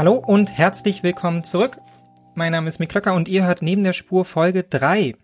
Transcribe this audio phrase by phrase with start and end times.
[0.00, 1.76] Hallo und herzlich willkommen zurück.
[2.34, 5.14] Mein Name ist Mick Klöcker und ihr hört neben der Spur Folge 3.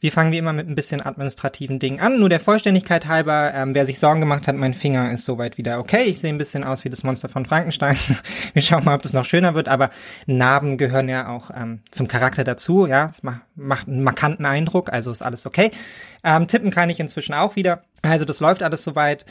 [0.00, 2.18] Wir fangen wie immer mit ein bisschen administrativen Dingen an.
[2.18, 5.78] Nur der Vollständigkeit halber, ähm, wer sich Sorgen gemacht hat, mein Finger ist soweit wieder
[5.78, 6.04] okay.
[6.04, 7.94] Ich sehe ein bisschen aus wie das Monster von Frankenstein.
[8.54, 9.68] Wir schauen mal, ob das noch schöner wird.
[9.68, 9.90] Aber
[10.24, 12.86] Narben gehören ja auch ähm, zum Charakter dazu.
[12.86, 15.72] Ja, es macht, macht einen markanten Eindruck, also ist alles okay.
[16.24, 17.82] Ähm, tippen kann ich inzwischen auch wieder.
[18.00, 19.26] Also das läuft alles soweit.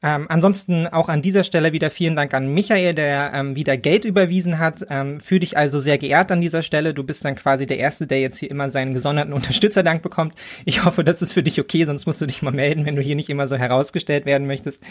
[0.00, 4.04] Ähm, ansonsten auch an dieser Stelle wieder vielen Dank an Michael, der ähm, wieder Geld
[4.04, 4.86] überwiesen hat.
[4.90, 6.94] Ähm, Fühl dich also sehr geehrt an dieser Stelle.
[6.94, 10.34] Du bist dann quasi der Erste, der jetzt hier immer seinen gesonderten Unterstützerdank bekommt.
[10.64, 13.02] Ich hoffe, das ist für dich okay, sonst musst du dich mal melden, wenn du
[13.02, 14.82] hier nicht immer so herausgestellt werden möchtest.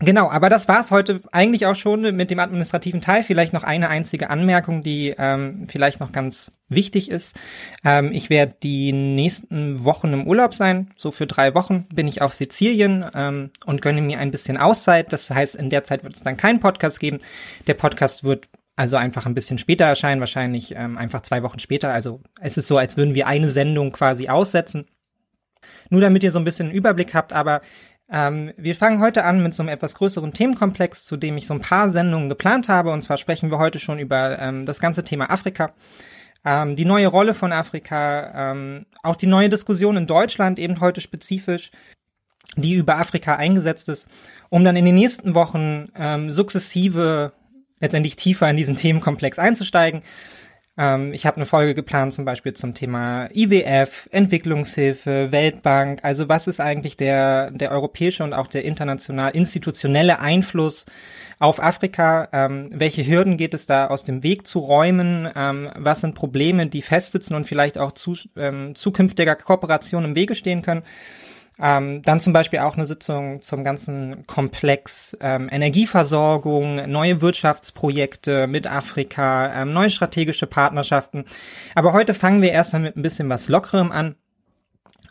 [0.00, 3.22] Genau, aber das war's heute eigentlich auch schon mit dem administrativen Teil.
[3.22, 7.38] Vielleicht noch eine einzige Anmerkung, die ähm, vielleicht noch ganz wichtig ist.
[7.82, 10.90] Ähm, ich werde die nächsten Wochen im Urlaub sein.
[10.96, 15.14] So für drei Wochen bin ich auf Sizilien ähm, und gönne mir ein bisschen Auszeit.
[15.14, 17.20] Das heißt, in der Zeit wird es dann keinen Podcast geben.
[17.66, 21.94] Der Podcast wird also einfach ein bisschen später erscheinen, wahrscheinlich ähm, einfach zwei Wochen später.
[21.94, 24.86] Also es ist so, als würden wir eine Sendung quasi aussetzen.
[25.88, 27.62] Nur damit ihr so ein bisschen einen Überblick habt, aber
[28.08, 31.54] ähm, wir fangen heute an mit so einem etwas größeren Themenkomplex, zu dem ich so
[31.54, 32.90] ein paar Sendungen geplant habe.
[32.92, 35.72] Und zwar sprechen wir heute schon über ähm, das ganze Thema Afrika,
[36.44, 41.00] ähm, die neue Rolle von Afrika, ähm, auch die neue Diskussion in Deutschland eben heute
[41.00, 41.72] spezifisch,
[42.56, 44.08] die über Afrika eingesetzt ist,
[44.50, 47.32] um dann in den nächsten Wochen ähm, sukzessive
[47.80, 50.02] letztendlich tiefer in diesen Themenkomplex einzusteigen.
[50.78, 56.00] Ähm, ich habe eine Folge geplant zum Beispiel zum Thema IWF, Entwicklungshilfe, Weltbank.
[56.02, 60.86] Also was ist eigentlich der, der europäische und auch der international institutionelle Einfluss
[61.40, 62.28] auf Afrika?
[62.32, 65.28] Ähm, welche Hürden geht es da aus dem Weg zu räumen?
[65.34, 70.34] Ähm, was sind Probleme, die festsitzen und vielleicht auch zu, ähm, zukünftiger Kooperation im Wege
[70.34, 70.82] stehen können?
[71.58, 78.70] Ähm, dann zum Beispiel auch eine Sitzung zum ganzen Komplex ähm, Energieversorgung, neue Wirtschaftsprojekte mit
[78.70, 81.24] Afrika, ähm, neue strategische Partnerschaften.
[81.74, 84.16] Aber heute fangen wir erstmal mit ein bisschen was Lockerem an.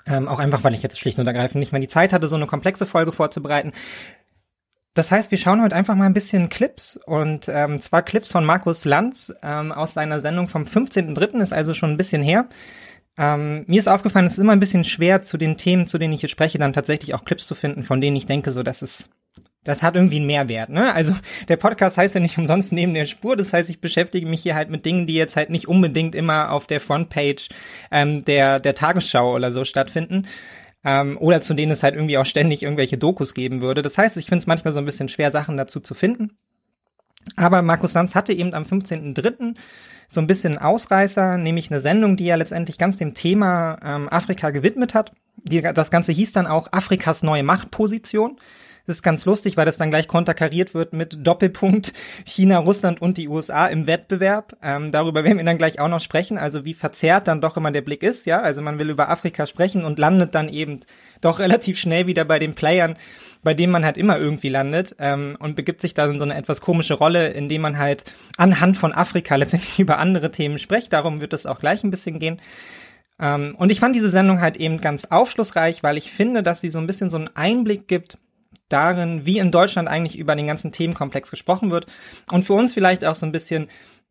[0.05, 2.35] Ähm, auch einfach, weil ich jetzt schlicht und ergreifend nicht mehr die Zeit hatte, so
[2.35, 3.71] eine komplexe Folge vorzubereiten.
[4.93, 8.45] Das heißt, wir schauen heute einfach mal ein bisschen Clips und ähm, zwar Clips von
[8.45, 11.41] Markus Lanz ähm, aus seiner Sendung vom 15.3.
[11.41, 12.45] ist also schon ein bisschen her.
[13.17, 16.13] Ähm, mir ist aufgefallen, es ist immer ein bisschen schwer, zu den Themen, zu denen
[16.13, 18.81] ich hier spreche, dann tatsächlich auch Clips zu finden, von denen ich denke, so, das
[18.81, 19.09] ist,
[19.63, 20.93] das hat irgendwie einen Mehrwert, ne?
[20.93, 21.13] Also,
[21.47, 23.37] der Podcast heißt ja nicht umsonst neben der Spur.
[23.37, 26.51] Das heißt, ich beschäftige mich hier halt mit Dingen, die jetzt halt nicht unbedingt immer
[26.51, 27.49] auf der Frontpage
[27.91, 30.27] ähm, der, der Tagesschau oder so stattfinden.
[30.83, 33.81] Ähm, oder zu denen es halt irgendwie auch ständig irgendwelche Dokus geben würde.
[33.81, 36.37] Das heißt, ich finde es manchmal so ein bisschen schwer, Sachen dazu zu finden.
[37.35, 39.55] Aber Markus Lanz hatte eben am 15.03
[40.07, 44.51] so ein bisschen Ausreißer, nämlich eine Sendung, die ja letztendlich ganz dem Thema ähm, Afrika
[44.51, 45.11] gewidmet hat.
[45.37, 48.37] Die, das Ganze hieß dann auch Afrikas neue Machtposition.
[48.87, 51.91] Das ist ganz lustig, weil das dann gleich konterkariert wird mit Doppelpunkt
[52.25, 54.55] China, Russland und die USA im Wettbewerb.
[54.61, 56.37] Ähm, darüber werden wir dann gleich auch noch sprechen.
[56.37, 58.41] Also wie verzerrt dann doch immer der Blick ist, ja.
[58.41, 60.81] Also man will über Afrika sprechen und landet dann eben
[61.21, 62.95] doch relativ schnell wieder bei den Playern,
[63.41, 66.35] bei denen man halt immer irgendwie landet ähm, und begibt sich da in so eine
[66.35, 68.03] etwas komische Rolle, indem man halt
[68.37, 70.93] anhand von Afrika letztendlich über andere Themen spricht.
[70.93, 72.39] Darum wird es auch gleich ein bisschen gehen.
[73.19, 76.69] Ähm, und ich fand diese Sendung halt eben ganz aufschlussreich, weil ich finde, dass sie
[76.69, 78.19] so ein bisschen so einen Einblick gibt
[78.69, 81.85] darin, wie in Deutschland eigentlich über den ganzen Themenkomplex gesprochen wird
[82.31, 83.67] und für uns vielleicht auch so ein bisschen,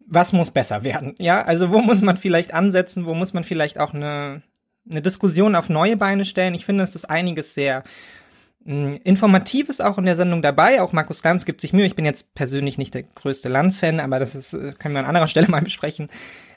[0.06, 1.14] was muss besser werden?
[1.18, 4.42] Ja, also wo muss man vielleicht ansetzen, wo muss man vielleicht auch eine,
[4.88, 6.54] eine Diskussion auf neue Beine stellen?
[6.54, 7.84] Ich finde, es ist einiges sehr
[8.64, 10.80] hm, Informatives auch in der Sendung dabei.
[10.82, 11.86] Auch Markus Lanz gibt sich Mühe.
[11.86, 15.06] Ich bin jetzt persönlich nicht der größte Lanz-Fan, aber das ist, äh, können wir an
[15.06, 16.08] anderer Stelle mal besprechen.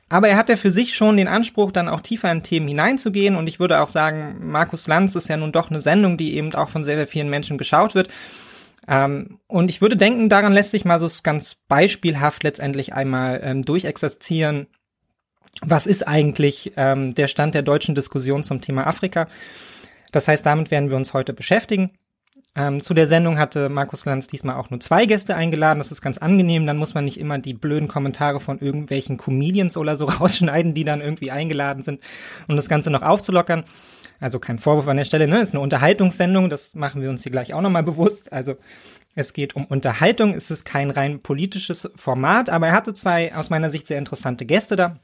[0.09, 3.35] Aber er hat ja für sich schon den Anspruch, dann auch tiefer in Themen hineinzugehen.
[3.35, 6.53] Und ich würde auch sagen, Markus Lanz ist ja nun doch eine Sendung, die eben
[6.55, 8.09] auch von sehr, sehr vielen Menschen geschaut wird.
[8.87, 13.65] Ähm, und ich würde denken, daran lässt sich mal so ganz beispielhaft letztendlich einmal ähm,
[13.65, 14.67] durchexerzieren.
[15.61, 19.27] Was ist eigentlich ähm, der Stand der deutschen Diskussion zum Thema Afrika?
[20.13, 21.91] Das heißt, damit werden wir uns heute beschäftigen.
[22.57, 25.77] Ähm, zu der Sendung hatte Markus Lanz diesmal auch nur zwei Gäste eingeladen.
[25.77, 26.65] Das ist ganz angenehm.
[26.65, 30.83] Dann muss man nicht immer die blöden Kommentare von irgendwelchen Comedians oder so rausschneiden, die
[30.83, 32.01] dann irgendwie eingeladen sind,
[32.47, 33.63] um das Ganze noch aufzulockern.
[34.19, 35.39] Also kein Vorwurf an der Stelle, ne?
[35.39, 38.33] Ist eine Unterhaltungssendung, das machen wir uns hier gleich auch nochmal bewusst.
[38.33, 38.55] Also
[39.13, 43.51] es geht um Unterhaltung, es ist kein rein politisches Format, aber er hatte zwei aus
[43.51, 44.97] meiner Sicht sehr interessante Gäste da.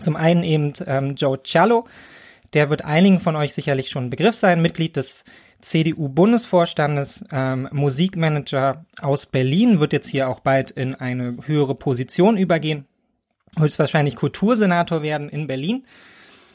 [0.00, 1.86] Zum einen eben ähm, Joe Cialo,
[2.52, 5.24] der wird einigen von euch sicherlich schon ein Begriff sein, Mitglied des
[5.64, 12.86] CDU-Bundesvorstandes, ähm, Musikmanager aus Berlin, wird jetzt hier auch bald in eine höhere Position übergehen,
[13.58, 15.84] höchstwahrscheinlich Kultursenator werden in Berlin.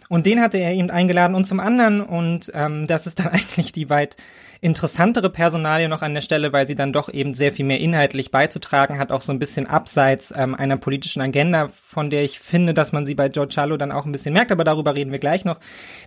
[0.10, 3.72] Und den hatte er eben eingeladen und zum anderen, und ähm, das ist dann eigentlich
[3.72, 4.16] die weit
[4.62, 8.30] interessantere Personalie noch an der Stelle, weil sie dann doch eben sehr viel mehr inhaltlich
[8.30, 12.74] beizutragen hat, auch so ein bisschen abseits ähm, einer politischen Agenda, von der ich finde,
[12.74, 15.20] dass man sie bei George Charlo dann auch ein bisschen merkt, aber darüber reden wir
[15.20, 15.60] gleich noch,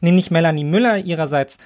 [0.02, 1.58] nämlich Melanie Müller, ihrerseits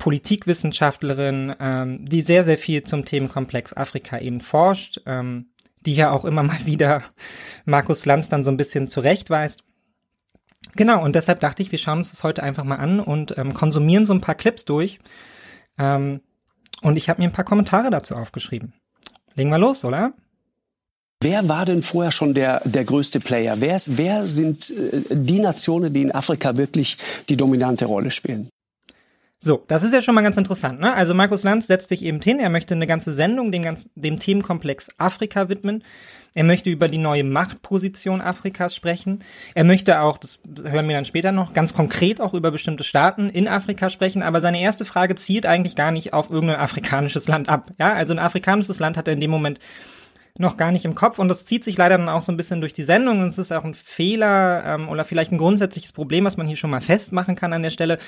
[0.00, 5.50] Politikwissenschaftlerin, ähm, die sehr, sehr viel zum Themenkomplex Afrika eben forscht, ähm,
[5.86, 7.04] die ja auch immer mal wieder
[7.64, 9.62] Markus Lanz dann so ein bisschen zurechtweist.
[10.74, 13.54] Genau, und deshalb dachte ich, wir schauen uns das heute einfach mal an und ähm,
[13.54, 14.98] konsumieren so ein paar Clips durch.
[15.78, 16.20] Ähm,
[16.82, 18.72] und ich habe mir ein paar Kommentare dazu aufgeschrieben.
[19.34, 20.14] Legen wir los, oder?
[21.22, 23.60] Wer war denn vorher schon der, der größte Player?
[23.60, 26.96] Wer, ist, wer sind äh, die Nationen, die in Afrika wirklich
[27.28, 28.48] die dominante Rolle spielen?
[29.42, 30.80] So, das ist ja schon mal ganz interessant.
[30.80, 30.92] Ne?
[30.92, 34.18] Also Markus Lanz setzt sich eben hin, er möchte eine ganze Sendung dem, ganz, dem
[34.18, 35.82] Themenkomplex Afrika widmen.
[36.34, 39.20] Er möchte über die neue Machtposition Afrikas sprechen.
[39.54, 43.30] Er möchte auch, das hören wir dann später noch, ganz konkret auch über bestimmte Staaten
[43.30, 44.22] in Afrika sprechen.
[44.22, 47.70] Aber seine erste Frage zielt eigentlich gar nicht auf irgendein afrikanisches Land ab.
[47.78, 49.58] Ja, also ein afrikanisches Land hat er in dem Moment
[50.38, 52.60] noch gar nicht im Kopf und das zieht sich leider dann auch so ein bisschen
[52.60, 56.24] durch die Sendung und es ist auch ein Fehler ähm, oder vielleicht ein grundsätzliches Problem,
[56.24, 57.98] was man hier schon mal festmachen kann an der Stelle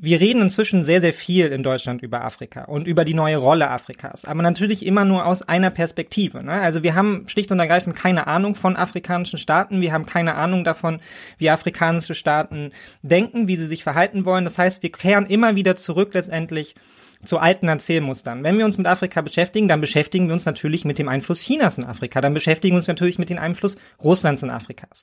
[0.00, 3.68] wir reden inzwischen sehr, sehr viel in Deutschland über Afrika und über die neue Rolle
[3.68, 6.44] Afrikas, aber natürlich immer nur aus einer Perspektive.
[6.44, 6.52] Ne?
[6.52, 10.62] Also wir haben schlicht und ergreifend keine Ahnung von afrikanischen Staaten, wir haben keine Ahnung
[10.62, 11.00] davon,
[11.38, 12.70] wie afrikanische Staaten
[13.02, 14.44] denken, wie sie sich verhalten wollen.
[14.44, 16.76] Das heißt, wir kehren immer wieder zurück letztendlich
[17.24, 18.44] zu alten Erzählmustern.
[18.44, 21.76] Wenn wir uns mit Afrika beschäftigen, dann beschäftigen wir uns natürlich mit dem Einfluss Chinas
[21.76, 25.02] in Afrika, dann beschäftigen wir uns natürlich mit dem Einfluss Russlands in Afrikas.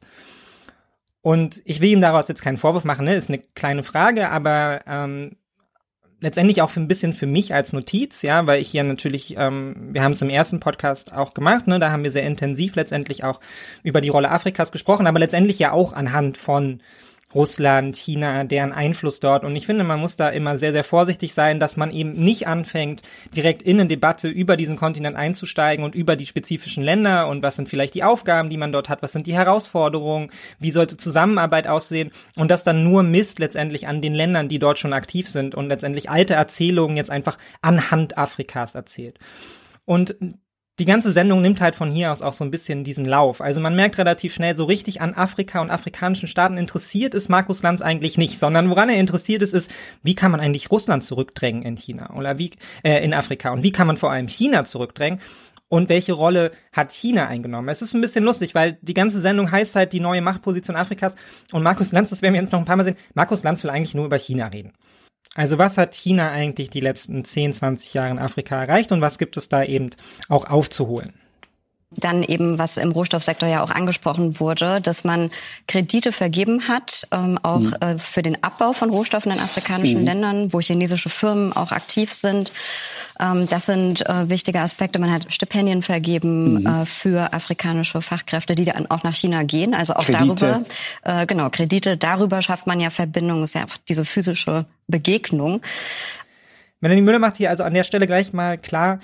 [1.26, 3.16] Und ich will ihm daraus jetzt keinen Vorwurf machen, ne?
[3.16, 5.38] ist eine kleine Frage, aber ähm,
[6.20, 9.88] letztendlich auch für ein bisschen für mich als Notiz, ja, weil ich hier natürlich, ähm,
[9.92, 13.24] wir haben es im ersten Podcast auch gemacht, ne, da haben wir sehr intensiv letztendlich
[13.24, 13.40] auch
[13.82, 16.84] über die Rolle Afrikas gesprochen, aber letztendlich ja auch anhand von
[17.36, 19.44] Russland, China, deren Einfluss dort.
[19.44, 22.48] Und ich finde, man muss da immer sehr, sehr vorsichtig sein, dass man eben nicht
[22.48, 23.02] anfängt,
[23.36, 27.58] direkt in eine Debatte über diesen Kontinent einzusteigen und über die spezifischen Länder und was
[27.58, 31.68] sind vielleicht die Aufgaben, die man dort hat, was sind die Herausforderungen, wie sollte Zusammenarbeit
[31.68, 35.56] aussehen und das dann nur misst letztendlich an den Ländern, die dort schon aktiv sind
[35.56, 39.20] und letztendlich alte Erzählungen jetzt einfach anhand Afrikas erzählt.
[39.84, 40.16] Und
[40.80, 43.40] die ganze Sendung nimmt halt von hier aus auch so ein bisschen diesen Lauf.
[43.40, 47.64] Also man merkt relativ schnell, so richtig an Afrika und afrikanischen Staaten interessiert ist Markus
[47.64, 49.72] Lanz eigentlich nicht, sondern woran er interessiert ist, ist,
[50.04, 52.52] wie kann man eigentlich Russland zurückdrängen in China oder wie
[52.84, 55.22] äh, in Afrika und wie kann man vor allem China zurückdrängen
[55.70, 57.70] und welche Rolle hat China eingenommen?
[57.70, 61.16] Es ist ein bisschen lustig, weil die ganze Sendung heißt halt die neue Machtposition Afrikas
[61.54, 63.72] und Markus Lanz, das werden wir jetzt noch ein paar Mal sehen, Markus Lanz will
[63.72, 64.74] eigentlich nur über China reden.
[65.36, 69.18] Also was hat China eigentlich die letzten 10, 20 Jahre in Afrika erreicht und was
[69.18, 69.90] gibt es da eben
[70.30, 71.14] auch aufzuholen?
[71.92, 75.30] Dann eben, was im Rohstoffsektor ja auch angesprochen wurde, dass man
[75.68, 77.76] Kredite vergeben hat, ähm, auch mhm.
[77.80, 80.06] äh, für den Abbau von Rohstoffen in afrikanischen mhm.
[80.06, 82.52] Ländern, wo chinesische Firmen auch aktiv sind.
[83.20, 85.00] Ähm, das sind äh, wichtige Aspekte.
[85.00, 86.66] Man hat Stipendien vergeben mhm.
[86.66, 89.74] äh, für afrikanische Fachkräfte, die dann auch nach China gehen.
[89.74, 90.64] Also auch Kredite.
[91.04, 95.62] darüber, äh, genau, Kredite, darüber schafft man ja Verbindungen, ist ja einfach diese physische Begegnung.
[96.80, 99.00] Melanie Müller macht hier also an der Stelle gleich mal klar,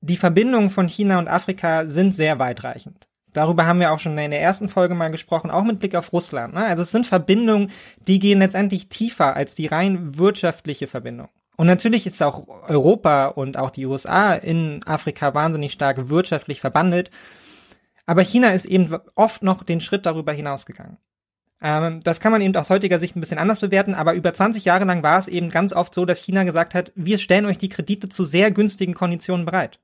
[0.00, 3.08] die Verbindungen von China und Afrika sind sehr weitreichend.
[3.32, 6.12] Darüber haben wir auch schon in der ersten Folge mal gesprochen, auch mit Blick auf
[6.12, 6.54] Russland.
[6.54, 6.64] Ne?
[6.64, 7.70] Also es sind Verbindungen,
[8.06, 11.28] die gehen letztendlich tiefer als die rein wirtschaftliche Verbindung.
[11.56, 17.10] Und natürlich ist auch Europa und auch die USA in Afrika wahnsinnig stark wirtschaftlich verbandelt.
[18.06, 20.98] Aber China ist eben oft noch den Schritt darüber hinausgegangen.
[21.64, 24.66] Ähm, das kann man eben aus heutiger Sicht ein bisschen anders bewerten, aber über 20
[24.66, 27.56] Jahre lang war es eben ganz oft so, dass China gesagt hat, wir stellen euch
[27.56, 29.80] die Kredite zu sehr günstigen Konditionen bereit.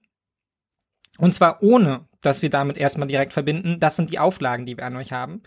[1.17, 4.85] Und zwar ohne, dass wir damit erstmal direkt verbinden, das sind die Auflagen, die wir
[4.85, 5.43] an euch haben,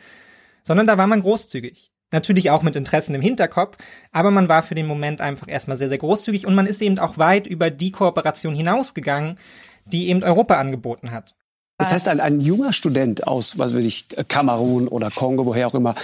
[0.64, 1.92] sondern da war man großzügig.
[2.12, 3.78] Natürlich auch mit Interessen im Hinterkopf,
[4.12, 6.98] aber man war für den Moment einfach erstmal sehr, sehr großzügig und man ist eben
[6.98, 9.38] auch weit über die Kooperation hinausgegangen,
[9.86, 11.36] die eben Europa angeboten hat.
[11.78, 15.76] Das heißt, ein, ein junger Student aus, was weiß ich, Kamerun oder Kongo, woher auch
[15.76, 15.96] immer,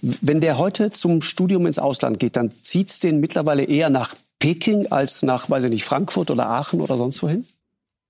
[0.00, 4.90] wenn der heute zum Studium ins Ausland geht, dann zieht's den mittlerweile eher nach Peking
[4.92, 7.46] als nach, weiß ich nicht, Frankfurt oder Aachen oder sonst wohin?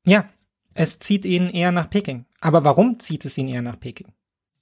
[0.05, 0.29] Ja,
[0.75, 2.27] es zieht ihn eher nach Peking.
[2.41, 4.09] Aber warum zieht es ihn eher nach Peking?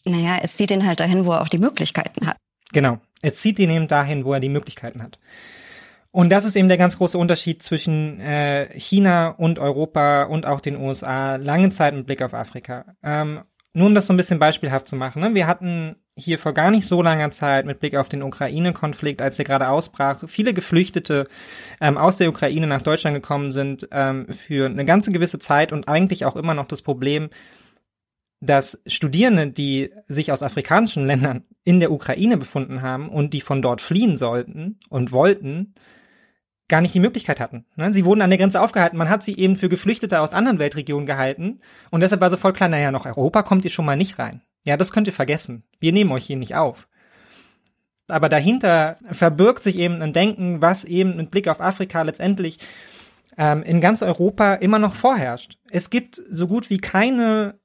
[0.05, 2.37] Naja, es zieht ihn halt dahin, wo er auch die Möglichkeiten hat.
[2.73, 2.99] Genau.
[3.23, 5.19] Es zieht ihn eben dahin, wo er die Möglichkeiten hat.
[6.15, 10.61] Und das ist eben der ganz große Unterschied zwischen äh, China und Europa und auch
[10.61, 12.85] den USA lange Zeit mit Blick auf Afrika.
[13.03, 13.41] Ähm,
[13.73, 15.21] nur um das so ein bisschen beispielhaft zu machen.
[15.21, 15.35] Ne?
[15.35, 19.41] Wir hatten hier vor gar nicht so langer Zeit mit Blick auf den Ukraine-Konflikt, als
[19.41, 21.27] er gerade ausbrach, viele Geflüchtete
[21.81, 25.89] ähm, aus der Ukraine nach Deutschland gekommen sind ähm, für eine ganze gewisse Zeit und
[25.89, 27.29] eigentlich auch immer noch das Problem,
[28.41, 33.63] dass Studierende, die sich aus afrikanischen Ländern in der Ukraine befunden haben und die von
[33.63, 35.75] dort fliehen sollten und wollten,
[36.69, 37.67] gar nicht die Möglichkeit hatten.
[37.77, 37.93] Ne?
[37.93, 38.97] Sie wurden an der Grenze aufgehalten.
[38.97, 41.61] Man hat sie eben für Geflüchtete aus anderen Weltregionen gehalten.
[41.91, 44.43] Und deshalb war so voll klar, naja, nach Europa kommt ihr schon mal nicht rein.
[44.65, 45.65] Ja, das könnt ihr vergessen.
[45.79, 46.89] Wir nehmen euch hier nicht auf.
[48.09, 52.59] Aber dahinter verbirgt sich eben ein Denken, was eben mit Blick auf Afrika letztendlich
[53.37, 55.59] ähm, in ganz Europa immer noch vorherrscht.
[55.71, 57.59] Es gibt so gut wie keine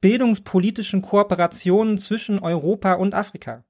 [0.00, 3.64] bildungspolitischen Kooperationen zwischen Europa und Afrika.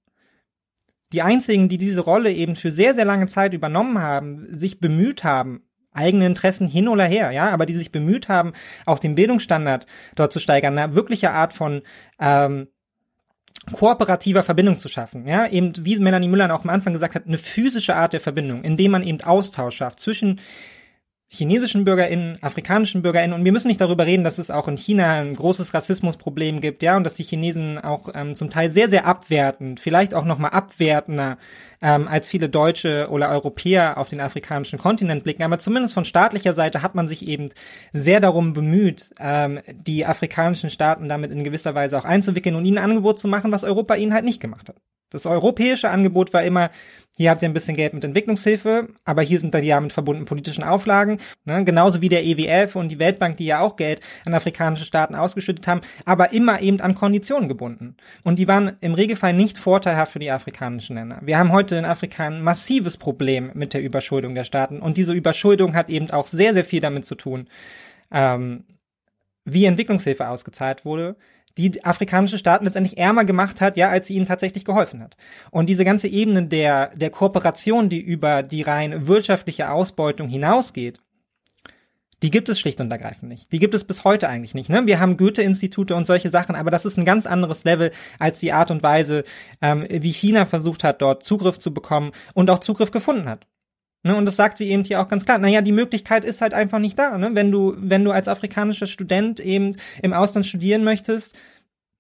[1.17, 5.25] Die einzigen, die diese Rolle eben für sehr, sehr lange Zeit übernommen haben, sich bemüht
[5.25, 8.53] haben, eigene Interessen hin oder her, ja, aber die sich bemüht haben,
[8.85, 11.81] auch den Bildungsstandard dort zu steigern, eine wirkliche Art von
[12.21, 12.69] ähm,
[13.73, 17.39] kooperativer Verbindung zu schaffen, ja, eben wie Melanie Müller auch am Anfang gesagt hat, eine
[17.39, 20.39] physische Art der Verbindung, indem man eben Austausch schafft zwischen
[21.29, 23.35] chinesischen BürgerInnen, afrikanischen BürgerInnen.
[23.35, 26.83] Und wir müssen nicht darüber reden, dass es auch in China ein großes Rassismusproblem gibt,
[26.83, 30.53] ja, und dass die Chinesen auch ähm, zum Teil sehr, sehr abwertend, vielleicht auch nochmal
[30.53, 31.39] abwertender
[31.83, 35.43] ähm, als viele Deutsche oder Europäer auf den afrikanischen Kontinent blicken.
[35.43, 37.49] Aber zumindest von staatlicher Seite hat man sich eben
[37.93, 42.79] sehr darum bemüht, ähm, die afrikanischen Staaten damit in gewisser Weise auch einzuwickeln und ihnen
[42.79, 44.77] ein Angebot zu machen, was Europa ihnen halt nicht gemacht hat.
[45.17, 46.71] Das europäische Angebot war immer,
[47.17, 50.27] hier habt ihr ein bisschen Geld mit Entwicklungshilfe, aber hier sind dann die damit verbundenen
[50.27, 51.65] politischen Auflagen, ne?
[51.65, 55.67] genauso wie der EWF und die Weltbank, die ja auch Geld an afrikanische Staaten ausgeschüttet
[55.67, 57.97] haben, aber immer eben an Konditionen gebunden.
[58.25, 61.21] Und die waren im Regelfall nicht vorteilhaft für die afrikanischen Länder.
[61.23, 65.15] Wir haben heute in Afrika ein massives Problem mit der Überschuldung der Staaten und diese
[65.15, 67.49] Überschuldung hat eben auch sehr, sehr viel damit zu tun,
[68.13, 68.65] ähm,
[69.47, 71.17] wie Entwicklungshilfe ausgezahlt wurde,
[71.59, 75.17] die afrikanische Staaten letztendlich ärmer gemacht hat, ja, als sie ihnen tatsächlich geholfen hat.
[75.51, 81.01] Und diese ganze Ebene der, der Kooperation, die über die rein wirtschaftliche Ausbeutung hinausgeht,
[82.23, 83.53] die gibt es schlicht und ergreifend nicht.
[83.53, 84.71] Die gibt es bis heute eigentlich nicht.
[84.71, 84.87] Ne?
[84.87, 88.53] Wir haben Goethe-Institute und solche Sachen, aber das ist ein ganz anderes Level als die
[88.53, 89.25] Art und Weise,
[89.61, 93.47] ähm, wie China versucht hat, dort Zugriff zu bekommen und auch Zugriff gefunden hat.
[94.07, 95.39] Ne, und das sagt sie eben hier auch ganz klar.
[95.39, 97.19] Naja, die Möglichkeit ist halt einfach nicht da.
[97.19, 97.31] Ne?
[97.33, 101.37] Wenn du, wenn du als afrikanischer Student eben im Ausland studieren möchtest,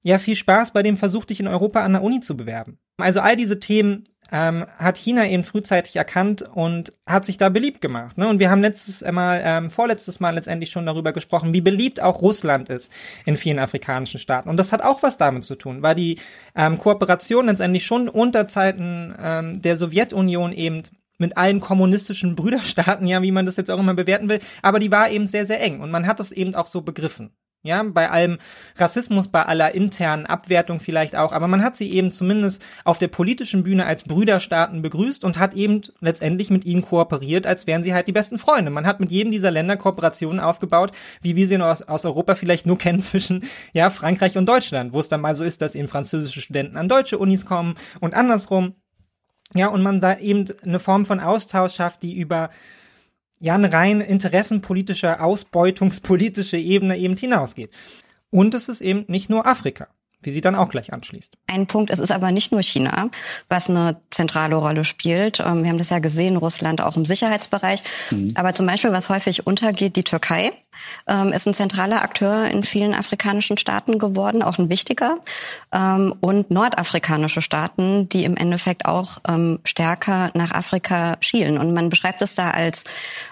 [0.04, 2.78] ja, viel Spaß bei dem Versuch, dich in Europa an der Uni zu bewerben.
[2.96, 7.80] Also all diese Themen ähm, hat China eben frühzeitig erkannt und hat sich da beliebt
[7.80, 8.16] gemacht.
[8.18, 8.28] Ne?
[8.28, 12.22] Und wir haben letztes Mal, ähm, vorletztes Mal letztendlich schon darüber gesprochen, wie beliebt auch
[12.22, 12.92] Russland ist
[13.24, 14.48] in vielen afrikanischen Staaten.
[14.48, 16.20] Und das hat auch was damit zu tun, weil die
[16.54, 20.84] ähm, Kooperation letztendlich schon unter Zeiten ähm, der Sowjetunion eben
[21.18, 24.90] mit allen kommunistischen Brüderstaaten, ja, wie man das jetzt auch immer bewerten will, aber die
[24.90, 27.30] war eben sehr, sehr eng und man hat das eben auch so begriffen.
[27.66, 28.38] Ja, bei allem
[28.76, 33.08] Rassismus, bei aller internen Abwertung vielleicht auch, aber man hat sie eben zumindest auf der
[33.08, 37.92] politischen Bühne als Brüderstaaten begrüßt und hat eben letztendlich mit ihnen kooperiert, als wären sie
[37.92, 38.70] halt die besten Freunde.
[38.70, 40.92] Man hat mit jedem dieser Länder Kooperationen aufgebaut,
[41.22, 43.42] wie wir sie aus, aus Europa vielleicht nur kennen zwischen
[43.72, 46.88] ja, Frankreich und Deutschland, wo es dann mal so ist, dass eben französische Studenten an
[46.88, 48.76] deutsche Unis kommen und andersrum.
[49.56, 52.50] Ja, und man da eben eine Form von Austausch schafft, die über
[53.40, 57.70] ja eine rein interessenpolitische, ausbeutungspolitische Ebene eben hinausgeht.
[58.30, 59.88] Und es ist eben nicht nur Afrika
[60.26, 61.34] wie sie dann auch gleich anschließt.
[61.46, 63.10] Ein Punkt, es ist aber nicht nur China,
[63.48, 65.40] was eine zentrale Rolle spielt.
[65.40, 67.82] Ähm, wir haben das ja gesehen, Russland auch im Sicherheitsbereich.
[68.10, 68.32] Mhm.
[68.34, 70.52] Aber zum Beispiel, was häufig untergeht, die Türkei
[71.08, 75.18] ähm, ist ein zentraler Akteur in vielen afrikanischen Staaten geworden, auch ein wichtiger.
[75.72, 81.58] Ähm, und nordafrikanische Staaten, die im Endeffekt auch ähm, stärker nach Afrika schielen.
[81.58, 82.84] Und man beschreibt es da als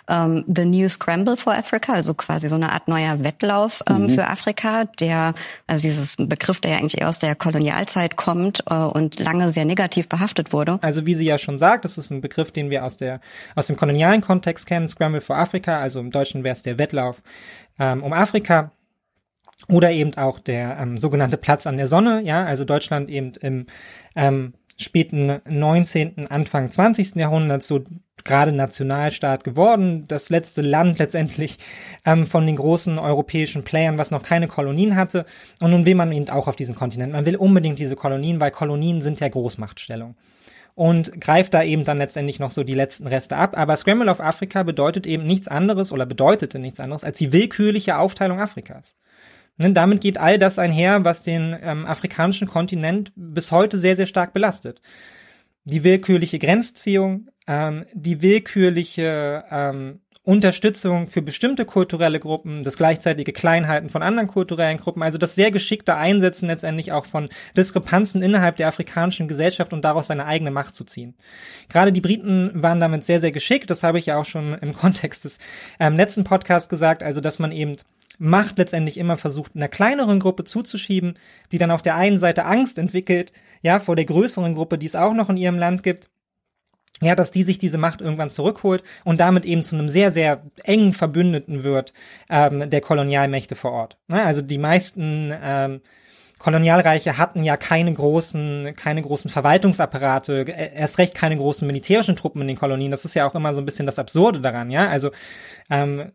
[0.09, 4.09] ähm, The New Scramble for Africa, also quasi so eine Art neuer Wettlauf ähm, mhm.
[4.11, 5.35] für Afrika, der,
[5.67, 9.65] also dieses Begriff, der ja eigentlich eher aus der Kolonialzeit kommt äh, und lange sehr
[9.65, 10.79] negativ behaftet wurde.
[10.83, 13.21] Also wie sie ja schon sagt, das ist ein Begriff, den wir aus der
[13.55, 17.23] aus dem kolonialen Kontext kennen, Scramble for Africa, also im Deutschen wäre es der Wettlauf
[17.79, 18.73] ähm, um Afrika
[19.69, 23.67] oder eben auch der ähm, sogenannte Platz an der Sonne, ja, also Deutschland eben im
[24.14, 27.17] ähm, späten 19., Anfang 20.
[27.17, 27.85] Jahrhundert so
[28.25, 31.59] gerade Nationalstaat geworden, das letzte Land letztendlich
[32.05, 35.26] ähm, von den großen europäischen Playern, was noch keine Kolonien hatte.
[35.61, 37.12] Und nun will man eben auch auf diesen Kontinent.
[37.12, 40.17] Man will unbedingt diese Kolonien, weil Kolonien sind ja Großmachtstellung.
[40.75, 43.57] Und greift da eben dann letztendlich noch so die letzten Reste ab.
[43.57, 47.99] Aber Scramble of Africa bedeutet eben nichts anderes oder bedeutete nichts anderes als die willkürliche
[47.99, 48.97] Aufteilung Afrikas.
[49.57, 54.07] Ne, damit geht all das einher, was den ähm, afrikanischen Kontinent bis heute sehr, sehr
[54.07, 54.81] stark belastet.
[55.62, 63.90] Die willkürliche Grenzziehung, ähm, die willkürliche ähm, Unterstützung für bestimmte kulturelle Gruppen, das gleichzeitige Kleinhalten
[63.90, 67.28] von anderen kulturellen Gruppen, also das sehr geschickte Einsetzen letztendlich auch von
[67.59, 71.14] Diskrepanzen innerhalb der afrikanischen Gesellschaft und daraus seine eigene Macht zu ziehen.
[71.69, 74.73] Gerade die Briten waren damit sehr, sehr geschickt, das habe ich ja auch schon im
[74.73, 75.38] Kontext des
[75.78, 77.76] ähm, letzten Podcasts gesagt, also dass man eben
[78.19, 81.14] Macht letztendlich immer versucht, einer kleineren Gruppe zuzuschieben,
[81.52, 84.95] die dann auf der einen Seite Angst entwickelt, ja, vor der größeren Gruppe, die es
[84.95, 86.09] auch noch in ihrem Land gibt,
[87.05, 90.43] ja, dass die sich diese Macht irgendwann zurückholt und damit eben zu einem sehr, sehr
[90.63, 91.93] engen Verbündeten wird
[92.29, 93.99] ähm, der Kolonialmächte vor Ort.
[94.09, 94.23] Ne?
[94.23, 95.81] Also die meisten ähm,
[96.39, 102.43] Kolonialreiche hatten ja keine großen, keine großen Verwaltungsapparate, äh, erst recht keine großen militärischen Truppen
[102.43, 102.91] in den Kolonien.
[102.91, 104.89] Das ist ja auch immer so ein bisschen das Absurde daran, ja.
[104.89, 105.11] Also
[105.71, 106.13] ähm,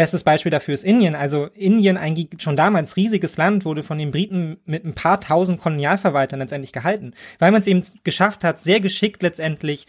[0.00, 1.14] Bestes Beispiel dafür ist Indien.
[1.14, 5.60] Also Indien, ein schon damals riesiges Land, wurde von den Briten mit ein paar tausend
[5.60, 9.86] Kolonialverwaltern letztendlich gehalten, weil man es eben geschafft hat, sehr geschickt letztendlich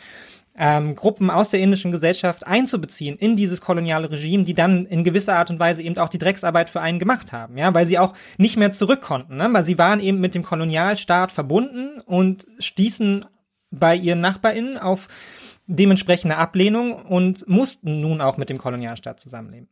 [0.58, 5.38] ähm, Gruppen aus der indischen Gesellschaft einzubeziehen in dieses koloniale Regime, die dann in gewisser
[5.38, 8.12] Art und Weise eben auch die Drecksarbeit für einen gemacht haben, ja, weil sie auch
[8.38, 9.48] nicht mehr zurück konnten, ne?
[9.54, 13.24] weil sie waren eben mit dem Kolonialstaat verbunden und stießen
[13.70, 15.08] bei ihren NachbarInnen auf
[15.68, 19.70] dementsprechende Ablehnung und mussten nun auch mit dem Kolonialstaat zusammenleben.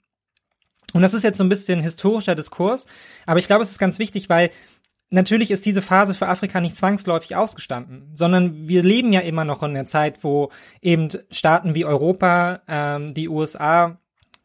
[0.93, 2.85] Und das ist jetzt so ein bisschen historischer Diskurs,
[3.25, 4.49] aber ich glaube, es ist ganz wichtig, weil
[5.09, 9.63] natürlich ist diese Phase für Afrika nicht zwangsläufig ausgestanden, sondern wir leben ja immer noch
[9.63, 13.97] in der Zeit, wo eben Staaten wie Europa, ähm, die USA,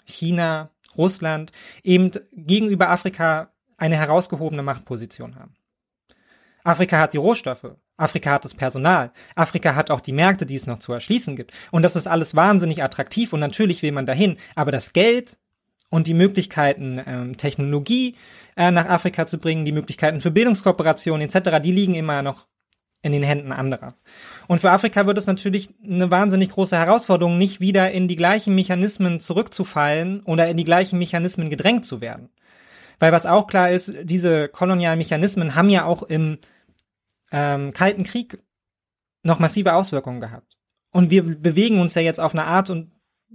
[0.04, 5.54] China, Russland eben gegenüber Afrika eine herausgehobene Machtposition haben.
[6.62, 10.66] Afrika hat die Rohstoffe, Afrika hat das Personal, Afrika hat auch die Märkte, die es
[10.66, 11.52] noch zu erschließen gibt.
[11.70, 15.36] Und das ist alles wahnsinnig attraktiv und natürlich will man dahin, aber das Geld
[15.94, 18.16] und die Möglichkeiten, ähm, Technologie
[18.56, 22.48] äh, nach Afrika zu bringen, die Möglichkeiten für Bildungskooperation etc., die liegen immer noch
[23.02, 23.94] in den Händen anderer.
[24.48, 28.56] Und für Afrika wird es natürlich eine wahnsinnig große Herausforderung, nicht wieder in die gleichen
[28.56, 32.28] Mechanismen zurückzufallen oder in die gleichen Mechanismen gedrängt zu werden.
[32.98, 36.38] Weil was auch klar ist, diese kolonialen Mechanismen haben ja auch im
[37.30, 38.42] ähm, Kalten Krieg
[39.22, 40.56] noch massive Auswirkungen gehabt.
[40.90, 42.90] Und wir bewegen uns ja jetzt auf eine Art und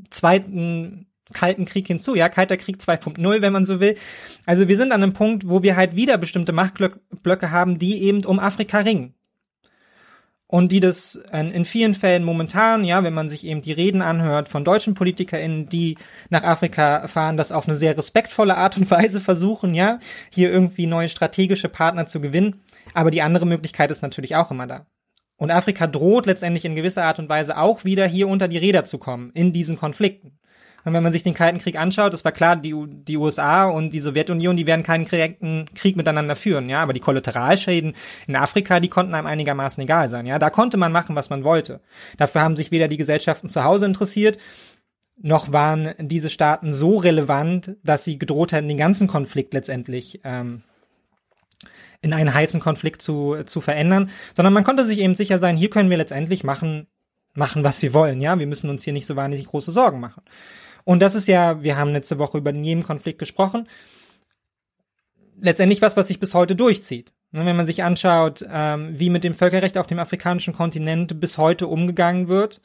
[0.10, 3.96] zweiten Kalten Krieg hinzu, ja, Kalter Krieg 2.0, wenn man so will.
[4.46, 8.26] Also wir sind an einem Punkt, wo wir halt wieder bestimmte Machtblöcke haben, die eben
[8.26, 9.14] um Afrika ringen.
[10.52, 14.50] Und die das in vielen Fällen momentan, ja, wenn man sich eben die Reden anhört
[14.50, 15.96] von deutschen PolitikerInnen, die
[16.32, 20.00] nach Afrika fahren, das auf eine sehr respektvolle Art und Weise versuchen, ja,
[20.32, 22.64] hier irgendwie neue strategische Partner zu gewinnen.
[22.96, 24.88] Aber die andere Möglichkeit ist natürlich auch immer da.
[25.38, 28.86] Und Afrika droht letztendlich in gewisser Art und Weise auch wieder hier unter die Räder
[28.86, 30.39] zu kommen in diesen Konflikten.
[30.86, 33.92] Und wenn man sich den Kalten Krieg anschaut, das war klar, die, die USA und
[33.92, 37.94] die Sowjetunion, die werden keinen direkten Krieg miteinander führen, ja, aber die Kollateralschäden
[38.28, 41.44] in Afrika, die konnten einem einigermaßen egal sein, ja, da konnte man machen, was man
[41.44, 41.82] wollte.
[42.18, 44.38] Dafür haben sich weder die Gesellschaften zu Hause interessiert,
[45.22, 50.64] noch waren diese Staaten so relevant, dass sie gedroht hätten, den ganzen Konflikt letztendlich ähm,
[52.02, 55.70] in einen heißen Konflikt zu, zu verändern, sondern man konnte sich eben sicher sein, hier
[55.70, 56.88] können wir letztendlich machen,
[57.34, 60.24] machen, was wir wollen, ja, wir müssen uns hier nicht so wahnsinnig große Sorgen machen.
[60.84, 63.68] Und das ist ja, wir haben letzte Woche über den Jemen-Konflikt gesprochen,
[65.42, 67.14] letztendlich was, was sich bis heute durchzieht.
[67.32, 71.38] Ne, wenn man sich anschaut, ähm, wie mit dem Völkerrecht auf dem afrikanischen Kontinent bis
[71.38, 72.60] heute umgegangen wird,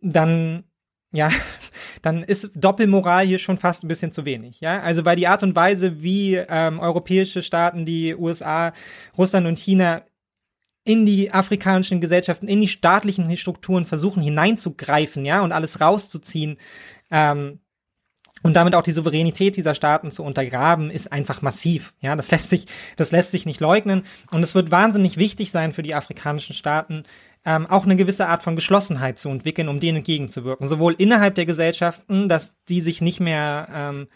[0.00, 0.64] dann
[1.12, 1.30] ja,
[2.02, 4.60] dann ist Doppelmoral hier schon fast ein bisschen zu wenig.
[4.60, 8.72] Ja, also weil die Art und Weise, wie ähm, europäische Staaten, die USA,
[9.16, 10.02] Russland und China
[10.84, 16.56] in die afrikanischen Gesellschaften, in die staatlichen Strukturen versuchen hineinzugreifen, ja, und alles rauszuziehen,
[17.12, 17.60] ähm,
[18.42, 21.94] und damit auch die Souveränität dieser Staaten zu untergraben, ist einfach massiv.
[22.00, 24.02] Ja, das lässt sich, das lässt sich nicht leugnen.
[24.32, 27.04] Und es wird wahnsinnig wichtig sein für die afrikanischen Staaten,
[27.44, 30.66] ähm, auch eine gewisse Art von Geschlossenheit zu entwickeln, um denen entgegenzuwirken.
[30.66, 34.08] Sowohl innerhalb der Gesellschaften, dass die sich nicht mehr, ähm,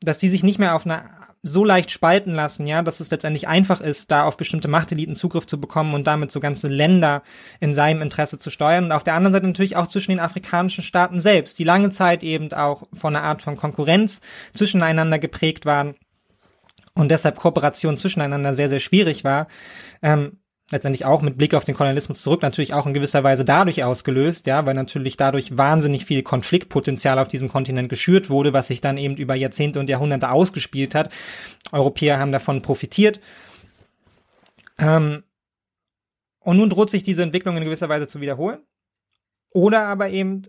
[0.00, 1.02] dass die sich nicht mehr auf eine
[1.42, 5.46] so leicht spalten lassen, ja, dass es letztendlich einfach ist, da auf bestimmte Machteliten Zugriff
[5.46, 7.22] zu bekommen und damit so ganze Länder
[7.58, 8.84] in seinem Interesse zu steuern.
[8.84, 12.22] Und auf der anderen Seite natürlich auch zwischen den afrikanischen Staaten selbst, die lange Zeit
[12.22, 14.20] eben auch von einer Art von Konkurrenz
[14.54, 15.96] zwischeneinander geprägt waren
[16.94, 19.48] und deshalb Kooperation zwischeneinander sehr, sehr schwierig war.
[20.02, 20.38] Ähm,
[20.70, 24.46] letztendlich auch mit Blick auf den Kolonialismus zurück natürlich auch in gewisser Weise dadurch ausgelöst,
[24.46, 28.96] ja, weil natürlich dadurch wahnsinnig viel Konfliktpotenzial auf diesem Kontinent geschürt wurde, was sich dann
[28.96, 31.12] eben über Jahrzehnte und Jahrhunderte ausgespielt hat.
[31.72, 33.20] Europäer haben davon profitiert.
[34.78, 35.24] Ähm,
[36.40, 38.60] Und nun droht sich diese Entwicklung in gewisser Weise zu wiederholen.
[39.50, 40.42] Oder aber eben,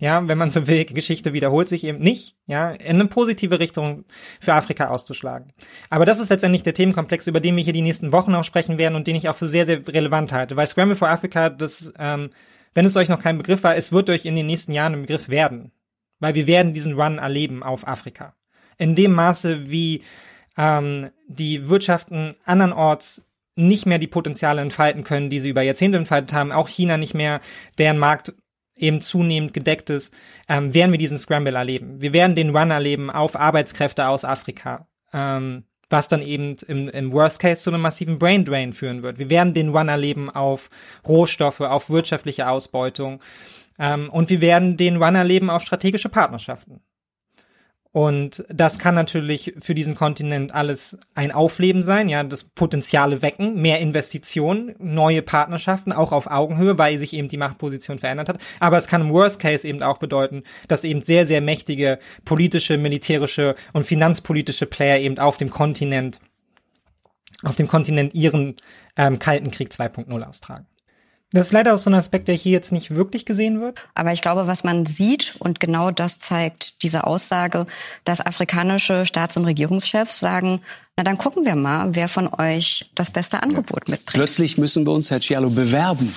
[0.00, 4.04] ja, wenn man so will, Geschichte wiederholt sich eben nicht, ja, in eine positive Richtung
[4.40, 5.52] für Afrika auszuschlagen.
[5.90, 8.78] Aber das ist letztendlich der Themenkomplex, über den wir hier die nächsten Wochen auch sprechen
[8.78, 10.54] werden und den ich auch für sehr, sehr relevant halte.
[10.54, 12.30] Weil Scramble for Africa, das, ähm,
[12.74, 15.02] wenn es euch noch kein Begriff war, es wird euch in den nächsten Jahren ein
[15.02, 15.72] Begriff werden.
[16.20, 18.34] Weil wir werden diesen Run erleben auf Afrika.
[18.76, 20.02] In dem Maße, wie
[20.56, 23.24] ähm, die Wirtschaften andernorts
[23.56, 27.14] nicht mehr die Potenziale entfalten können, die sie über Jahrzehnte entfaltet haben, auch China nicht
[27.14, 27.40] mehr,
[27.78, 28.32] deren Markt
[28.78, 30.14] eben zunehmend gedeckt ist,
[30.48, 32.00] ähm, werden wir diesen Scramble erleben.
[32.00, 37.12] Wir werden den Run erleben auf Arbeitskräfte aus Afrika, ähm, was dann eben im, im
[37.12, 39.18] Worst Case zu einem massiven Brain Drain führen wird.
[39.18, 40.70] Wir werden den Run erleben auf
[41.06, 43.20] Rohstoffe, auf wirtschaftliche Ausbeutung
[43.78, 46.80] ähm, und wir werden den Run erleben auf strategische Partnerschaften.
[47.92, 53.60] Und das kann natürlich für diesen Kontinent alles ein Aufleben sein, ja, das Potenziale wecken,
[53.60, 58.40] mehr Investitionen, neue Partnerschaften, auch auf Augenhöhe, weil sich eben die Machtposition verändert hat.
[58.60, 62.76] Aber es kann im Worst Case eben auch bedeuten, dass eben sehr, sehr mächtige politische,
[62.76, 66.20] militärische und finanzpolitische Player eben auf dem Kontinent,
[67.42, 68.56] auf dem Kontinent ihren
[68.96, 70.66] ähm, Kalten Krieg 2.0 austragen.
[71.32, 73.78] Das ist leider auch so ein Aspekt, der hier jetzt nicht wirklich gesehen wird.
[73.94, 77.66] Aber ich glaube, was man sieht, und genau das zeigt diese Aussage,
[78.04, 80.62] dass afrikanische Staats- und Regierungschefs sagen,
[80.98, 84.14] na dann gucken wir mal, wer von euch das beste Angebot mitbringt.
[84.14, 86.12] Plötzlich müssen wir uns, Herr Cialo, bewerben.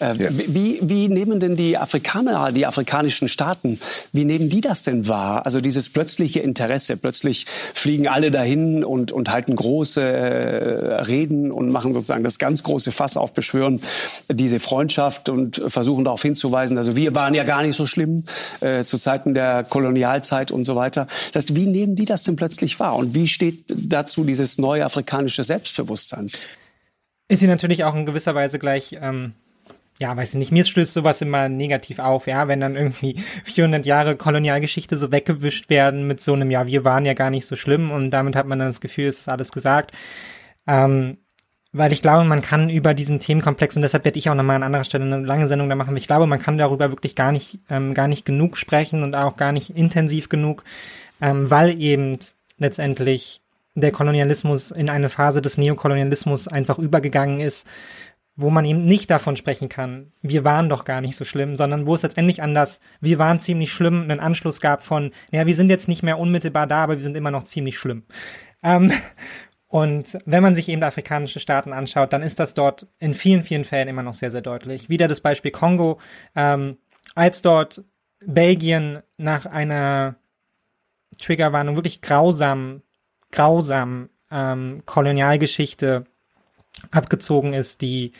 [0.00, 0.30] Äh, ja.
[0.30, 3.78] wie, wie nehmen denn die Afrikaner, die afrikanischen Staaten,
[4.12, 5.44] wie nehmen die das denn wahr?
[5.44, 11.68] Also dieses plötzliche Interesse, plötzlich fliegen alle dahin und, und halten große äh, Reden und
[11.70, 13.82] machen sozusagen das ganz große Fass auf, beschwören
[14.30, 18.24] diese Freundschaft und versuchen darauf hinzuweisen, also wir waren ja gar nicht so schlimm
[18.60, 21.06] äh, zu Zeiten der Kolonialzeit und so weiter.
[21.34, 22.96] Das, wie nehmen die das denn plötzlich wahr?
[22.96, 26.30] Und wie steht dazu dieses neue afrikanische Selbstbewusstsein.
[27.28, 29.34] Ist sie natürlich auch in gewisser Weise gleich, ähm,
[29.98, 33.86] ja, weiß ich nicht, mir stößt sowas immer negativ auf, ja, wenn dann irgendwie 400
[33.86, 37.56] Jahre Kolonialgeschichte so weggewischt werden mit so einem, ja, wir waren ja gar nicht so
[37.56, 39.92] schlimm und damit hat man dann das Gefühl, es ist alles gesagt.
[40.66, 41.18] Ähm,
[41.72, 44.62] weil ich glaube, man kann über diesen Themenkomplex, und deshalb werde ich auch nochmal an
[44.62, 47.60] anderer Stelle eine lange Sendung da machen, ich glaube, man kann darüber wirklich gar nicht,
[47.70, 50.64] ähm, gar nicht genug sprechen und auch gar nicht intensiv genug,
[51.22, 52.18] ähm, weil eben
[52.58, 53.41] letztendlich
[53.74, 57.66] der Kolonialismus in eine Phase des Neokolonialismus einfach übergegangen ist,
[58.34, 61.86] wo man eben nicht davon sprechen kann, wir waren doch gar nicht so schlimm, sondern
[61.86, 65.68] wo es letztendlich anders, wir waren ziemlich schlimm, einen Anschluss gab von, ja, wir sind
[65.68, 68.04] jetzt nicht mehr unmittelbar da, aber wir sind immer noch ziemlich schlimm.
[68.62, 68.92] Ähm,
[69.66, 73.64] und wenn man sich eben afrikanische Staaten anschaut, dann ist das dort in vielen, vielen
[73.64, 74.88] Fällen immer noch sehr, sehr deutlich.
[74.88, 75.98] Wieder das Beispiel Kongo,
[76.34, 76.78] ähm,
[77.14, 77.84] als dort
[78.24, 80.16] Belgien nach einer
[81.18, 82.82] Triggerwarnung wirklich grausam
[83.32, 86.04] grausamen ähm, Kolonialgeschichte
[86.90, 88.12] abgezogen ist, die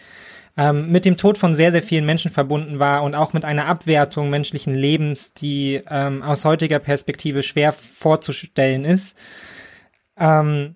[0.57, 3.67] ähm, mit dem Tod von sehr, sehr vielen Menschen verbunden war und auch mit einer
[3.67, 9.17] Abwertung menschlichen Lebens, die ähm, aus heutiger Perspektive schwer vorzustellen ist,
[10.19, 10.75] ähm,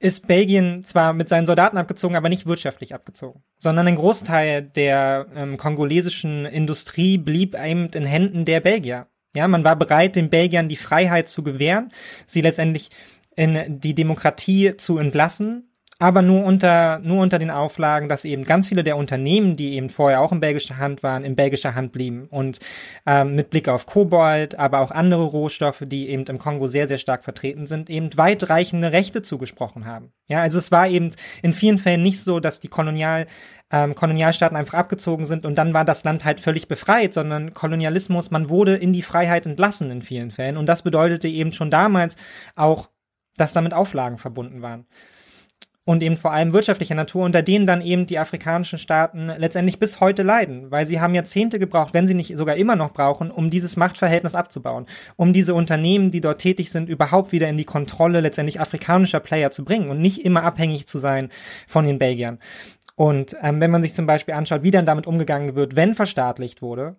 [0.00, 5.26] ist Belgien zwar mit seinen Soldaten abgezogen, aber nicht wirtschaftlich abgezogen, sondern ein Großteil der
[5.36, 9.06] ähm, kongolesischen Industrie blieb eben in Händen der Belgier.
[9.36, 11.92] Ja, man war bereit, den Belgiern die Freiheit zu gewähren,
[12.26, 12.90] sie letztendlich
[13.36, 15.70] in die Demokratie zu entlassen,
[16.02, 19.90] aber nur unter, nur unter den Auflagen, dass eben ganz viele der Unternehmen, die eben
[19.90, 22.26] vorher auch in belgischer Hand waren, in belgischer Hand blieben.
[22.30, 22.58] Und
[23.04, 26.96] ähm, mit Blick auf Kobold, aber auch andere Rohstoffe, die eben im Kongo sehr, sehr
[26.96, 30.10] stark vertreten sind, eben weitreichende Rechte zugesprochen haben.
[30.26, 31.10] Ja, also es war eben
[31.42, 33.26] in vielen Fällen nicht so, dass die Kolonial
[33.70, 38.30] ähm, Kolonialstaaten einfach abgezogen sind und dann war das Land halt völlig befreit, sondern Kolonialismus,
[38.30, 40.56] man wurde in die Freiheit entlassen in vielen Fällen.
[40.56, 42.16] Und das bedeutete eben schon damals
[42.56, 42.88] auch
[43.40, 44.86] dass damit Auflagen verbunden waren.
[45.86, 49.98] Und eben vor allem wirtschaftlicher Natur, unter denen dann eben die afrikanischen Staaten letztendlich bis
[49.98, 53.48] heute leiden, weil sie haben Jahrzehnte gebraucht, wenn sie nicht sogar immer noch brauchen, um
[53.48, 58.20] dieses Machtverhältnis abzubauen, um diese Unternehmen, die dort tätig sind, überhaupt wieder in die Kontrolle
[58.20, 61.30] letztendlich afrikanischer Player zu bringen und nicht immer abhängig zu sein
[61.66, 62.38] von den Belgiern.
[62.94, 66.60] Und ähm, wenn man sich zum Beispiel anschaut, wie dann damit umgegangen wird, wenn verstaatlicht
[66.60, 66.96] wurde,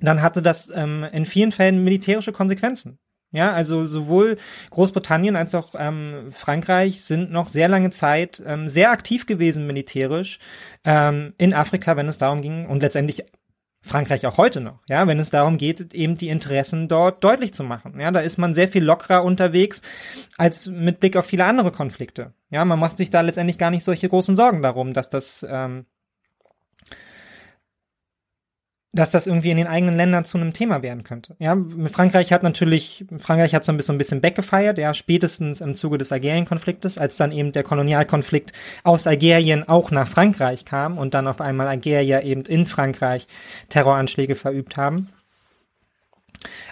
[0.00, 2.98] dann hatte das ähm, in vielen Fällen militärische Konsequenzen.
[3.32, 4.36] Ja, also sowohl
[4.70, 10.38] Großbritannien als auch ähm, Frankreich sind noch sehr lange Zeit ähm, sehr aktiv gewesen militärisch
[10.84, 13.24] ähm, in Afrika, wenn es darum ging und letztendlich
[13.84, 17.64] Frankreich auch heute noch, ja, wenn es darum geht, eben die Interessen dort deutlich zu
[17.64, 17.98] machen.
[17.98, 19.82] Ja, da ist man sehr viel lockerer unterwegs
[20.38, 22.32] als mit Blick auf viele andere Konflikte.
[22.50, 25.86] Ja, man macht sich da letztendlich gar nicht solche großen Sorgen darum, dass das ähm,
[28.92, 31.34] dass das irgendwie in den eigenen Ländern zu einem Thema werden könnte.
[31.38, 31.56] Ja,
[31.90, 35.96] Frankreich hat natürlich, Frankreich hat so ein bisschen, ein bisschen weggefeiert, ja, spätestens im Zuge
[35.96, 38.52] des Algerien-Konfliktes, als dann eben der Kolonialkonflikt
[38.84, 43.26] aus Algerien auch nach Frankreich kam und dann auf einmal Algerier eben in Frankreich
[43.70, 45.08] Terroranschläge verübt haben.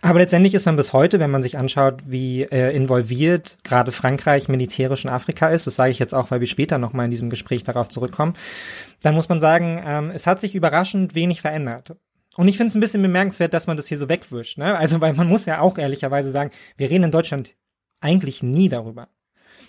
[0.02, 4.48] Aber letztendlich ist man bis heute, wenn man sich anschaut, wie äh, involviert gerade Frankreich
[4.48, 7.30] militärisch in Afrika ist, das sage ich jetzt auch, weil wir später nochmal in diesem
[7.30, 8.34] Gespräch darauf zurückkommen,
[9.02, 11.96] dann muss man sagen, ähm, es hat sich überraschend wenig verändert.
[12.36, 14.58] Und ich finde es ein bisschen bemerkenswert, dass man das hier so wegwischt.
[14.58, 14.76] Ne?
[14.76, 17.56] Also, weil man muss ja auch ehrlicherweise sagen, wir reden in Deutschland
[18.00, 19.08] eigentlich nie darüber.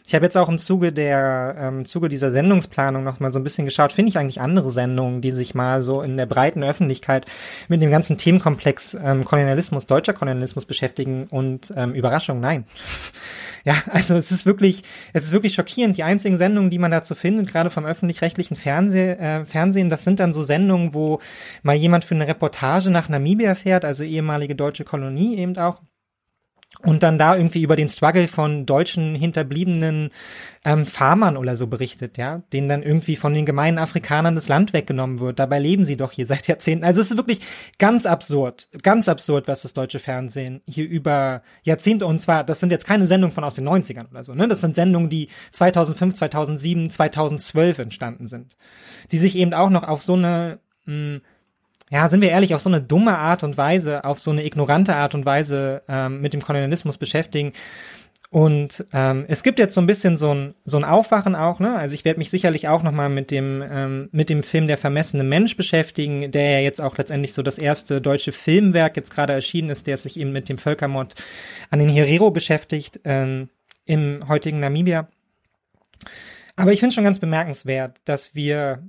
[0.06, 3.44] Ich habe jetzt auch im Zuge der ähm, Zuge dieser Sendungsplanung noch mal so ein
[3.44, 7.26] bisschen geschaut, finde ich eigentlich andere Sendungen, die sich mal so in der breiten Öffentlichkeit
[7.68, 12.66] mit dem ganzen Themenkomplex ähm, Kolonialismus, deutscher Kolonialismus beschäftigen und ähm, Überraschung, nein.
[13.64, 14.84] ja, also es ist wirklich,
[15.14, 15.98] es ist wirklich schockierend.
[15.98, 20.20] Die einzigen Sendungen, die man dazu findet, gerade vom öffentlich-rechtlichen Fernseh, äh, Fernsehen, das sind
[20.20, 21.20] dann so Sendungen, wo
[21.62, 25.82] mal jemand für eine Reportage nach Namibia fährt, also ehemalige deutsche Kolonie eben auch
[26.80, 30.10] und dann da irgendwie über den Struggle von deutschen hinterbliebenen
[30.64, 34.72] ähm, Farmern oder so berichtet, ja, denen dann irgendwie von den gemeinen Afrikanern das Land
[34.74, 35.40] weggenommen wird.
[35.40, 36.86] Dabei leben sie doch hier seit Jahrzehnten.
[36.86, 37.42] Also es ist wirklich
[37.78, 42.72] ganz absurd, ganz absurd, was das deutsche Fernsehen hier über Jahrzehnte und zwar, das sind
[42.72, 44.48] jetzt keine Sendungen von aus den 90ern oder so, ne?
[44.48, 48.56] Das sind Sendungen, die 2005, 2007, 2012 entstanden sind,
[49.12, 51.22] die sich eben auch noch auf so eine mh, hm,
[51.92, 54.96] ja, sind wir ehrlich, auf so eine dumme Art und Weise, auf so eine ignorante
[54.96, 57.52] Art und Weise ähm, mit dem Kolonialismus beschäftigen.
[58.30, 61.76] Und ähm, es gibt jetzt so ein bisschen so ein, so ein Aufwachen auch, ne?
[61.76, 65.24] Also ich werde mich sicherlich auch nochmal mit dem, ähm, mit dem Film Der vermessene
[65.24, 69.70] Mensch beschäftigen, der ja jetzt auch letztendlich so das erste deutsche Filmwerk jetzt gerade erschienen
[69.70, 71.16] ist, der sich eben mit dem Völkermord
[71.72, 73.50] an den Herero beschäftigt, ähm,
[73.84, 75.10] im heutigen Namibia.
[76.56, 78.82] Aber ich finde schon ganz bemerkenswert, dass wir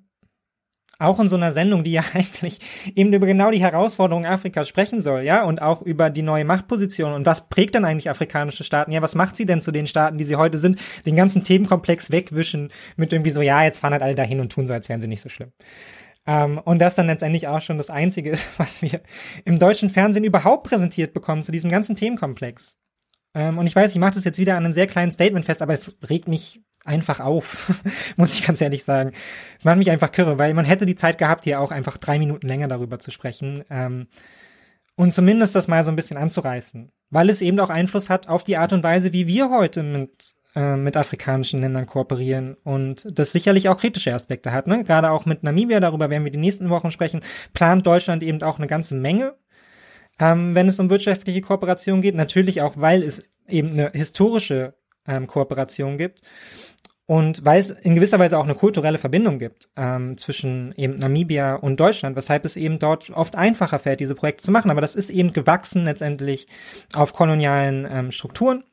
[1.02, 2.58] auch in so einer Sendung, die ja eigentlich
[2.94, 7.12] eben über genau die Herausforderungen Afrikas sprechen soll, ja, und auch über die neue Machtposition
[7.12, 8.92] und was prägt dann eigentlich afrikanische Staaten?
[8.92, 10.78] Ja, was macht sie denn zu den Staaten, die sie heute sind?
[11.06, 14.66] Den ganzen Themenkomplex wegwischen mit irgendwie so, ja, jetzt fahren halt alle dahin und tun
[14.66, 15.52] so, als wären sie nicht so schlimm.
[16.26, 19.00] Ähm, und das dann letztendlich auch schon das Einzige ist, was wir
[19.44, 22.78] im deutschen Fernsehen überhaupt präsentiert bekommen zu diesem ganzen Themenkomplex.
[23.34, 25.62] Ähm, und ich weiß, ich mache das jetzt wieder an einem sehr kleinen Statement fest,
[25.62, 27.72] aber es regt mich einfach auf,
[28.16, 29.12] muss ich ganz ehrlich sagen.
[29.58, 32.18] Es macht mich einfach kirre, weil man hätte die Zeit gehabt, hier auch einfach drei
[32.18, 34.08] Minuten länger darüber zu sprechen ähm,
[34.96, 38.44] und zumindest das mal so ein bisschen anzureißen, weil es eben auch Einfluss hat auf
[38.44, 43.32] die Art und Weise, wie wir heute mit äh, mit afrikanischen Ländern kooperieren und das
[43.32, 44.66] sicherlich auch kritische Aspekte hat.
[44.66, 44.84] Ne?
[44.84, 47.20] Gerade auch mit Namibia, darüber werden wir die nächsten Wochen sprechen,
[47.54, 49.34] plant Deutschland eben auch eine ganze Menge
[50.18, 52.14] ähm, wenn es um wirtschaftliche Kooperation geht.
[52.14, 54.74] Natürlich auch, weil es eben eine historische
[55.06, 56.20] ähm, Kooperation gibt.
[57.06, 61.56] Und weil es in gewisser Weise auch eine kulturelle Verbindung gibt ähm, zwischen eben Namibia
[61.56, 64.70] und Deutschland, weshalb es eben dort oft einfacher fällt, diese Projekte zu machen.
[64.70, 66.46] Aber das ist eben gewachsen letztendlich
[66.94, 68.64] auf kolonialen ähm, Strukturen.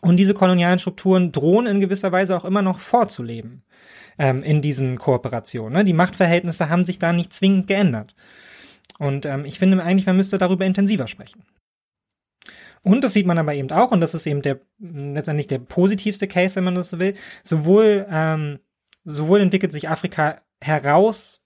[0.00, 3.62] Und diese kolonialen Strukturen drohen in gewisser Weise auch immer noch vorzuleben
[4.18, 5.72] ähm, in diesen Kooperationen.
[5.72, 5.84] Ne?
[5.84, 8.14] Die Machtverhältnisse haben sich da nicht zwingend geändert.
[8.98, 11.44] Und ähm, ich finde eigentlich, man müsste darüber intensiver sprechen.
[12.82, 16.28] Und das sieht man aber eben auch, und das ist eben der letztendlich der positivste
[16.28, 17.14] Case, wenn man das so will.
[17.42, 18.60] Sowohl, ähm,
[19.04, 21.42] sowohl entwickelt sich Afrika heraus,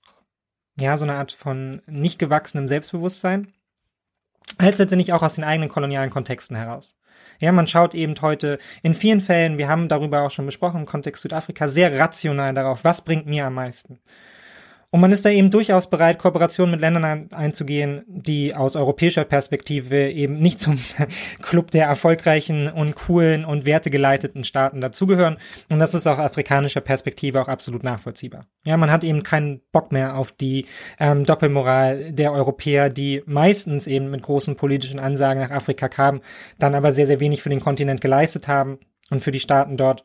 [0.78, 3.52] ja, so eine Art von nicht gewachsenem Selbstbewusstsein,
[4.58, 6.98] als letztendlich auch aus den eigenen kolonialen Kontexten heraus.
[7.40, 10.86] Ja, man schaut eben heute in vielen Fällen, wir haben darüber auch schon besprochen im
[10.86, 14.00] Kontext Südafrika, sehr rational darauf, was bringt mir am meisten.
[14.94, 20.10] Und man ist da eben durchaus bereit, Kooperationen mit Ländern einzugehen, die aus europäischer Perspektive
[20.10, 20.78] eben nicht zum
[21.42, 25.38] Club der erfolgreichen und coolen und wertegeleiteten Staaten dazugehören.
[25.70, 28.44] Und das ist auch afrikanischer Perspektive auch absolut nachvollziehbar.
[28.66, 30.66] Ja, man hat eben keinen Bock mehr auf die
[31.00, 36.20] ähm, Doppelmoral der Europäer, die meistens eben mit großen politischen Ansagen nach Afrika kamen,
[36.58, 38.78] dann aber sehr, sehr wenig für den Kontinent geleistet haben
[39.10, 40.04] und für die Staaten dort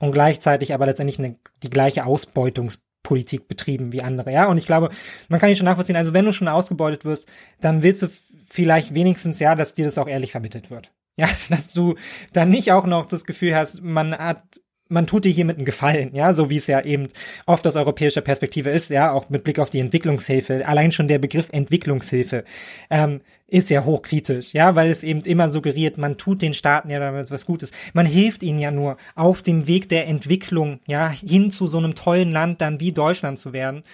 [0.00, 4.46] und gleichzeitig aber letztendlich eine, die gleiche Ausbeutungs Politik betrieben wie andere, ja.
[4.46, 4.88] Und ich glaube,
[5.28, 5.94] man kann ihn schon nachvollziehen.
[5.94, 7.28] Also wenn du schon ausgebeutet wirst,
[7.60, 8.08] dann willst du
[8.50, 10.90] vielleicht wenigstens, ja, dass dir das auch ehrlich vermittelt wird.
[11.16, 11.94] Ja, dass du
[12.32, 14.42] dann nicht auch noch das Gefühl hast, man hat
[14.88, 17.08] man tut dir hiermit einen Gefallen, ja, so wie es ja eben
[17.46, 20.66] oft aus europäischer Perspektive ist, ja, auch mit Blick auf die Entwicklungshilfe.
[20.66, 22.44] Allein schon der Begriff Entwicklungshilfe
[22.90, 27.00] ähm, ist ja hochkritisch, ja, weil es eben immer suggeriert, man tut den Staaten ja
[27.00, 27.70] damit was Gutes.
[27.94, 31.94] Man hilft ihnen ja nur auf dem Weg der Entwicklung, ja, hin zu so einem
[31.94, 33.84] tollen Land dann wie Deutschland zu werden.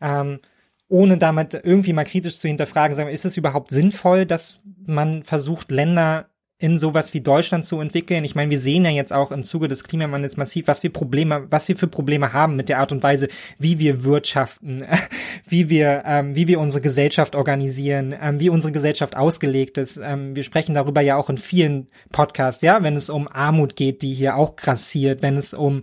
[0.00, 0.40] Ähm,
[0.88, 5.70] ohne damit irgendwie mal kritisch zu hinterfragen, sagen, ist es überhaupt sinnvoll, dass man versucht,
[5.70, 8.24] Länder in sowas wie Deutschland zu entwickeln.
[8.24, 11.46] Ich meine, wir sehen ja jetzt auch im Zuge des Klimawandels massiv, was wir Probleme,
[11.50, 14.84] was wir für Probleme haben mit der Art und Weise, wie wir wirtschaften,
[15.48, 20.00] wie wir, ähm, wie wir unsere Gesellschaft organisieren, ähm, wie unsere Gesellschaft ausgelegt ist.
[20.02, 24.02] Ähm, wir sprechen darüber ja auch in vielen Podcasts, ja, wenn es um Armut geht,
[24.02, 25.80] die hier auch grassiert, wenn es um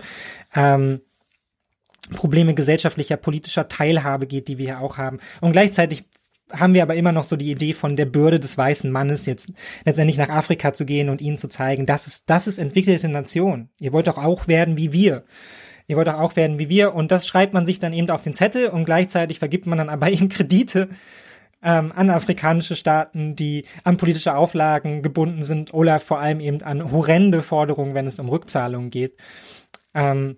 [0.56, 1.02] ähm,
[2.16, 5.20] Probleme gesellschaftlicher, politischer Teilhabe geht, die wir hier auch haben.
[5.42, 6.06] Und gleichzeitig
[6.54, 9.54] haben wir aber immer noch so die Idee von der Bürde des weißen Mannes, jetzt
[9.86, 13.70] letztendlich nach Afrika zu gehen und ihnen zu zeigen, das ist, das ist entwickelte Nation.
[13.80, 15.24] Ihr wollt doch auch werden wie wir.
[15.88, 16.94] Ihr wollt doch auch werden wie wir.
[16.94, 19.90] Und das schreibt man sich dann eben auf den Zettel und gleichzeitig vergibt man dann
[19.90, 20.90] aber eben Kredite
[21.64, 26.92] ähm, an afrikanische Staaten, die an politische Auflagen gebunden sind oder vor allem eben an
[26.92, 29.18] horrende Forderungen, wenn es um Rückzahlungen geht.
[29.94, 30.38] Ähm,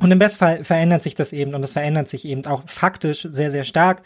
[0.00, 3.50] und im Bestfall verändert sich das eben und es verändert sich eben auch faktisch sehr,
[3.50, 4.02] sehr stark.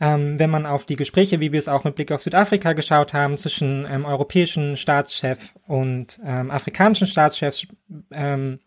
[0.00, 3.14] Ähm, wenn man auf die Gespräche, wie wir es auch mit Blick auf Südafrika geschaut
[3.14, 7.68] haben, zwischen ähm, europäischen Staatschef und ähm, afrikanischen Staatschefs
[8.12, 8.58] ähm,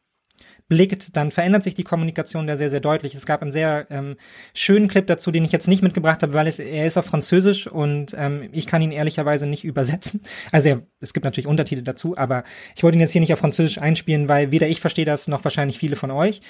[0.68, 3.16] blickt, dann verändert sich die Kommunikation da sehr, sehr deutlich.
[3.16, 4.16] Es gab einen sehr ähm,
[4.54, 7.68] schönen Clip dazu, den ich jetzt nicht mitgebracht habe, weil es, er ist auf Französisch
[7.68, 10.22] und ähm, ich kann ihn ehrlicherweise nicht übersetzen.
[10.52, 12.44] Also er, es gibt natürlich Untertitel dazu, aber
[12.76, 15.44] ich wollte ihn jetzt hier nicht auf Französisch einspielen, weil weder ich verstehe das noch
[15.44, 16.42] wahrscheinlich viele von euch.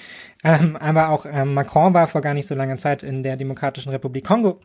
[0.42, 3.90] Ähm, aber auch ähm, Macron war vor gar nicht so langer Zeit in der Demokratischen
[3.90, 4.60] Republik Kongo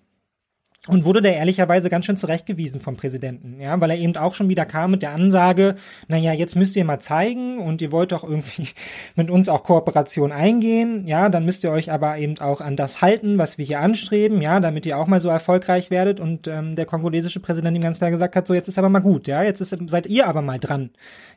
[0.90, 4.50] und wurde da ehrlicherweise ganz schön zurechtgewiesen vom Präsidenten, ja, weil er eben auch schon
[4.50, 5.76] wieder kam mit der Ansage,
[6.10, 8.68] naja, jetzt müsst ihr mal zeigen und ihr wollt doch irgendwie
[9.16, 13.02] mit uns auch Kooperation eingehen, ja, dann müsst ihr euch aber eben auch an das
[13.02, 16.20] halten, was wir hier anstreben, ja, damit ihr auch mal so erfolgreich werdet.
[16.20, 19.00] Und ähm, der kongolesische Präsident ihm ganz klar gesagt hat, so jetzt ist aber mal
[19.00, 20.90] gut, ja, jetzt ist, seid ihr aber mal dran,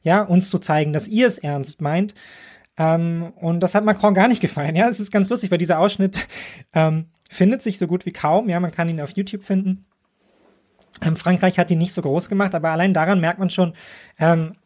[0.03, 2.15] ja, uns zu zeigen, dass ihr es ernst meint,
[2.79, 5.79] ähm, und das hat Macron gar nicht gefallen, ja, es ist ganz lustig, weil dieser
[5.79, 6.29] Ausschnitt,
[6.73, 8.49] ähm, findet sich so gut wie kaum.
[8.49, 9.87] Ja, man kann ihn auf YouTube finden.
[11.03, 13.75] Ähm, Frankreich hat ihn nicht so groß gemacht, aber allein daran merkt man schon,
[14.19, 14.57] ähm,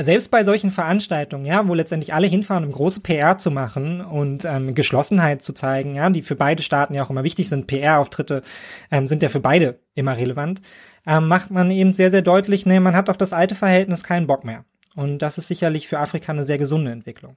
[0.00, 4.46] selbst bei solchen Veranstaltungen, ja, wo letztendlich alle hinfahren, um große PR zu machen und
[4.46, 7.66] ähm, Geschlossenheit zu zeigen, ja, die für beide Staaten ja auch immer wichtig sind.
[7.66, 8.42] PR-Auftritte
[8.90, 10.62] ähm, sind ja für beide immer relevant.
[11.06, 14.26] Ähm, macht man eben sehr, sehr deutlich, nee, man hat auf das alte Verhältnis keinen
[14.26, 14.64] Bock mehr.
[14.94, 17.36] Und das ist sicherlich für Afrika eine sehr gesunde Entwicklung.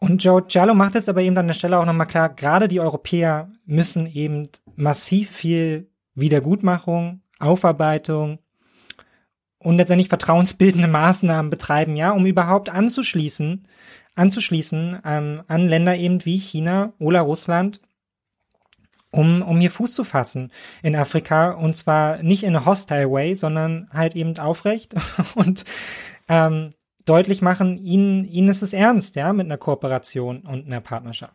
[0.00, 2.80] Und Joe Giallo macht es aber eben an der Stelle auch nochmal klar, gerade die
[2.80, 8.38] Europäer müssen eben massiv viel Wiedergutmachung, Aufarbeitung
[9.58, 13.68] und letztendlich vertrauensbildende Maßnahmen betreiben, ja, um überhaupt anzuschließen,
[14.14, 17.82] anzuschließen ähm, an Länder eben wie China oder Russland,
[19.10, 20.50] um, um hier Fuß zu fassen
[20.82, 21.50] in Afrika.
[21.50, 24.94] Und zwar nicht in a hostile way, sondern halt eben aufrecht.
[25.34, 25.64] Und
[26.28, 26.70] ähm,
[27.10, 31.34] deutlich machen, ihnen, ihnen ist es ernst, ja, mit einer Kooperation und einer Partnerschaft.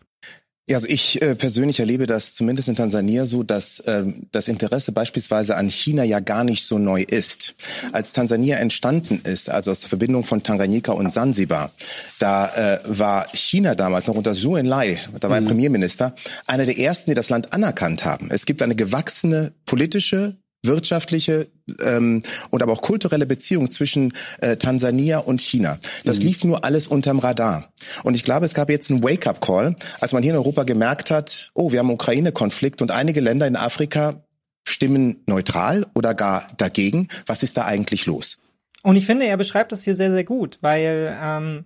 [0.67, 4.93] Ja, also ich äh, persönlich erlebe das zumindest in Tansania so, dass ähm, das Interesse
[4.93, 7.53] beispielsweise an China ja gar nicht so neu ist.
[7.91, 11.71] Als Tansania entstanden ist, also aus der Verbindung von Tanganyika und Sansibar,
[12.17, 15.49] da äh, war China damals noch unter Zhou Enlai, da war er mhm.
[15.49, 16.15] Premierminister,
[16.47, 18.31] einer der ersten, die das Land anerkannt haben.
[18.31, 20.35] Es gibt eine gewachsene politische,
[20.67, 21.47] wirtschaftliche
[21.81, 25.77] ähm, und aber auch kulturelle Beziehung zwischen äh, Tansania und China.
[26.03, 26.25] Das mhm.
[26.25, 27.71] lief nur alles unterm Radar.
[28.03, 31.51] Und ich glaube, es gab jetzt einen Wake-up-Call, als man hier in Europa gemerkt hat,
[31.53, 34.25] oh, wir haben einen Ukraine-Konflikt und einige Länder in Afrika
[34.67, 37.07] stimmen neutral oder gar dagegen.
[37.25, 38.39] Was ist da eigentlich los?
[38.83, 41.65] Und ich finde, er beschreibt das hier sehr, sehr gut, weil ähm,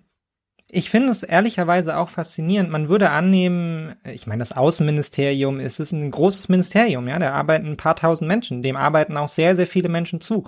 [0.72, 2.70] ich finde es ehrlicherweise auch faszinierend.
[2.70, 7.66] Man würde annehmen, ich meine, das Außenministerium ist, ist ein großes Ministerium, ja, da arbeiten
[7.66, 10.44] ein paar tausend Menschen, dem arbeiten auch sehr, sehr viele Menschen zu.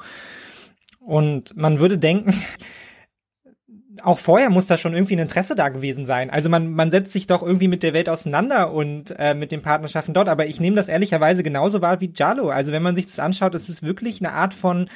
[1.01, 2.35] Und man würde denken,
[4.03, 6.31] auch vorher muss da schon irgendwie ein Interesse da gewesen sein.
[6.31, 9.63] Also man, man setzt sich doch irgendwie mit der Welt auseinander und äh, mit den
[9.63, 10.29] Partnerschaften dort.
[10.29, 12.49] Aber ich nehme das ehrlicherweise genauso wahr wie Jalo.
[12.49, 14.89] Also wenn man sich das anschaut, ist es wirklich eine Art von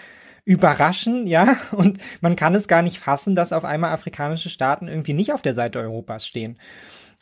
[0.46, 5.12] überraschen, ja, und man kann es gar nicht fassen, dass auf einmal afrikanische Staaten irgendwie
[5.12, 6.56] nicht auf der Seite Europas stehen.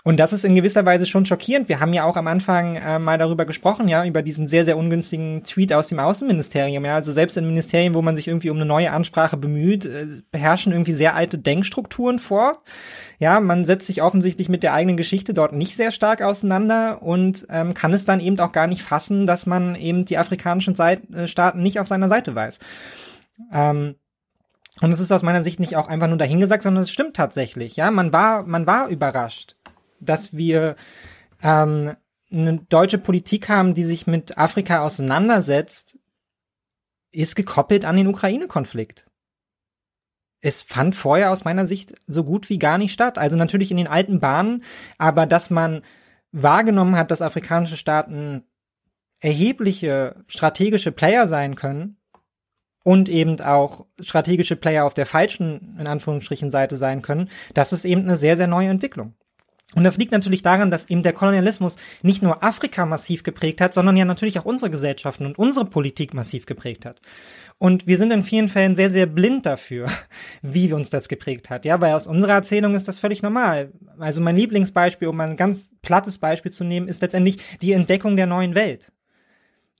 [0.07, 1.71] Und das ist in gewisser Weise schon schockierend.
[1.71, 4.77] Wir haben ja auch am Anfang äh, mal darüber gesprochen, ja, über diesen sehr, sehr
[4.77, 6.85] ungünstigen Tweet aus dem Außenministerium.
[6.85, 10.07] Ja, also selbst in Ministerien, wo man sich irgendwie um eine neue Ansprache bemüht, äh,
[10.31, 12.59] beherrschen irgendwie sehr alte Denkstrukturen vor.
[13.19, 17.47] Ja, man setzt sich offensichtlich mit der eigenen Geschichte dort nicht sehr stark auseinander und
[17.49, 21.03] ähm, kann es dann eben auch gar nicht fassen, dass man eben die afrikanischen Seite,
[21.15, 22.59] äh, Staaten nicht auf seiner Seite weiß.
[23.53, 23.97] Ähm,
[24.81, 27.77] und es ist aus meiner Sicht nicht auch einfach nur dahingesagt, sondern es stimmt tatsächlich.
[27.77, 29.57] Ja, man war, man war überrascht,
[30.01, 30.77] dass wir
[31.43, 31.95] ähm,
[32.31, 35.99] eine deutsche Politik haben, die sich mit Afrika auseinandersetzt,
[37.13, 39.07] ist gekoppelt an den Ukraine-Konflikt.
[40.41, 43.17] Es fand vorher aus meiner Sicht so gut wie gar nicht statt.
[43.17, 44.65] Also natürlich in den alten Bahnen,
[44.99, 45.83] aber dass man
[46.33, 48.45] wahrgenommen hat, dass afrikanische Staaten
[49.21, 51.97] erhebliche strategische Player sein können,
[52.85, 57.85] und eben auch strategische Player auf der falschen, in Anführungsstrichen, Seite sein können, das ist
[57.85, 59.15] eben eine sehr, sehr neue Entwicklung.
[59.75, 63.75] Und das liegt natürlich daran, dass eben der Kolonialismus nicht nur Afrika massiv geprägt hat,
[63.75, 67.01] sondern ja natürlich auch unsere Gesellschaften und unsere Politik massiv geprägt hat.
[67.59, 69.87] Und wir sind in vielen Fällen sehr, sehr blind dafür,
[70.43, 71.65] wie uns das geprägt hat.
[71.65, 73.73] Ja, weil aus unserer Erzählung ist das völlig normal.
[73.99, 78.27] Also mein Lieblingsbeispiel, um ein ganz plattes Beispiel zu nehmen, ist letztendlich die Entdeckung der
[78.27, 78.93] neuen Welt.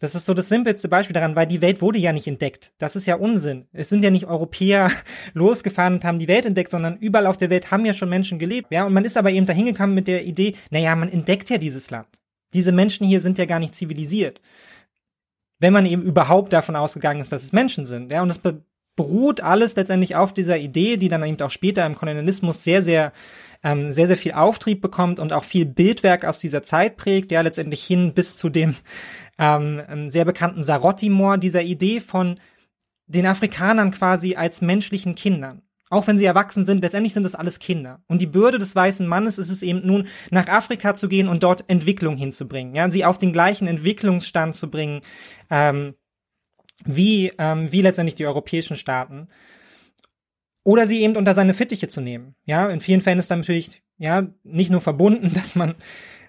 [0.05, 2.75] Das ist so das simpelste Beispiel daran, weil die Welt wurde ja nicht entdeckt.
[2.77, 3.69] Das ist ja Unsinn.
[3.73, 4.91] Es sind ja nicht Europäer
[5.33, 8.39] losgefahren und haben die Welt entdeckt, sondern überall auf der Welt haben ja schon Menschen
[8.39, 8.69] gelebt.
[8.71, 11.57] Ja, und man ist aber eben dahin gekommen mit der Idee, naja, man entdeckt ja
[11.57, 12.21] dieses Land.
[12.53, 14.43] Diese Menschen hier sind ja gar nicht zivilisiert.
[15.59, 18.13] Wenn man eben überhaupt davon ausgegangen ist, dass es Menschen sind.
[18.13, 18.43] Ja, und das
[18.97, 23.15] beruht alles letztendlich auf dieser Idee, die dann eben auch später im Kolonialismus sehr, sehr
[23.65, 27.41] ähm, sehr, sehr viel Auftrieb bekommt und auch viel Bildwerk aus dieser Zeit prägt, ja,
[27.41, 28.77] letztendlich hin bis zu dem
[29.39, 32.39] ähm, ähm, sehr bekannten Sarotti-Moor, dieser Idee von
[33.07, 35.63] den Afrikanern quasi als menschlichen Kindern.
[35.91, 38.03] Auch wenn sie erwachsen sind, letztendlich sind das alles Kinder.
[38.07, 41.43] Und die Bürde des weißen Mannes ist es eben nun, nach Afrika zu gehen und
[41.43, 42.75] dort Entwicklung hinzubringen.
[42.75, 45.03] Ja, sie auf den gleichen Entwicklungsstand zu bringen,
[45.51, 45.95] ähm,
[46.85, 49.29] wie, ähm, wie letztendlich die europäischen Staaten.
[50.65, 52.35] Oder sie eben unter seine Fittiche zu nehmen.
[52.47, 55.77] Ja, in vielen Fällen ist da natürlich, ja, nicht nur verbunden, dass man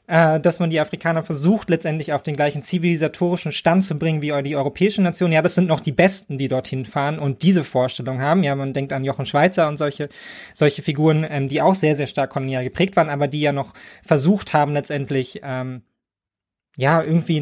[0.07, 4.43] äh, dass man die Afrikaner versucht, letztendlich auf den gleichen zivilisatorischen Stand zu bringen wie
[4.43, 5.33] die europäischen Nationen.
[5.33, 8.43] Ja, das sind noch die Besten, die dorthin fahren und diese Vorstellung haben.
[8.43, 10.09] Ja, man denkt an Jochen Schweizer und solche,
[10.53, 13.73] solche Figuren, ähm, die auch sehr, sehr stark kolonial geprägt waren, aber die ja noch
[14.03, 15.81] versucht haben, letztendlich, ähm,
[16.77, 17.39] ja, irgendwie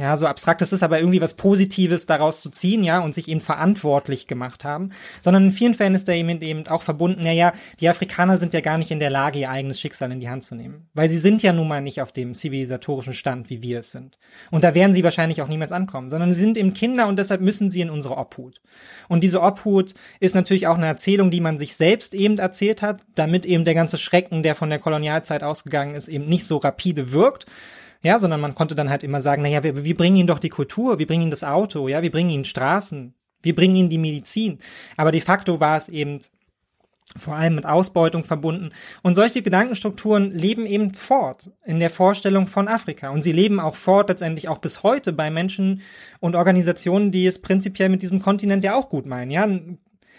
[0.00, 3.28] ja, so abstrakt es ist, aber irgendwie was Positives daraus zu ziehen, ja, und sich
[3.28, 4.90] eben verantwortlich gemacht haben,
[5.20, 8.54] sondern in vielen Fällen ist da eben, eben auch verbunden, ja, ja, die Afrikaner sind
[8.54, 11.08] ja gar nicht in der Lage, ihr eigenes Schicksal in die Hand zu nehmen, weil
[11.08, 14.18] sie sind ja nun mal nicht auf dem zivilisatorischen Stand, wie wir es sind.
[14.50, 17.40] Und da werden sie wahrscheinlich auch niemals ankommen, sondern sie sind eben Kinder und deshalb
[17.40, 18.60] müssen sie in unsere Obhut.
[19.08, 23.00] Und diese Obhut ist natürlich auch eine Erzählung, die man sich selbst eben erzählt hat,
[23.14, 27.12] damit eben der ganze Schrecken, der von der Kolonialzeit ausgegangen ist, eben nicht so rapide
[27.12, 27.46] wirkt,
[28.02, 30.48] ja, sondern man konnte dann halt immer sagen, naja, wir, wir bringen ihnen doch die
[30.48, 33.98] Kultur, wir bringen ihnen das Auto, ja, wir bringen ihnen Straßen, wir bringen ihnen die
[33.98, 34.58] Medizin.
[34.96, 36.20] Aber de facto war es eben
[37.16, 38.70] vor allem mit Ausbeutung verbunden.
[39.02, 43.08] Und solche Gedankenstrukturen leben eben fort in der Vorstellung von Afrika.
[43.08, 45.80] Und sie leben auch fort letztendlich auch bis heute bei Menschen
[46.20, 49.30] und Organisationen, die es prinzipiell mit diesem Kontinent ja auch gut meinen.
[49.30, 49.48] Ja,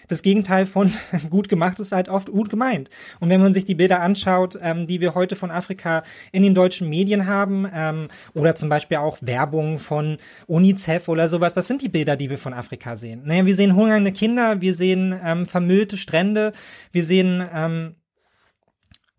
[0.10, 0.92] das Gegenteil von
[1.30, 2.90] gut gemacht ist halt oft gut gemeint.
[3.20, 6.54] Und wenn man sich die Bilder anschaut, ähm, die wir heute von Afrika in den
[6.54, 11.82] deutschen Medien haben, ähm, oder zum Beispiel auch Werbung von UNICEF oder sowas, was sind
[11.82, 13.22] die Bilder, die wir von Afrika sehen?
[13.24, 16.52] Naja, wir sehen hungernde Kinder, wir sehen ähm, vermüllte Strände,
[16.92, 17.96] wir sehen ähm,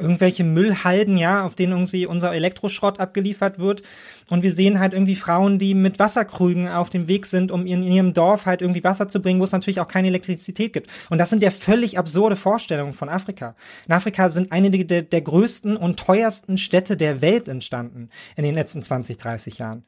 [0.00, 3.82] irgendwelche Müllhalden, ja, auf denen irgendwie unser Elektroschrott abgeliefert wird.
[4.28, 7.82] Und wir sehen halt irgendwie Frauen, die mit Wasserkrügen auf dem Weg sind, um in,
[7.82, 10.88] ihrem Dorf halt irgendwie Wasser zu bringen, wo es natürlich auch keine Elektrizität gibt.
[11.10, 13.54] Und das sind ja völlig absurde Vorstellungen von Afrika.
[13.86, 18.54] In Afrika sind einige der, der größten und teuersten Städte der Welt entstanden in den
[18.54, 19.84] letzten 20, 30 Jahren.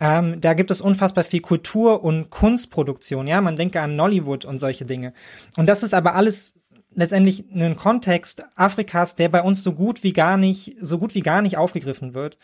[0.00, 3.26] Ähm, da gibt es unfassbar viel Kultur und Kunstproduktion.
[3.26, 5.12] Ja, man denke an Nollywood und solche Dinge.
[5.56, 6.54] Und das ist aber alles
[6.94, 11.22] letztendlich einen Kontext Afrikas, der bei uns so gut wie gar nicht, so gut wie
[11.22, 12.38] gar nicht aufgegriffen wird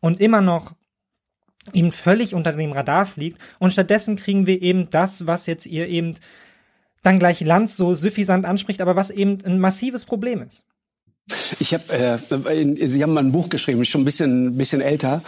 [0.00, 0.74] und immer noch
[1.72, 3.40] eben völlig unter dem Radar fliegt.
[3.58, 6.14] Und stattdessen kriegen wir eben das, was jetzt ihr eben
[7.02, 10.64] dann gleich Lanz so suffisant anspricht, aber was eben ein massives Problem ist.
[11.60, 15.22] Ich habe, äh, Sie haben mal ein Buch geschrieben, schon ein bisschen, bisschen älter,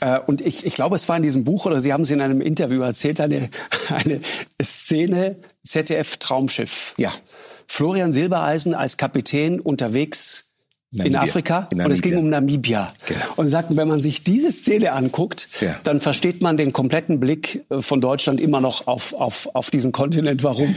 [0.00, 2.20] äh, und ich, ich glaube, es war in diesem Buch oder Sie haben es in
[2.20, 3.48] einem Interview erzählt, eine,
[3.88, 4.20] eine
[4.62, 6.94] Szene ZDF Traumschiff.
[6.96, 7.12] Ja.
[7.68, 10.50] Florian Silbereisen als Kapitän unterwegs
[10.90, 11.06] Namibia.
[11.06, 12.90] in Afrika in und es ging um Namibia.
[13.06, 13.20] Genau.
[13.36, 15.76] Und sagten, wenn man sich diese Szene anguckt, ja.
[15.84, 19.92] dann versteht man den kompletten Blick äh, von Deutschland immer noch auf, auf, auf diesen
[19.92, 20.42] Kontinent.
[20.42, 20.74] Warum?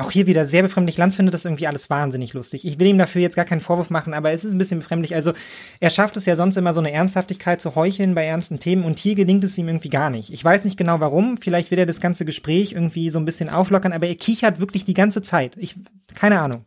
[0.00, 0.96] Auch hier wieder sehr befremdlich.
[0.96, 2.66] Lanz findet das irgendwie alles wahnsinnig lustig.
[2.66, 5.14] Ich will ihm dafür jetzt gar keinen Vorwurf machen, aber es ist ein bisschen befremdlich.
[5.14, 5.32] Also
[5.78, 8.98] er schafft es ja sonst immer so eine Ernsthaftigkeit zu heucheln bei ernsten Themen und
[8.98, 10.32] hier gelingt es ihm irgendwie gar nicht.
[10.32, 11.36] Ich weiß nicht genau warum.
[11.36, 14.84] Vielleicht will er das ganze Gespräch irgendwie so ein bisschen auflockern, aber er kichert wirklich
[14.84, 15.56] die ganze Zeit.
[15.58, 15.76] Ich,
[16.14, 16.66] keine Ahnung.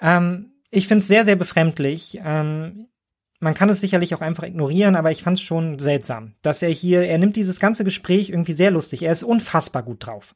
[0.00, 2.20] Ähm, ich finde es sehr, sehr befremdlich.
[2.24, 2.88] Ähm,
[3.38, 6.70] man kann es sicherlich auch einfach ignorieren, aber ich fand es schon seltsam, dass er
[6.70, 9.02] hier, er nimmt dieses ganze Gespräch irgendwie sehr lustig.
[9.02, 10.34] Er ist unfassbar gut drauf.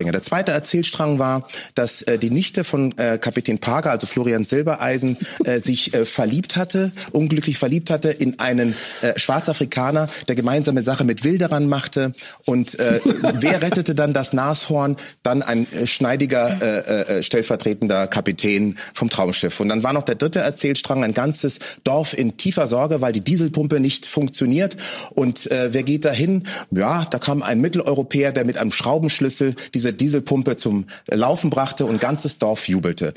[0.00, 5.18] Der zweite Erzählstrang war, dass äh, die Nichte von äh, Kapitän Parker, also Florian Silbereisen,
[5.44, 11.04] äh, sich äh, verliebt hatte, unglücklich verliebt hatte in einen äh, Schwarzafrikaner, der gemeinsame Sache
[11.04, 12.12] mit Wilderern machte.
[12.46, 14.96] Und äh, wer rettete dann das Nashorn?
[15.22, 19.60] Dann ein äh, schneidiger äh, äh, stellvertretender Kapitän vom Traumschiff.
[19.60, 23.20] Und dann war noch der dritte Erzählstrang, ein ganzes Dorf in tiefer Sorge, weil die
[23.20, 24.78] Dieselpumpe nicht funktioniert.
[25.10, 26.44] Und äh, wer geht dahin?
[26.70, 31.86] Ja, da kam ein Mitteleuropäer, der mit einem Schraubenschlüssel diese diese Dieselpumpe zum Laufen brachte
[31.86, 33.14] und ganzes Dorf jubelte.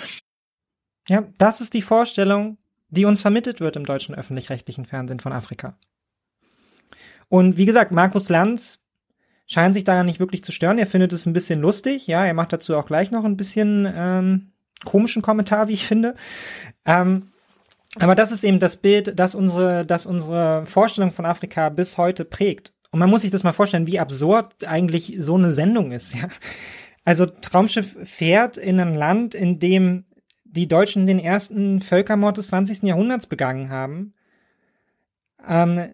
[1.08, 2.58] Ja, das ist die Vorstellung,
[2.90, 5.78] die uns vermittelt wird im deutschen öffentlich-rechtlichen Fernsehen von Afrika.
[7.28, 8.80] Und wie gesagt, Markus Lanz
[9.48, 10.78] scheint sich daran nicht wirklich zu stören.
[10.78, 12.08] Er findet es ein bisschen lustig.
[12.08, 14.52] Ja, er macht dazu auch gleich noch ein bisschen ähm,
[14.86, 16.16] komischen Kommentar, wie ich finde.
[16.86, 17.32] Ähm,
[18.00, 22.26] aber das ist eben das Bild, das unsere, das unsere Vorstellung von Afrika bis heute
[22.26, 22.73] prägt.
[22.94, 26.28] Und man muss sich das mal vorstellen, wie absurd eigentlich so eine Sendung ist, ja.
[27.04, 30.06] Also Traumschiff fährt in ein Land, in dem
[30.44, 32.84] die Deutschen den ersten Völkermord des 20.
[32.84, 34.14] Jahrhunderts begangen haben.
[35.46, 35.90] Ähm,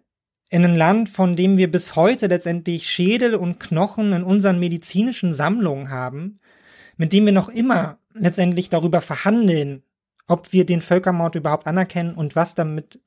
[0.49, 5.31] in ein Land, von dem wir bis heute letztendlich Schädel und Knochen in unseren medizinischen
[5.31, 6.33] Sammlungen haben,
[6.97, 9.83] mit dem wir noch immer letztendlich darüber verhandeln,
[10.27, 12.99] ob wir den Völkermord überhaupt anerkennen und was damit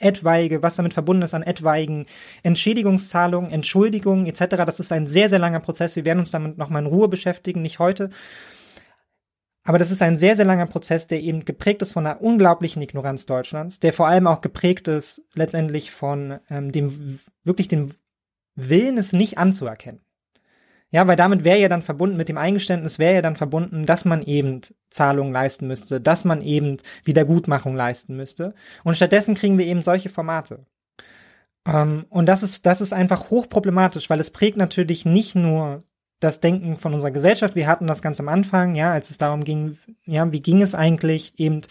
[0.00, 2.06] etwaige, was damit verbunden ist an etwaigen
[2.42, 4.56] Entschädigungszahlungen, Entschuldigungen etc.
[4.64, 5.96] Das ist ein sehr, sehr langer Prozess.
[5.96, 8.10] Wir werden uns damit nochmal in Ruhe beschäftigen, nicht heute.
[9.64, 12.80] Aber das ist ein sehr, sehr langer Prozess, der eben geprägt ist von einer unglaublichen
[12.80, 17.86] Ignoranz Deutschlands, der vor allem auch geprägt ist letztendlich von ähm, dem wirklich dem
[18.56, 20.00] Willen, es nicht anzuerkennen.
[20.92, 24.04] Ja, weil damit wäre ja dann verbunden, mit dem Eingeständnis wäre ja dann verbunden, dass
[24.04, 24.60] man eben
[24.90, 28.54] Zahlungen leisten müsste, dass man eben Wiedergutmachung leisten müsste.
[28.82, 30.66] Und stattdessen kriegen wir eben solche Formate.
[31.66, 35.84] Ähm, und das ist, das ist einfach hochproblematisch, weil es prägt natürlich nicht nur
[36.20, 37.56] das Denken von unserer Gesellschaft.
[37.56, 40.74] Wir hatten das ganz am Anfang, ja, als es darum ging, ja, wie ging es
[40.74, 41.62] eigentlich eben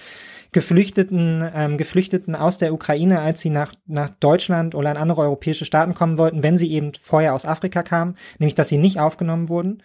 [0.51, 5.65] Geflüchteten, ähm, Geflüchteten aus der Ukraine, als sie nach, nach Deutschland oder in andere europäische
[5.65, 9.49] Staaten kommen wollten, wenn sie eben vorher aus Afrika kamen, nämlich dass sie nicht aufgenommen
[9.49, 9.83] wurden.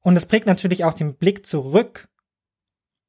[0.00, 2.08] Und es prägt natürlich auch den Blick zurück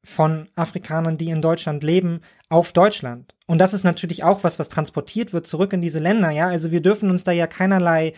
[0.04, 3.34] von Afrikanern, die in Deutschland leben, auf Deutschland.
[3.48, 6.48] Und das ist natürlich auch was, was transportiert wird zurück in diese Länder, ja.
[6.48, 8.14] Also wir dürfen uns da ja keinerlei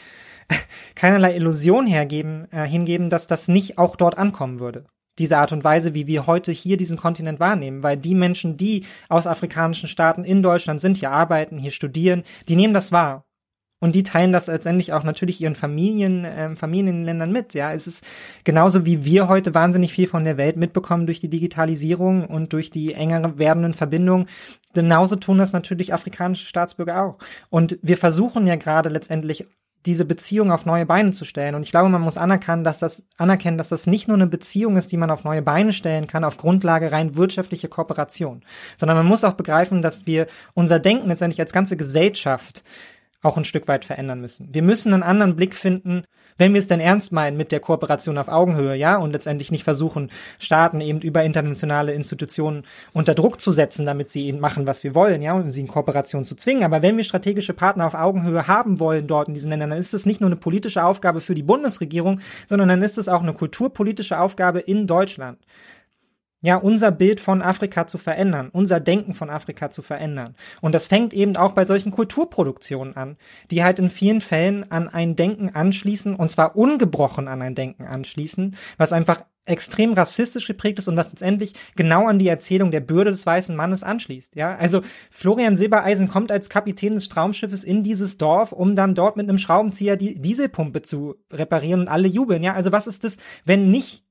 [0.96, 4.86] keinerlei Illusion hergeben, äh, hingeben, dass das nicht auch dort ankommen würde.
[5.20, 8.86] Diese Art und Weise, wie wir heute hier diesen Kontinent wahrnehmen, weil die Menschen, die
[9.10, 13.26] aus afrikanischen Staaten in Deutschland sind, hier arbeiten, hier studieren, die nehmen das wahr.
[13.82, 17.56] Und die teilen das letztendlich auch natürlich ihren Familien, ähm, Familienländern mit.
[17.56, 18.06] Ja, es ist
[18.44, 22.70] genauso wie wir heute wahnsinnig viel von der Welt mitbekommen durch die Digitalisierung und durch
[22.70, 24.28] die enger werdenden Verbindungen.
[24.74, 27.18] Genauso tun das natürlich afrikanische Staatsbürger auch.
[27.50, 29.48] Und wir versuchen ja gerade letztendlich
[29.88, 31.56] diese Beziehung auf neue Beine zu stellen.
[31.56, 34.78] Und ich glaube, man muss anerkennen, dass das, anerkennen, dass das nicht nur eine Beziehung
[34.78, 38.44] ist, die man auf neue Beine stellen kann, auf Grundlage rein wirtschaftlicher Kooperation,
[38.78, 42.64] sondern man muss auch begreifen, dass wir unser Denken letztendlich als ganze Gesellschaft
[43.22, 44.50] auch ein Stück weit verändern müssen.
[44.52, 46.04] Wir müssen einen anderen Blick finden,
[46.38, 49.64] wenn wir es denn ernst meinen mit der Kooperation auf Augenhöhe, ja, und letztendlich nicht
[49.64, 50.10] versuchen,
[50.40, 52.64] Staaten eben über internationale Institutionen
[52.94, 55.68] unter Druck zu setzen, damit sie eben machen, was wir wollen, ja, und sie in
[55.68, 56.64] Kooperation zu zwingen.
[56.64, 59.94] Aber wenn wir strategische Partner auf Augenhöhe haben wollen dort in diesen Ländern, dann ist
[59.94, 63.34] es nicht nur eine politische Aufgabe für die Bundesregierung, sondern dann ist es auch eine
[63.34, 65.38] kulturpolitische Aufgabe in Deutschland
[66.42, 70.36] ja, unser Bild von Afrika zu verändern, unser Denken von Afrika zu verändern.
[70.60, 73.18] Und das fängt eben auch bei solchen Kulturproduktionen an,
[73.52, 77.86] die halt in vielen Fällen an ein Denken anschließen, und zwar ungebrochen an ein Denken
[77.86, 82.80] anschließen, was einfach extrem rassistisch geprägt ist und was letztendlich genau an die Erzählung der
[82.80, 84.36] Bürde des weißen Mannes anschließt.
[84.36, 89.18] Ja, also Florian Silbereisen kommt als Kapitän des Traumschiffes in dieses Dorf, um dann dort
[89.18, 92.44] mit einem Schraubenzieher die Dieselpumpe zu reparieren und alle jubeln.
[92.44, 94.04] Ja, also was ist das, wenn nicht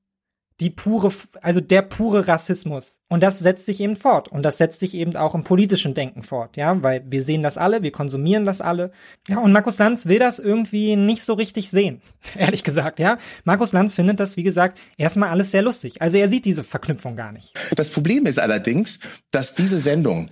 [0.61, 2.99] die pure, also der pure Rassismus.
[3.09, 4.29] Und das setzt sich eben fort.
[4.29, 7.57] Und das setzt sich eben auch im politischen Denken fort, ja, weil wir sehen das
[7.57, 8.91] alle, wir konsumieren das alle.
[9.27, 12.01] Ja, und Markus Lanz will das irgendwie nicht so richtig sehen,
[12.37, 13.17] ehrlich gesagt, ja.
[13.43, 16.01] Markus Lanz findet das, wie gesagt, erstmal alles sehr lustig.
[16.01, 17.53] Also er sieht diese Verknüpfung gar nicht.
[17.75, 18.99] Das Problem ist allerdings,
[19.31, 20.29] dass diese Sendung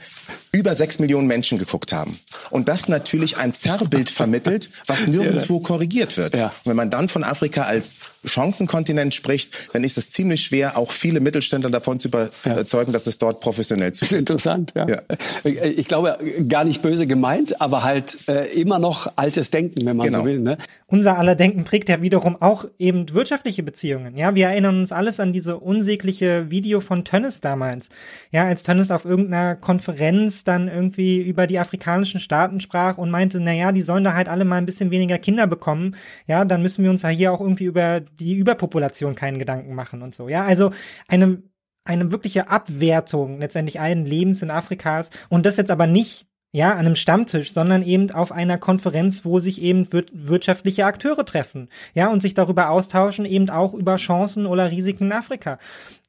[0.51, 2.19] über sechs Millionen Menschen geguckt haben.
[2.51, 6.37] Und das natürlich ein Zerrbild vermittelt, was nirgendwo korrigiert wird.
[6.37, 6.47] Ja.
[6.47, 10.91] Und wenn man dann von Afrika als Chancenkontinent spricht, dann ist es ziemlich schwer, auch
[10.91, 14.19] viele Mittelständler davon zu überzeugen, dass es dort professionell zugeht.
[14.19, 14.85] Interessant, ja.
[14.85, 15.01] ja.
[15.45, 16.17] Ich glaube,
[16.49, 20.19] gar nicht böse gemeint, aber halt äh, immer noch altes Denken, wenn man genau.
[20.19, 20.39] so will.
[20.39, 20.57] Ne?
[20.87, 24.17] Unser aller Denken prägt ja wiederum auch eben wirtschaftliche Beziehungen.
[24.17, 27.89] Ja, wir erinnern uns alles an diese unsägliche Video von Tönnes damals.
[28.31, 33.39] Ja, als Tönnes auf irgendeiner Konferenz dann irgendwie über die afrikanischen Staaten sprach und meinte,
[33.39, 35.95] na ja, die sollen da halt alle mal ein bisschen weniger Kinder bekommen.
[36.27, 40.01] Ja, dann müssen wir uns ja hier auch irgendwie über die Überpopulation keinen Gedanken machen
[40.01, 40.29] und so.
[40.29, 40.71] Ja, also
[41.07, 41.43] eine
[41.85, 46.79] eine wirkliche Abwertung letztendlich allen Lebens in Afrikas und das jetzt aber nicht ja, an
[46.79, 52.21] einem Stammtisch, sondern eben auf einer Konferenz, wo sich eben wirtschaftliche Akteure treffen, ja, und
[52.21, 55.57] sich darüber austauschen, eben auch über Chancen oder Risiken in Afrika.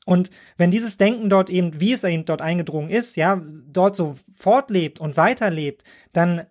[0.07, 4.16] Und wenn dieses Denken dort eben, wie es eben dort eingedrungen ist, ja, dort so
[4.34, 5.84] fortlebt und weiterlebt,
[6.14, 6.46] dann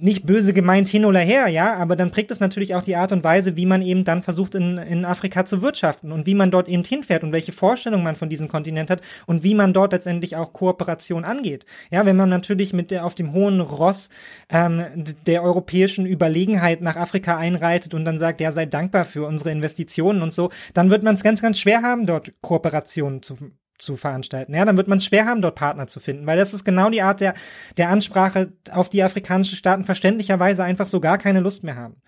[0.00, 3.12] nicht böse gemeint hin oder her, ja, aber dann prägt es natürlich auch die Art
[3.12, 6.50] und Weise, wie man eben dann versucht, in, in Afrika zu wirtschaften und wie man
[6.50, 9.92] dort eben hinfährt und welche Vorstellungen man von diesem Kontinent hat und wie man dort
[9.92, 11.64] letztendlich auch Kooperation angeht.
[11.90, 14.08] Ja, wenn man natürlich mit der auf dem hohen Ross
[14.50, 14.84] ähm,
[15.26, 20.22] der europäischen Überlegenheit nach Afrika einreitet und dann sagt, ja, sei dankbar für unsere Investitionen
[20.22, 23.36] und so, dann wird man es ganz, ganz schwer haben, dort Kooperationen zu
[23.78, 24.54] zu veranstalten.
[24.54, 26.90] Ja, dann wird man es schwer haben, dort Partner zu finden, weil das ist genau
[26.90, 27.34] die Art der,
[27.76, 32.02] der Ansprache, auf die afrikanische Staaten verständlicherweise einfach so gar keine Lust mehr haben.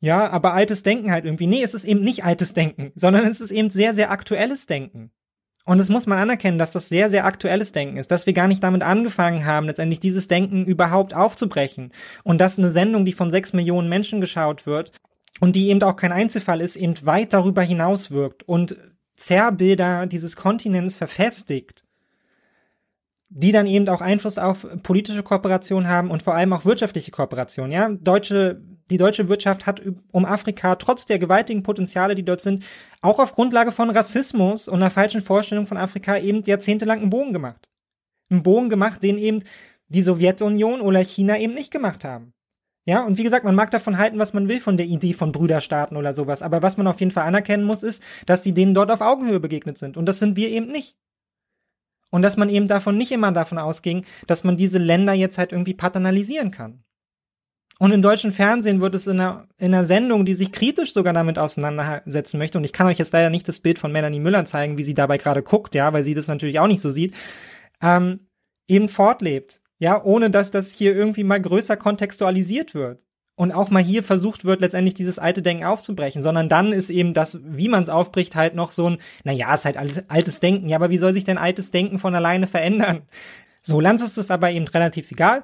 [0.00, 1.46] Ja, aber altes Denken halt irgendwie.
[1.46, 5.10] Nee, es ist eben nicht altes Denken, sondern es ist eben sehr, sehr aktuelles Denken.
[5.66, 8.48] Und es muss man anerkennen, dass das sehr, sehr aktuelles Denken ist, dass wir gar
[8.48, 11.92] nicht damit angefangen haben, letztendlich dieses Denken überhaupt aufzubrechen.
[12.24, 14.90] Und dass eine Sendung, die von sechs Millionen Menschen geschaut wird
[15.38, 18.76] und die eben auch kein Einzelfall ist, eben weit darüber hinaus wirkt und
[19.20, 21.84] Zerrbilder dieses Kontinents verfestigt,
[23.28, 27.70] die dann eben auch Einfluss auf politische Kooperation haben und vor allem auch wirtschaftliche Kooperation.
[27.70, 32.64] Ja, deutsche, die deutsche Wirtschaft hat um Afrika trotz der gewaltigen Potenziale, die dort sind,
[33.02, 37.34] auch auf Grundlage von Rassismus und einer falschen Vorstellung von Afrika eben jahrzehntelang einen Bogen
[37.34, 37.68] gemacht.
[38.30, 39.40] Einen Bogen gemacht, den eben
[39.88, 42.32] die Sowjetunion oder China eben nicht gemacht haben.
[42.86, 45.32] Ja, und wie gesagt, man mag davon halten, was man will von der Idee von
[45.32, 46.42] Brüderstaaten oder sowas.
[46.42, 49.40] Aber was man auf jeden Fall anerkennen muss, ist, dass sie denen dort auf Augenhöhe
[49.40, 49.96] begegnet sind.
[49.96, 50.96] Und das sind wir eben nicht.
[52.10, 55.52] Und dass man eben davon nicht immer davon ausging, dass man diese Länder jetzt halt
[55.52, 56.82] irgendwie paternalisieren kann.
[57.78, 61.14] Und im deutschen Fernsehen wird es in einer, in einer Sendung, die sich kritisch sogar
[61.14, 64.44] damit auseinandersetzen möchte, und ich kann euch jetzt leider nicht das Bild von Melanie Müller
[64.44, 67.14] zeigen, wie sie dabei gerade guckt, ja, weil sie das natürlich auch nicht so sieht,
[67.80, 68.28] ähm,
[68.68, 69.62] eben fortlebt.
[69.80, 73.04] Ja, ohne dass das hier irgendwie mal größer kontextualisiert wird.
[73.36, 77.14] Und auch mal hier versucht wird, letztendlich dieses alte Denken aufzubrechen, sondern dann ist eben
[77.14, 80.68] das, wie man es aufbricht, halt noch so ein, naja, ist halt altes Denken.
[80.68, 83.02] Ja, aber wie soll sich denn altes Denken von alleine verändern?
[83.62, 85.42] So, Lanz ist es aber eben relativ egal.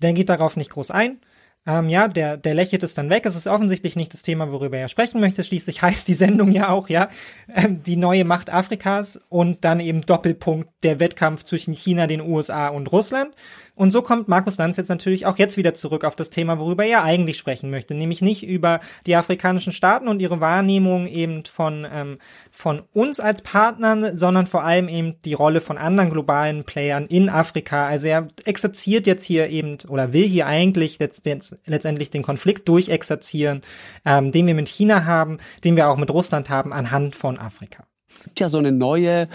[0.00, 1.18] Der geht darauf nicht groß ein.
[1.64, 3.24] Ähm, ja, der, der lächelt es dann weg.
[3.24, 5.44] Es ist offensichtlich nicht das Thema, worüber er sprechen möchte.
[5.44, 7.08] Schließlich heißt die Sendung ja auch, ja,
[7.54, 12.68] ähm, die neue Macht Afrikas und dann eben Doppelpunkt der Wettkampf zwischen China, den USA
[12.68, 13.34] und Russland.
[13.74, 16.84] Und so kommt Markus Lanz jetzt natürlich auch jetzt wieder zurück auf das Thema, worüber
[16.84, 21.86] er eigentlich sprechen möchte, nämlich nicht über die afrikanischen Staaten und ihre Wahrnehmung eben von,
[21.90, 22.18] ähm,
[22.50, 27.30] von uns als Partnern, sondern vor allem eben die Rolle von anderen globalen Playern in
[27.30, 27.86] Afrika.
[27.86, 31.24] Also er exerziert jetzt hier eben oder will hier eigentlich letzt,
[31.66, 33.62] letztendlich den Konflikt durchexerzieren,
[34.04, 37.84] ähm, den wir mit China haben, den wir auch mit Russland haben, anhand von Afrika.
[38.18, 39.28] Es gibt ja so eine neue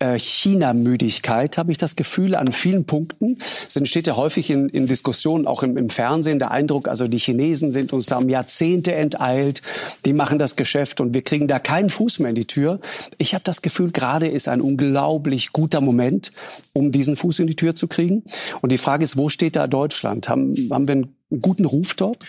[0.00, 3.36] äh, China-Müdigkeit, habe ich das Gefühl, an vielen Punkten.
[3.40, 7.18] Es entsteht ja häufig in, in Diskussionen, auch im, im, Fernsehen, der Eindruck, also die
[7.18, 9.62] Chinesen sind uns da um Jahrzehnte enteilt,
[10.04, 12.80] die machen das Geschäft und wir kriegen da keinen Fuß mehr in die Tür.
[13.18, 16.32] Ich habe das Gefühl, gerade ist ein unglaublich guter Moment,
[16.72, 18.22] um diesen Fuß in die Tür zu kriegen.
[18.60, 20.28] Und die Frage ist, wo steht da Deutschland?
[20.28, 22.24] Haben, haben wir einen guten Ruf dort?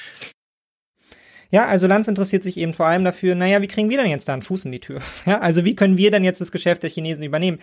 [1.51, 4.27] Ja, also Lanz interessiert sich eben vor allem dafür, naja, wie kriegen wir denn jetzt
[4.29, 5.01] da einen Fuß in die Tür?
[5.25, 7.59] Ja, also wie können wir denn jetzt das Geschäft der Chinesen übernehmen?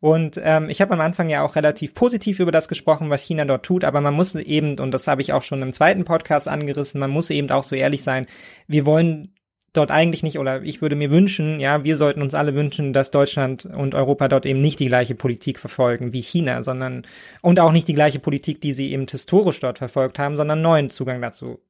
[0.00, 3.44] Und ähm, ich habe am Anfang ja auch relativ positiv über das gesprochen, was China
[3.44, 6.48] dort tut, aber man muss eben, und das habe ich auch schon im zweiten Podcast
[6.48, 8.26] angerissen, man muss eben auch so ehrlich sein,
[8.68, 9.35] wir wollen
[9.76, 13.10] dort eigentlich nicht, oder ich würde mir wünschen, ja, wir sollten uns alle wünschen, dass
[13.10, 17.06] Deutschland und Europa dort eben nicht die gleiche Politik verfolgen wie China, sondern
[17.42, 20.90] und auch nicht die gleiche Politik, die sie eben historisch dort verfolgt haben, sondern neuen
[20.90, 21.60] Zugang dazu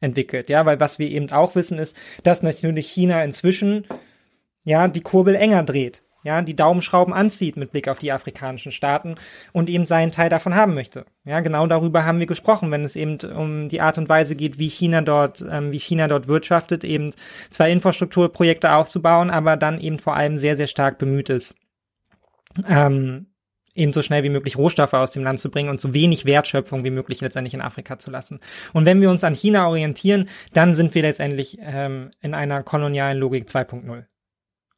[0.00, 0.50] entwickelt.
[0.50, 3.86] Ja, weil was wir eben auch wissen ist, dass natürlich China inzwischen
[4.64, 6.02] ja die Kurbel enger dreht.
[6.26, 9.14] Ja, die Daumenschrauben anzieht mit Blick auf die afrikanischen Staaten
[9.52, 11.06] und eben seinen Teil davon haben möchte.
[11.24, 14.58] Ja, genau darüber haben wir gesprochen, wenn es eben um die Art und Weise geht,
[14.58, 17.12] wie China dort, ähm, wie China dort wirtschaftet, eben
[17.50, 21.54] zwei Infrastrukturprojekte aufzubauen, aber dann eben vor allem sehr, sehr stark bemüht ist,
[22.68, 23.28] ähm,
[23.76, 26.82] eben so schnell wie möglich Rohstoffe aus dem Land zu bringen und so wenig Wertschöpfung
[26.82, 28.40] wie möglich letztendlich in Afrika zu lassen.
[28.72, 33.16] Und wenn wir uns an China orientieren, dann sind wir letztendlich ähm, in einer kolonialen
[33.16, 34.06] Logik 2.0.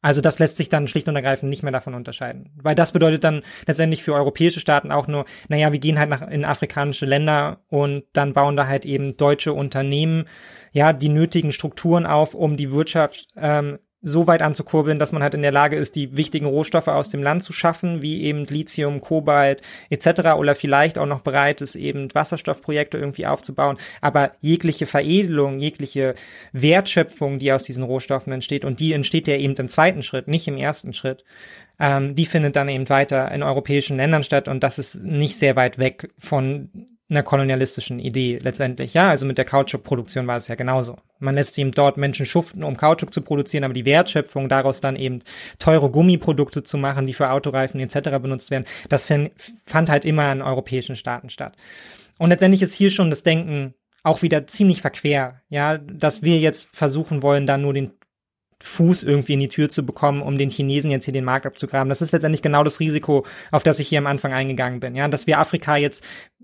[0.01, 2.49] Also das lässt sich dann schlicht und ergreifend nicht mehr davon unterscheiden.
[2.61, 6.21] Weil das bedeutet dann letztendlich für europäische Staaten auch nur, naja, wir gehen halt nach,
[6.21, 10.25] in afrikanische Länder und dann bauen da halt eben deutsche Unternehmen
[10.71, 15.33] ja die nötigen Strukturen auf, um die Wirtschaft ähm, so weit anzukurbeln, dass man halt
[15.33, 19.01] in der Lage ist, die wichtigen Rohstoffe aus dem Land zu schaffen, wie eben Lithium,
[19.01, 20.35] Kobalt etc.
[20.37, 23.77] oder vielleicht auch noch bereit ist, eben Wasserstoffprojekte irgendwie aufzubauen.
[23.99, 26.15] Aber jegliche Veredelung, jegliche
[26.53, 30.47] Wertschöpfung, die aus diesen Rohstoffen entsteht, und die entsteht ja eben im zweiten Schritt, nicht
[30.47, 31.25] im ersten Schritt,
[31.79, 35.55] ähm, die findet dann eben weiter in europäischen Ländern statt und das ist nicht sehr
[35.55, 38.93] weit weg von einer kolonialistischen Idee letztendlich.
[38.93, 40.97] Ja, also mit der Kautschukproduktion war es ja genauso.
[41.17, 44.95] Man lässt eben dort Menschen schuften, um Kautschuk zu produzieren, aber die Wertschöpfung daraus dann
[44.95, 45.21] eben
[45.57, 48.19] teure Gummiprodukte zu machen, die für Autoreifen etc.
[48.21, 49.05] benutzt werden, das
[49.65, 51.55] fand halt immer in europäischen Staaten statt.
[52.19, 56.75] Und letztendlich ist hier schon das Denken auch wieder ziemlich verquer, ja, dass wir jetzt
[56.75, 57.91] versuchen wollen, da nur den
[58.61, 61.89] Fuß irgendwie in die Tür zu bekommen, um den Chinesen jetzt hier den Markt abzugraben.
[61.89, 64.95] Das ist letztendlich genau das Risiko, auf das ich hier am Anfang eingegangen bin.
[64.95, 66.03] Ja, dass wir Afrika jetzt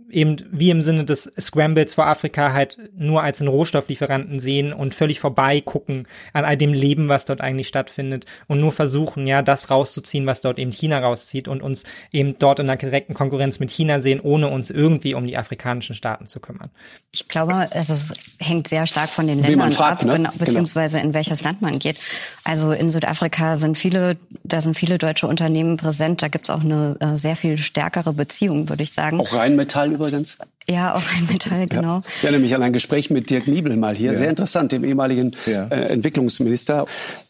[0.10, 4.94] eben wie im Sinne des Scrambles vor Afrika halt nur als einen Rohstofflieferanten sehen und
[4.94, 9.42] völlig vorbei gucken an all dem Leben, was dort eigentlich stattfindet und nur versuchen, ja,
[9.42, 13.60] das rauszuziehen, was dort eben China rauszieht und uns eben dort in einer direkten Konkurrenz
[13.60, 16.70] mit China sehen, ohne uns irgendwie um die afrikanischen Staaten zu kümmern.
[17.12, 20.14] Ich glaube, also es hängt sehr stark von den Ländern fragt, ab, ne?
[20.16, 21.98] genau, beziehungsweise in welches Land man geht.
[22.44, 26.22] Also in Südafrika sind viele, da sind viele deutsche Unternehmen präsent.
[26.22, 29.20] Da gibt es auch eine äh, sehr viel stärkere Beziehung, würde ich sagen.
[29.20, 30.38] Auch Rheinmetall übrigens.
[30.68, 32.02] Ja, auch ein Metall, genau.
[32.24, 34.12] Ja, nämlich an ein Gespräch mit Dirk Niebel mal hier.
[34.12, 34.18] Ja.
[34.18, 35.68] Sehr interessant, dem ehemaligen ja.
[35.68, 36.88] äh, Entwicklungsminister.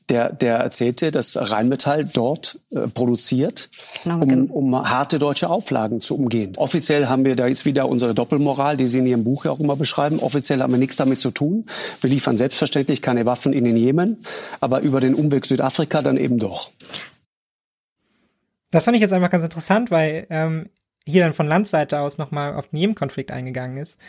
[0.07, 3.69] Der, der erzählte, dass Rheinmetall dort äh, produziert,
[4.03, 6.53] genau, um, um harte deutsche Auflagen zu umgehen.
[6.57, 9.59] Offiziell haben wir, da ist wieder unsere Doppelmoral, die Sie in Ihrem Buch ja auch
[9.59, 10.19] immer beschreiben.
[10.19, 11.65] Offiziell haben wir nichts damit zu tun.
[12.01, 14.23] Wir liefern selbstverständlich keine Waffen in den Jemen,
[14.59, 16.69] aber über den Umweg Südafrika dann eben doch.
[18.69, 20.69] Das fand ich jetzt einfach ganz interessant, weil ähm,
[21.05, 23.99] hier dann von Landseite aus nochmal auf den Jemen-Konflikt eingegangen ist,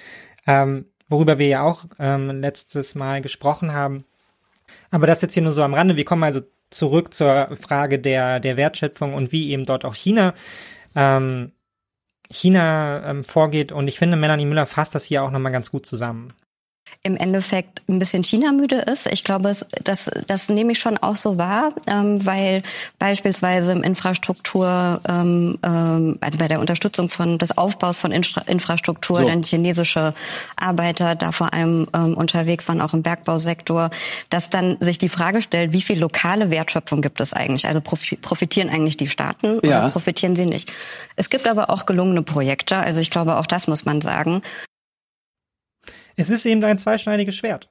[0.46, 4.04] ähm, worüber wir ja auch ähm, letztes Mal gesprochen haben.
[4.90, 5.96] Aber das jetzt hier nur so am Rande.
[5.96, 6.40] Wir kommen also
[6.70, 10.34] zurück zur Frage der, der Wertschöpfung und wie eben dort auch China
[10.94, 11.52] ähm,
[12.28, 13.70] China ähm, vorgeht.
[13.70, 16.32] Und ich finde, Melanie Müller fasst das hier auch nochmal ganz gut zusammen
[17.06, 19.06] im Endeffekt ein bisschen China-müde ist.
[19.06, 22.62] Ich glaube, das, das nehme ich schon auch so wahr, ähm, weil
[22.98, 29.16] beispielsweise im Infrastruktur, ähm, ähm, also bei der Unterstützung von des Aufbaus von Infra Infrastruktur,
[29.16, 29.26] so.
[29.26, 30.14] dann chinesische
[30.56, 33.90] Arbeiter da vor allem ähm, unterwegs waren, auch im Bergbausektor,
[34.28, 37.68] dass dann sich die Frage stellt, wie viel lokale Wertschöpfung gibt es eigentlich?
[37.68, 39.80] Also profitieren eigentlich die Staaten ja.
[39.80, 40.72] oder profitieren sie nicht?
[41.14, 44.42] Es gibt aber auch gelungene Projekte, also ich glaube, auch das muss man sagen.
[46.16, 47.68] Es ist eben ein zweischneidiges Schwert.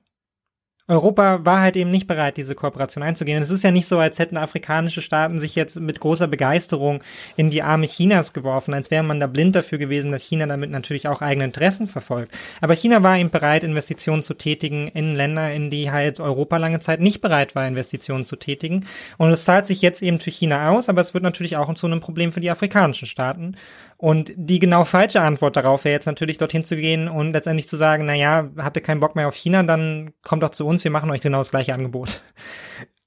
[0.88, 3.42] Europa war halt eben nicht bereit, diese Kooperation einzugehen.
[3.42, 7.04] Es ist ja nicht so, als hätten afrikanische Staaten sich jetzt mit großer Begeisterung
[7.36, 10.70] in die Arme Chinas geworfen, als wäre man da blind dafür gewesen, dass China damit
[10.70, 12.38] natürlich auch eigene Interessen verfolgt.
[12.62, 16.80] Aber China war eben bereit, Investitionen zu tätigen in Länder, in die halt Europa lange
[16.80, 18.86] Zeit nicht bereit war, Investitionen zu tätigen.
[19.18, 21.88] Und es zahlt sich jetzt eben für China aus, aber es wird natürlich auch zu
[21.88, 23.56] einem Problem für die afrikanischen Staaten.
[23.98, 27.78] Und die genau falsche Antwort darauf wäre jetzt natürlich dorthin zu gehen und letztendlich zu
[27.78, 30.84] sagen, na ja, habt ihr keinen Bock mehr auf China, dann kommt doch zu uns,
[30.84, 32.22] wir machen euch genau das gleiche Angebot.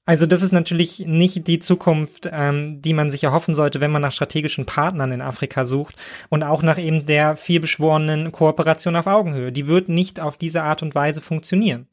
[0.05, 4.01] Also das ist natürlich nicht die Zukunft, ähm, die man sich erhoffen sollte, wenn man
[4.01, 5.97] nach strategischen Partnern in Afrika sucht
[6.29, 9.51] und auch nach eben der vielbeschworenen Kooperation auf Augenhöhe.
[9.51, 11.85] Die wird nicht auf diese Art und Weise funktionieren.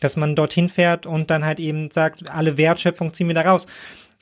[0.00, 3.66] Dass man dorthin fährt und dann halt eben sagt, alle Wertschöpfung ziehen wir da raus.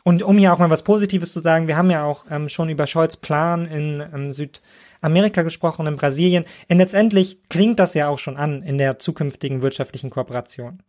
[0.06, 2.68] Und um hier auch mal was Positives zu sagen, wir haben ja auch ähm, schon
[2.68, 6.44] über Scholz Plan in ähm, Südamerika gesprochen, in Brasilien.
[6.68, 10.80] Und letztendlich klingt das ja auch schon an in der zukünftigen wirtschaftlichen Kooperation.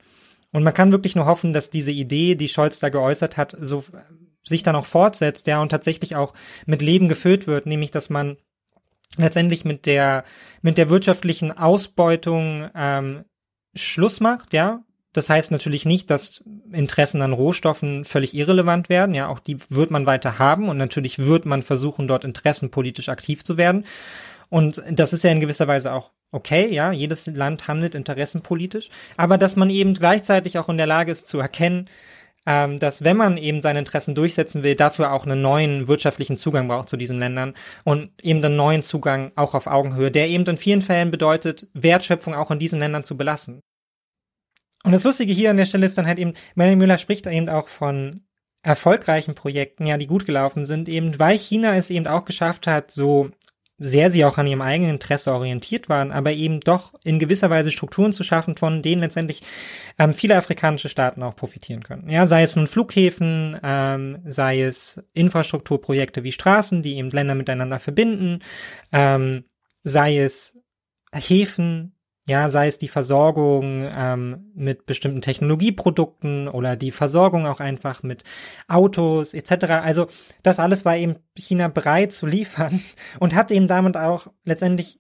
[0.52, 3.84] Und man kann wirklich nur hoffen, dass diese Idee, die Scholz da geäußert hat, so
[4.44, 6.36] sich dann auch fortsetzt, ja, und tatsächlich auch
[6.68, 8.38] mit Leben gefüllt wird, nämlich dass man
[9.18, 10.26] letztendlich mit der
[10.62, 13.26] mit der wirtschaftlichen Ausbeutung ähm,
[13.74, 14.84] Schluss macht, ja,
[15.18, 19.16] das heißt natürlich nicht, dass Interessen an Rohstoffen völlig irrelevant werden.
[19.16, 23.44] Ja, auch die wird man weiter haben und natürlich wird man versuchen, dort interessenpolitisch aktiv
[23.44, 23.86] zu werden.
[24.50, 29.38] Und das ist ja in gewisser Weise auch okay, ja, jedes Land handelt interessenpolitisch, aber
[29.38, 31.90] dass man eben gleichzeitig auch in der Lage ist zu erkennen,
[32.46, 36.68] ähm, dass wenn man eben seine Interessen durchsetzen will, dafür auch einen neuen wirtschaftlichen Zugang
[36.68, 37.54] braucht zu diesen Ländern
[37.84, 42.36] und eben einen neuen Zugang auch auf Augenhöhe, der eben in vielen Fällen bedeutet, Wertschöpfung
[42.36, 43.62] auch in diesen Ländern zu belassen.
[44.88, 47.50] Und das Lustige hier an der Stelle ist dann halt eben, Melanie Müller spricht eben
[47.50, 48.22] auch von
[48.64, 52.90] erfolgreichen Projekten, ja, die gut gelaufen sind, eben weil China es eben auch geschafft hat,
[52.90, 53.30] so
[53.78, 57.70] sehr sie auch an ihrem eigenen Interesse orientiert waren, aber eben doch in gewisser Weise
[57.70, 59.42] Strukturen zu schaffen, von denen letztendlich
[60.00, 62.10] ähm, viele afrikanische Staaten auch profitieren können.
[62.10, 67.80] Ja, sei es nun Flughäfen, ähm, sei es Infrastrukturprojekte wie Straßen, die eben Länder miteinander
[67.80, 68.40] verbinden,
[68.94, 69.44] ähm,
[69.84, 70.58] sei es
[71.14, 71.97] Häfen,
[72.28, 78.24] ja, sei es die Versorgung ähm, mit bestimmten Technologieprodukten oder die Versorgung auch einfach mit
[78.68, 79.66] Autos etc.
[79.84, 80.08] Also
[80.44, 82.82] das alles war eben China bereit zu liefern
[83.20, 85.00] und hat eben damit auch letztendlich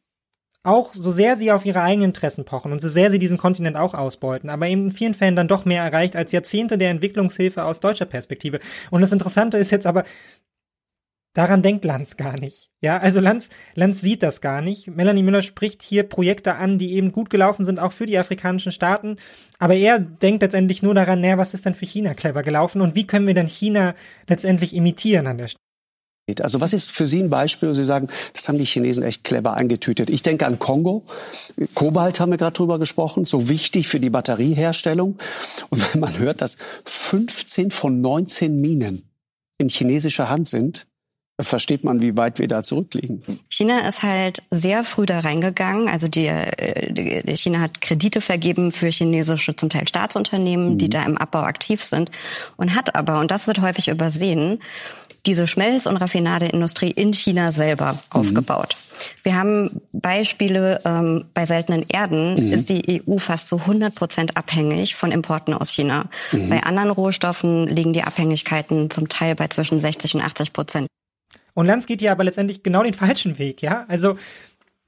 [0.64, 3.78] auch so sehr sie auf ihre eigenen Interessen pochen und so sehr sie diesen Kontinent
[3.78, 7.64] auch ausbeuten, aber eben in vielen Fällen dann doch mehr erreicht als Jahrzehnte der Entwicklungshilfe
[7.64, 8.60] aus deutscher Perspektive.
[8.92, 10.04] Und das Interessante ist jetzt aber,
[11.38, 12.72] Daran denkt Lanz gar nicht.
[12.82, 14.88] Ja, also Lanz, Lanz sieht das gar nicht.
[14.88, 18.72] Melanie Müller spricht hier Projekte an, die eben gut gelaufen sind, auch für die afrikanischen
[18.72, 19.18] Staaten.
[19.60, 22.96] Aber er denkt letztendlich nur daran, naja, was ist denn für China clever gelaufen und
[22.96, 23.94] wie können wir denn China
[24.28, 26.42] letztendlich imitieren an der Stelle?
[26.42, 29.24] Also was ist für Sie ein Beispiel, wo Sie sagen, das haben die Chinesen echt
[29.24, 30.10] clever eingetütet?
[30.10, 31.06] Ich denke an Kongo.
[31.76, 35.20] Kobalt haben wir gerade drüber gesprochen, so wichtig für die Batterieherstellung.
[35.70, 39.04] Und wenn man hört, dass 15 von 19 Minen
[39.60, 40.88] in chinesischer Hand sind,
[41.40, 43.22] versteht man, wie weit wir da zurückliegen.
[43.50, 45.88] China ist halt sehr früh da reingegangen.
[45.88, 46.32] Also die,
[46.90, 50.78] die China hat Kredite vergeben für chinesische, zum Teil Staatsunternehmen, mhm.
[50.80, 52.10] die da im Abbau aktiv sind
[52.56, 54.60] und hat aber, und das wird häufig übersehen,
[55.28, 58.00] diese Schmelz- und Raffinadeindustrie in China selber mhm.
[58.10, 58.76] aufgebaut.
[59.22, 62.54] Wir haben Beispiele ähm, bei seltenen Erden mhm.
[62.54, 66.06] ist die EU fast zu 100 Prozent abhängig von Importen aus China.
[66.32, 66.50] Mhm.
[66.50, 70.88] Bei anderen Rohstoffen liegen die Abhängigkeiten zum Teil bei zwischen 60 und 80 Prozent.
[71.58, 73.86] Und Lanz geht ja aber letztendlich genau den falschen Weg, ja?
[73.88, 74.16] Also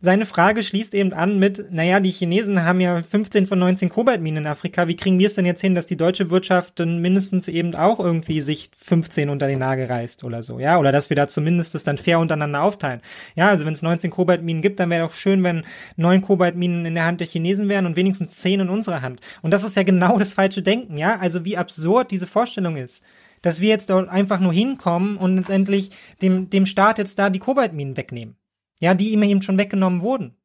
[0.01, 4.43] seine Frage schließt eben an mit, naja, die Chinesen haben ja 15 von 19 Kobaltminen
[4.43, 4.88] in Afrika.
[4.88, 7.99] Wie kriegen wir es denn jetzt hin, dass die deutsche Wirtschaft dann mindestens eben auch
[7.99, 10.78] irgendwie sich 15 unter den Nagel reißt oder so, ja?
[10.78, 13.01] Oder dass wir da zumindest das dann fair untereinander aufteilen.
[13.36, 15.65] Ja, also wenn es 19 Kobaltminen gibt, dann wäre doch schön, wenn
[15.97, 19.22] neun Kobaltminen in der Hand der Chinesen wären und wenigstens zehn in unserer Hand.
[19.41, 21.17] Und das ist ja genau das falsche Denken, ja?
[21.17, 23.03] Also wie absurd diese Vorstellung ist
[23.42, 25.90] dass wir jetzt dort einfach nur hinkommen und letztendlich
[26.22, 28.36] dem, dem Staat jetzt da die Kobaltminen wegnehmen.
[28.80, 30.36] Ja, die ihm eben schon weggenommen wurden.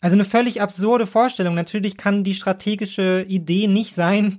[0.00, 1.54] Also eine völlig absurde Vorstellung.
[1.54, 4.38] Natürlich kann die strategische Idee nicht sein,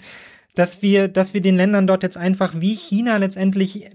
[0.56, 3.90] dass wir, dass wir den Ländern dort jetzt einfach wie China letztendlich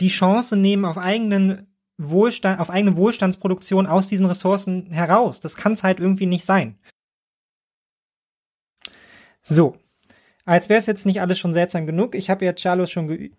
[0.00, 1.66] die Chance nehmen auf eigenen
[1.98, 5.40] Wohlstand, auf eigene Wohlstandsproduktion aus diesen Ressourcen heraus.
[5.40, 6.78] Das kann es halt irgendwie nicht sein.
[9.42, 9.76] So,
[10.50, 12.16] als wäre es jetzt nicht alles schon seltsam genug.
[12.16, 13.30] Ich habe ja Charlos schon ein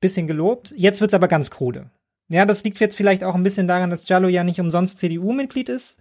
[0.00, 0.72] bisschen gelobt.
[0.76, 1.90] Jetzt wird's aber ganz krude.
[2.28, 5.68] Ja, das liegt jetzt vielleicht auch ein bisschen daran, dass Jallo ja nicht umsonst CDU-Mitglied
[5.68, 5.98] ist.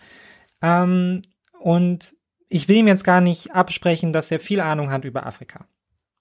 [0.62, 1.24] Ähm,
[1.60, 2.16] und
[2.50, 5.66] ich will ihm jetzt gar nicht absprechen, dass er viel Ahnung hat über Afrika.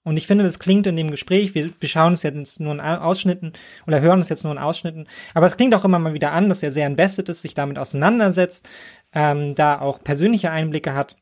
[0.03, 2.81] Und ich finde, das klingt in dem Gespräch, wir, wir schauen es jetzt nur in
[2.81, 3.53] Ausschnitten
[3.85, 6.49] oder hören es jetzt nur in Ausschnitten, aber es klingt auch immer mal wieder an,
[6.49, 8.67] dass er sehr invested ist, sich damit auseinandersetzt,
[9.13, 11.17] ähm, da auch persönliche Einblicke hat.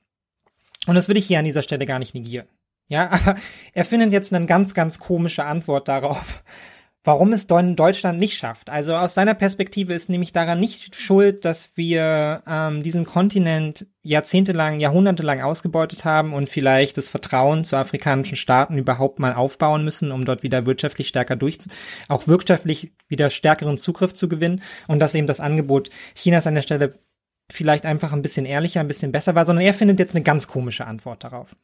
[0.86, 2.48] Und das will ich hier an dieser Stelle gar nicht negieren.
[2.88, 3.36] Ja, aber
[3.74, 6.44] er findet jetzt eine ganz, ganz komische Antwort darauf,
[7.04, 8.70] warum es Deutschland nicht schafft.
[8.70, 14.82] Also aus seiner Perspektive ist nämlich daran nicht schuld, dass wir ähm, diesen Kontinent jahrzehntelang,
[14.82, 20.26] jahrhundertelang ausgebeutet haben und vielleicht das Vertrauen zu afrikanischen Staaten überhaupt mal aufbauen müssen, um
[20.26, 21.60] dort wieder wirtschaftlich stärker durch,
[22.10, 26.62] auch wirtschaftlich wieder stärkeren Zugriff zu gewinnen und dass eben das Angebot Chinas an der
[26.62, 27.00] Stelle
[27.50, 30.48] vielleicht einfach ein bisschen ehrlicher, ein bisschen besser war, sondern er findet jetzt eine ganz
[30.48, 31.56] komische Antwort darauf.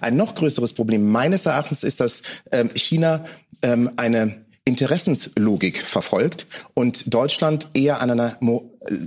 [0.00, 2.22] Ein noch größeres Problem meines Erachtens ist, dass
[2.52, 3.24] ähm, China
[3.62, 9.06] ähm, eine Interessenslogik verfolgt und Deutschland eher an einer Mo äh,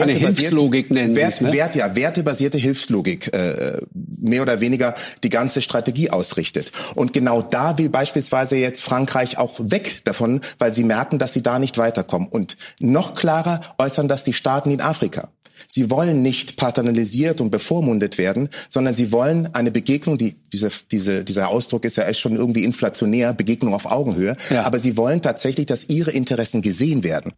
[0.00, 1.52] eine Hilfslogik nennen Wert, Sie es, ne?
[1.52, 4.94] Wert, ja, wertebasierte Hilfslogik äh, mehr oder weniger
[5.24, 6.70] die ganze Strategie ausrichtet.
[6.94, 11.42] Und genau da will beispielsweise jetzt Frankreich auch weg davon, weil sie merken, dass sie
[11.42, 12.28] da nicht weiterkommen.
[12.28, 15.30] Und noch klarer äußern das die Staaten in Afrika.
[15.74, 21.24] Sie wollen nicht paternalisiert und bevormundet werden, sondern sie wollen eine Begegnung, die, diese, diese,
[21.24, 24.64] dieser Ausdruck ist ja echt schon irgendwie inflationär, Begegnung auf Augenhöhe, ja.
[24.64, 27.32] aber sie wollen tatsächlich, dass ihre Interessen gesehen werden.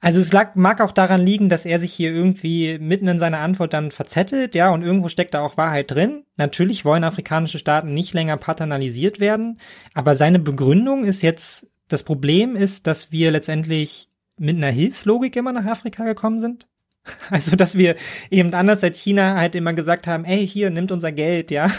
[0.00, 3.40] Also es lag, mag auch daran liegen, dass er sich hier irgendwie mitten in seiner
[3.40, 6.24] Antwort dann verzettelt, ja, und irgendwo steckt da auch Wahrheit drin.
[6.38, 9.60] Natürlich wollen afrikanische Staaten nicht länger paternalisiert werden,
[9.92, 15.52] aber seine Begründung ist jetzt, das Problem ist, dass wir letztendlich mit einer Hilfslogik immer
[15.52, 16.68] nach Afrika gekommen sind.
[17.30, 17.96] Also, dass wir
[18.30, 21.70] eben anders als China halt immer gesagt haben, ey, hier, nimmt unser Geld, ja.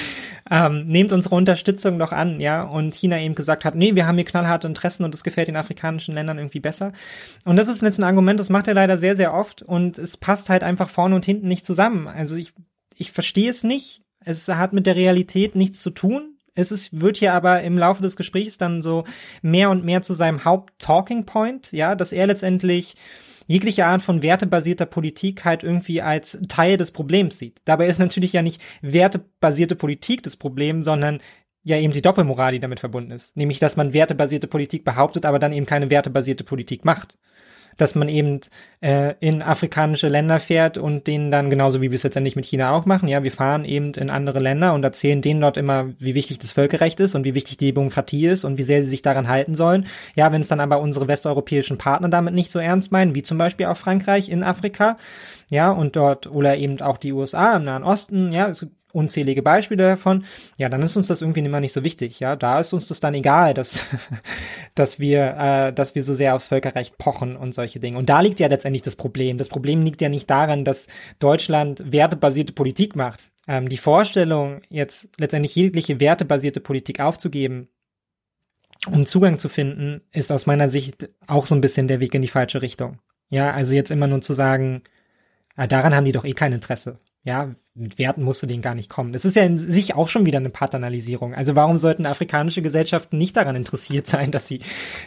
[0.50, 2.62] ähm, nehmt unsere Unterstützung doch an, ja.
[2.62, 5.56] Und China eben gesagt hat, nee, wir haben hier knallharte Interessen und das gefällt den
[5.56, 6.92] afrikanischen Ländern irgendwie besser.
[7.44, 10.16] Und das ist jetzt ein Argument, das macht er leider sehr, sehr oft und es
[10.16, 12.06] passt halt einfach vorne und hinten nicht zusammen.
[12.06, 12.52] Also ich,
[12.96, 14.02] ich verstehe es nicht.
[14.24, 16.36] Es hat mit der Realität nichts zu tun.
[16.54, 19.04] Es ist, wird hier aber im Laufe des Gesprächs dann so
[19.40, 22.94] mehr und mehr zu seinem Haupt-Talking Point, ja, dass er letztendlich
[23.52, 27.60] jegliche Art von wertebasierter Politik halt irgendwie als Teil des Problems sieht.
[27.66, 31.20] Dabei ist natürlich ja nicht wertebasierte Politik das Problem, sondern
[31.62, 33.36] ja eben die Doppelmoral, die damit verbunden ist.
[33.36, 37.18] Nämlich, dass man wertebasierte Politik behauptet, aber dann eben keine wertebasierte Politik macht
[37.76, 38.40] dass man eben
[38.80, 42.72] äh, in afrikanische Länder fährt und denen dann genauso wie wir es letztendlich mit China
[42.72, 46.14] auch machen, ja, wir fahren eben in andere Länder und erzählen denen dort immer, wie
[46.14, 49.02] wichtig das Völkerrecht ist und wie wichtig die Demokratie ist und wie sehr sie sich
[49.02, 49.86] daran halten sollen.
[50.14, 53.38] Ja, wenn es dann aber unsere westeuropäischen Partner damit nicht so ernst meinen, wie zum
[53.38, 54.96] Beispiel auch Frankreich in Afrika,
[55.50, 59.82] ja, und dort oder eben auch die USA im Nahen Osten, ja, es unzählige Beispiele
[59.82, 60.24] davon,
[60.58, 62.36] ja, dann ist uns das irgendwie immer nicht so wichtig, ja.
[62.36, 63.84] Da ist uns das dann egal, dass,
[64.74, 67.98] dass wir, äh, dass wir so sehr aufs Völkerrecht pochen und solche Dinge.
[67.98, 69.38] Und da liegt ja letztendlich das Problem.
[69.38, 70.86] Das Problem liegt ja nicht daran, dass
[71.18, 73.20] Deutschland wertebasierte Politik macht.
[73.48, 77.68] Ähm, die Vorstellung, jetzt letztendlich jegliche wertebasierte Politik aufzugeben,
[78.86, 82.22] um Zugang zu finden, ist aus meiner Sicht auch so ein bisschen der Weg in
[82.22, 82.98] die falsche Richtung.
[83.28, 84.82] Ja, also jetzt immer nur zu sagen,
[85.56, 86.98] ah, daran haben die doch eh kein Interesse.
[87.24, 89.12] Ja, mit Werten musst du denen gar nicht kommen.
[89.12, 91.34] Das ist ja in sich auch schon wieder eine Paternalisierung.
[91.34, 94.60] Also warum sollten afrikanische Gesellschaften nicht daran interessiert sein, dass sie,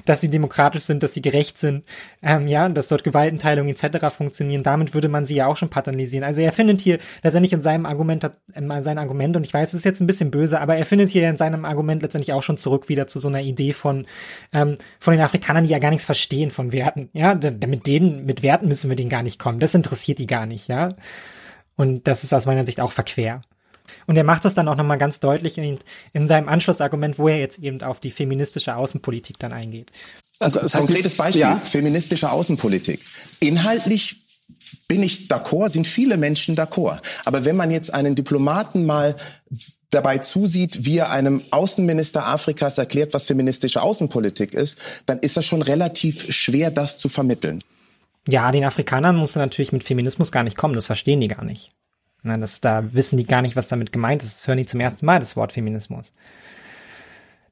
[0.05, 1.85] dass sie demokratisch sind, dass sie gerecht sind,
[2.23, 4.07] ähm, ja, dass dort Gewaltenteilung etc.
[4.15, 4.63] funktionieren.
[4.63, 6.23] Damit würde man sie ja auch schon paternalisieren.
[6.23, 9.79] Also er findet hier letztendlich in seinem Argument, in seinem Argument, und ich weiß, es
[9.79, 12.57] ist jetzt ein bisschen böse, aber er findet hier in seinem Argument letztendlich auch schon
[12.57, 14.07] zurück wieder zu so einer Idee von,
[14.53, 17.09] ähm, von den Afrikanern, die ja gar nichts verstehen von Werten.
[17.13, 19.59] Ja, mit denen, mit Werten müssen wir denen gar nicht kommen.
[19.59, 20.89] Das interessiert die gar nicht, ja.
[21.75, 23.41] Und das ist aus meiner Sicht auch verquer.
[24.07, 25.79] Und er macht das dann auch nochmal ganz deutlich in,
[26.13, 29.91] in seinem Anschlussargument, wo er jetzt eben auf die feministische Außenpolitik dann eingeht.
[30.39, 31.55] Also das heißt, konkretes Beispiel, ja.
[31.55, 32.99] feministische Außenpolitik.
[33.39, 34.17] Inhaltlich
[34.87, 36.99] bin ich d'accord, sind viele Menschen d'accord.
[37.25, 39.15] Aber wenn man jetzt einen Diplomaten mal
[39.89, 45.45] dabei zusieht, wie er einem Außenminister Afrikas erklärt, was feministische Außenpolitik ist, dann ist das
[45.45, 47.61] schon relativ schwer, das zu vermitteln.
[48.27, 51.43] Ja, den Afrikanern musst du natürlich mit Feminismus gar nicht kommen, das verstehen die gar
[51.43, 51.71] nicht.
[52.23, 54.39] Na, das, da wissen die gar nicht, was damit gemeint ist.
[54.39, 56.11] Das hören die zum ersten Mal, das Wort Feminismus.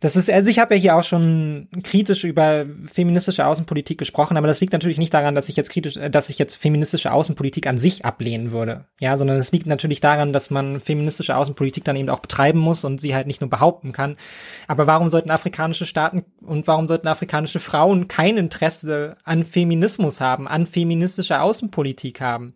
[0.04, 4.48] Das ist, also ich habe ja hier auch schon kritisch über feministische Außenpolitik gesprochen, aber
[4.48, 7.68] das liegt natürlich nicht daran, dass ich jetzt kritisch, äh, dass ich jetzt feministische Außenpolitik
[7.68, 8.84] an sich ablehnen würde.
[9.00, 12.84] Ja, sondern es liegt natürlich daran, dass man feministische Außenpolitik dann eben auch betreiben muss
[12.84, 14.18] und sie halt nicht nur behaupten kann.
[14.68, 20.50] Aber warum sollten afrikanische Staaten und warum sollten afrikanische Frauen kein Interesse an Feminismus haben,
[20.50, 22.54] an feministischer Außenpolitik haben?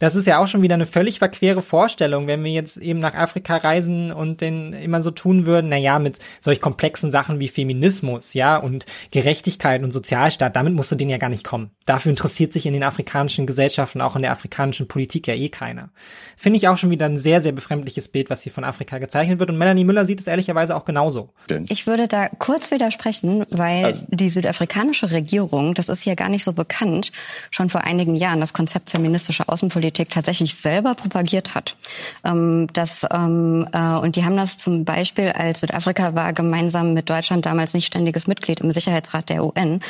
[0.00, 3.14] Das ist ja auch schon wieder eine völlig verquere Vorstellung, wenn wir jetzt eben nach
[3.14, 7.46] Afrika reisen und den immer so tun würden, na ja, mit solch komplexen Sachen wie
[7.46, 11.70] Feminismus, ja, und Gerechtigkeit und Sozialstaat, damit musst du den ja gar nicht kommen.
[11.84, 15.90] Dafür interessiert sich in den afrikanischen Gesellschaften, auch in der afrikanischen Politik ja eh keiner.
[16.36, 19.38] Finde ich auch schon wieder ein sehr, sehr befremdliches Bild, was hier von Afrika gezeichnet
[19.38, 19.50] wird.
[19.50, 21.30] Und Melanie Müller sieht es ehrlicherweise auch genauso.
[21.68, 24.00] Ich würde da kurz widersprechen, weil also.
[24.08, 27.12] die südafrikanische Regierung, das ist hier gar nicht so bekannt,
[27.52, 31.76] schon vor einigen Jahren das Konzept feministische Außenpolitik Politik tatsächlich selber propagiert hat.
[32.24, 37.10] Ähm, das, ähm, äh, und die haben das zum Beispiel, als Südafrika war gemeinsam mit
[37.10, 39.80] Deutschland damals nicht ständiges Mitglied im Sicherheitsrat der UN,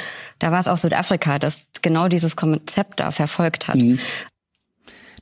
[0.41, 3.77] da war es auch Südafrika, das genau dieses Konzept da verfolgt hat.
[3.77, 4.01] Mhm.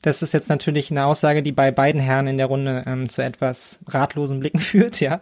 [0.00, 3.22] Das ist jetzt natürlich eine Aussage, die bei beiden Herren in der Runde ähm, zu
[3.22, 5.20] etwas ratlosen Blicken führt, ja.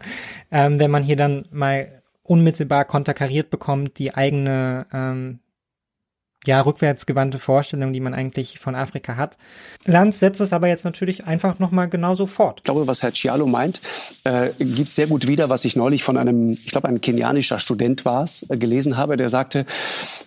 [0.52, 5.40] Ähm, wenn man hier dann mal unmittelbar konterkariert bekommt, die eigene ähm,
[6.46, 9.36] ja, rückwärtsgewandte Vorstellung, die man eigentlich von Afrika hat.
[9.84, 12.60] Lanz setzt es aber jetzt natürlich einfach nochmal genauso fort.
[12.60, 13.80] Ich glaube, was Herr Cialo meint,
[14.24, 18.04] äh, gibt sehr gut wider, was ich neulich von einem, ich glaube, ein kenianischer Student
[18.04, 19.66] war es, äh, gelesen habe, der sagte,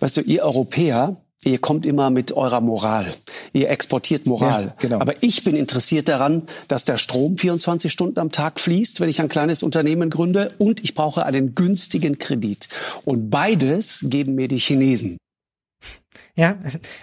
[0.00, 3.12] weißt du, ihr Europäer, Ihr kommt immer mit eurer Moral.
[3.52, 4.64] Ihr exportiert Moral.
[4.64, 5.00] Ja, genau.
[5.00, 9.20] Aber ich bin interessiert daran, dass der Strom 24 Stunden am Tag fließt, wenn ich
[9.20, 10.52] ein kleines Unternehmen gründe.
[10.56, 12.68] Und ich brauche einen günstigen Kredit.
[13.04, 15.18] Und beides geben mir die Chinesen.
[16.36, 16.58] Ja,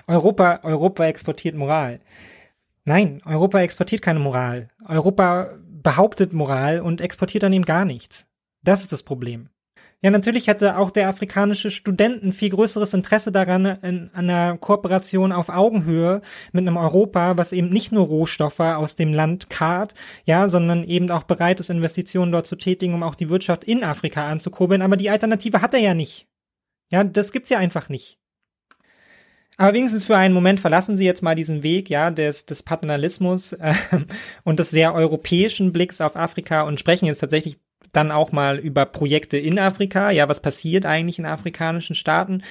[0.07, 1.99] Europa, Europa exportiert Moral.
[2.85, 4.69] Nein, Europa exportiert keine Moral.
[4.85, 5.53] Europa
[5.83, 8.27] behauptet Moral und exportiert dann eben gar nichts.
[8.63, 9.49] Das ist das Problem.
[10.03, 15.31] Ja, natürlich hätte auch der afrikanische Student ein viel größeres Interesse daran, in einer Kooperation
[15.31, 16.21] auf Augenhöhe
[16.51, 19.93] mit einem Europa, was eben nicht nur Rohstoffe aus dem Land karrt,
[20.25, 23.83] ja, sondern eben auch bereit ist, Investitionen dort zu tätigen, um auch die Wirtschaft in
[23.83, 24.81] Afrika anzukurbeln.
[24.81, 26.27] Aber die Alternative hat er ja nicht.
[26.89, 28.20] Ja, das gibt's ja einfach nicht.
[29.61, 33.53] Aber wenigstens für einen Moment verlassen Sie jetzt mal diesen Weg, ja, des, des Paternalismus
[33.53, 33.75] äh,
[34.43, 37.59] und des sehr europäischen Blicks auf Afrika und sprechen jetzt tatsächlich
[37.91, 40.09] dann auch mal über Projekte in Afrika.
[40.09, 42.41] Ja, was passiert eigentlich in afrikanischen Staaten?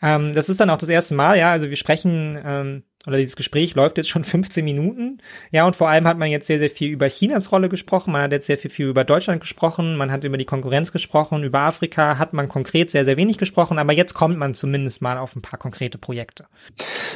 [0.00, 3.36] Ähm, das ist dann auch das erste Mal, ja, also wir sprechen ähm, oder dieses
[3.36, 5.18] Gespräch läuft jetzt schon 15 Minuten.
[5.50, 8.12] Ja, und vor allem hat man jetzt sehr, sehr viel über Chinas Rolle gesprochen.
[8.12, 9.96] Man hat jetzt sehr viel, viel über Deutschland gesprochen.
[9.96, 11.42] Man hat über die Konkurrenz gesprochen.
[11.42, 13.78] Über Afrika hat man konkret sehr, sehr wenig gesprochen.
[13.78, 16.46] Aber jetzt kommt man zumindest mal auf ein paar konkrete Projekte.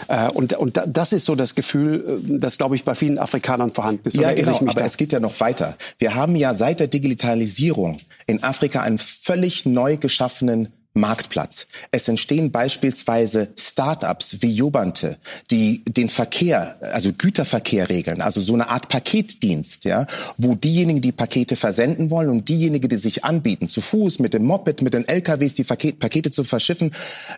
[0.09, 3.71] Äh, und, und das ist so das Gefühl, äh, das, glaube ich, bei vielen Afrikanern
[3.71, 4.15] vorhanden ist.
[4.15, 4.57] Ja, genau.
[4.57, 4.85] Aber da?
[4.85, 5.77] es geht ja noch weiter.
[5.99, 10.69] Wir haben ja seit der Digitalisierung in Afrika einen völlig neu geschaffenen
[10.99, 11.67] Marktplatz.
[11.91, 15.19] Es entstehen beispielsweise Startups wie Jobante,
[15.51, 21.13] die den Verkehr, also Güterverkehr regeln, also so eine Art Paketdienst, ja, wo diejenigen, die
[21.13, 25.07] Pakete versenden wollen und diejenigen, die sich anbieten, zu Fuß, mit dem Moped, mit den
[25.07, 26.93] LKWs, die Pakete zu verschiffen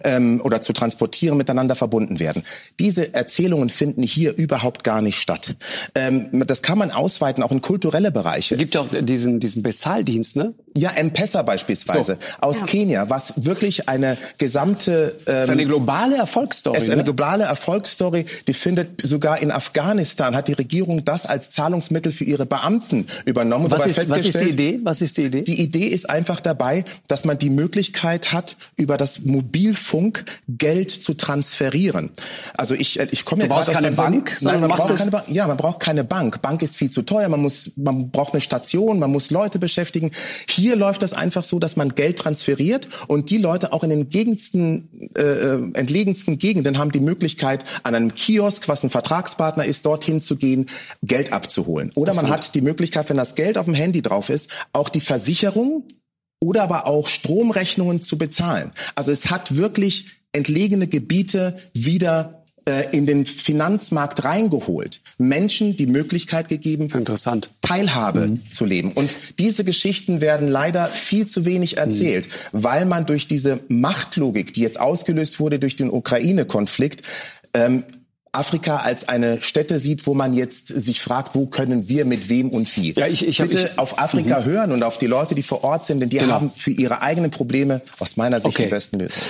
[0.04, 2.42] ähm, oder zu transportieren, miteinander verbunden werden.
[2.78, 5.56] Diese Erzählungen finden hier überhaupt gar nicht statt.
[5.94, 8.54] Ähm, das kann man ausweiten auch in kulturelle Bereiche.
[8.54, 10.54] Es gibt ja auch diesen, diesen Bezahldienst, ne?
[10.76, 12.46] Ja, M-Pesa beispielsweise so.
[12.46, 12.66] aus ja.
[12.66, 16.78] Kenia, was wirklich eine gesamte ähm, das ist eine globale Erfolgsstory.
[16.78, 17.04] Es ist eine ne?
[17.04, 22.46] globale Erfolgsstory, die findet sogar in Afghanistan hat die Regierung das als Zahlungsmittel für ihre
[22.46, 23.70] Beamten übernommen.
[23.70, 24.80] Was, ist, was ist die Idee?
[24.82, 25.42] Was ist die Idee?
[25.42, 31.14] Die Idee ist einfach dabei, dass man die Möglichkeit hat, über das Mobilfunk Geld zu
[31.14, 32.10] transferieren.
[32.56, 35.24] Also ich ich komme ja gerade aus keine Bank, Nein, man braucht keine Bank.
[35.28, 36.40] Ja, man braucht keine Bank.
[36.40, 37.28] Bank ist viel zu teuer.
[37.28, 40.10] Man muss man braucht eine Station, man muss Leute beschäftigen.
[40.48, 44.08] Hier läuft das einfach so, dass man Geld transferiert und die Leute auch in den
[44.08, 49.86] gegensten, äh, äh, entlegensten Gegenden haben die Möglichkeit, an einem Kiosk, was ein Vertragspartner ist,
[49.86, 50.66] dorthin zu gehen,
[51.02, 51.92] Geld abzuholen.
[51.94, 55.00] Oder man hat die Möglichkeit, wenn das Geld auf dem Handy drauf ist, auch die
[55.00, 55.84] Versicherung
[56.42, 58.72] oder aber auch Stromrechnungen zu bezahlen.
[58.94, 62.39] Also es hat wirklich entlegene Gebiete wieder
[62.70, 66.88] äh, in den Finanzmarkt reingeholt, Menschen die Möglichkeit gegeben,
[67.62, 68.42] Teilhabe mhm.
[68.52, 68.92] zu leben.
[68.92, 72.62] Und diese Geschichten werden leider viel zu wenig erzählt, mhm.
[72.62, 77.02] weil man durch diese Machtlogik, die jetzt ausgelöst wurde durch den Ukraine-Konflikt,
[77.54, 77.82] ähm,
[78.32, 82.50] Afrika als eine Stätte sieht, wo man jetzt sich fragt, wo können wir mit wem
[82.50, 82.92] und wie.
[82.92, 84.44] Ja, ich, ich Bitte ich, auf Afrika mhm.
[84.44, 86.34] hören und auf die Leute, die vor Ort sind, denn die genau.
[86.34, 88.64] haben für ihre eigenen Probleme aus meiner Sicht okay.
[88.64, 89.26] die besten Lösungen.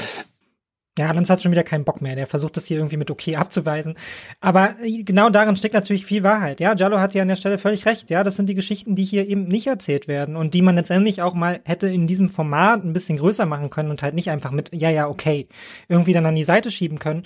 [0.99, 2.17] Ja, Lanz hat schon wieder keinen Bock mehr.
[2.17, 3.97] Der versucht das hier irgendwie mit okay abzuweisen.
[4.41, 6.61] Aber äh, genau darin steckt natürlich viel Wahrheit.
[6.61, 8.11] Ja, Jallo hat ja an der Stelle völlig recht.
[8.11, 11.23] Ja, das sind die Geschichten, die hier eben nicht erzählt werden und die man letztendlich
[11.23, 14.51] auch mal hätte in diesem Format ein bisschen größer machen können und halt nicht einfach
[14.51, 15.49] mit, ja, ja, okay,
[15.89, 17.25] irgendwie dann an die Seite schieben können.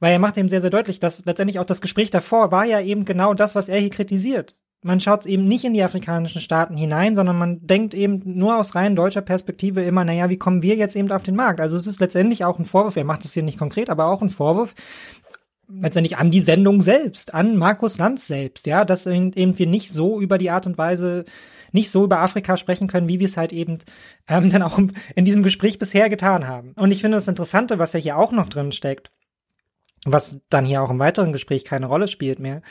[0.00, 2.80] Weil er macht eben sehr, sehr deutlich, dass letztendlich auch das Gespräch davor war ja
[2.80, 6.76] eben genau das, was er hier kritisiert man schaut eben nicht in die afrikanischen Staaten
[6.76, 10.76] hinein, sondern man denkt eben nur aus rein deutscher Perspektive immer, naja, wie kommen wir
[10.76, 11.60] jetzt eben auf den Markt?
[11.60, 14.22] Also es ist letztendlich auch ein Vorwurf, er macht es hier nicht konkret, aber auch
[14.22, 14.74] ein Vorwurf,
[15.68, 20.20] letztendlich an die Sendung selbst, an Markus Lanz selbst, ja, dass eben wir nicht so
[20.20, 21.24] über die Art und Weise
[21.72, 23.78] nicht so über Afrika sprechen können, wie wir es halt eben
[24.26, 24.80] ähm, dann auch
[25.14, 26.72] in diesem Gespräch bisher getan haben.
[26.72, 29.12] Und ich finde das Interessante, was ja hier auch noch drin steckt,
[30.04, 32.62] was dann hier auch im weiteren Gespräch keine Rolle spielt mehr,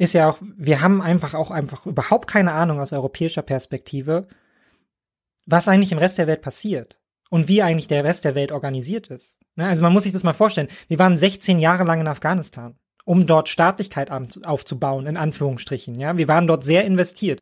[0.00, 4.28] ist ja auch, wir haben einfach auch einfach überhaupt keine Ahnung aus europäischer Perspektive,
[5.44, 9.08] was eigentlich im Rest der Welt passiert und wie eigentlich der Rest der Welt organisiert
[9.08, 9.36] ist.
[9.56, 10.68] Ne, also man muss sich das mal vorstellen.
[10.88, 14.10] Wir waren 16 Jahre lang in Afghanistan, um dort Staatlichkeit
[14.46, 15.98] aufzubauen, in Anführungsstrichen.
[15.98, 17.38] Ja, wir waren dort sehr investiert.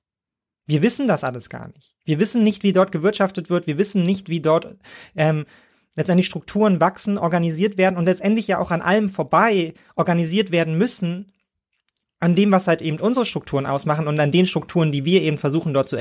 [0.67, 1.95] Wir wissen das alles gar nicht.
[2.05, 3.69] Wir wissen nicht, wie dort gewirtschaftet wird.
[3.69, 4.77] Wir wissen nicht, wie dort
[5.15, 5.47] ähm,
[5.95, 11.33] letztendlich Strukturen wachsen, organisiert werden und letztendlich ja auch an allem vorbei organisiert werden müssen,
[12.21, 15.39] an dem, was halt eben unsere Strukturen ausmachen und an den Strukturen, die wir eben
[15.39, 15.97] versuchen, dort zu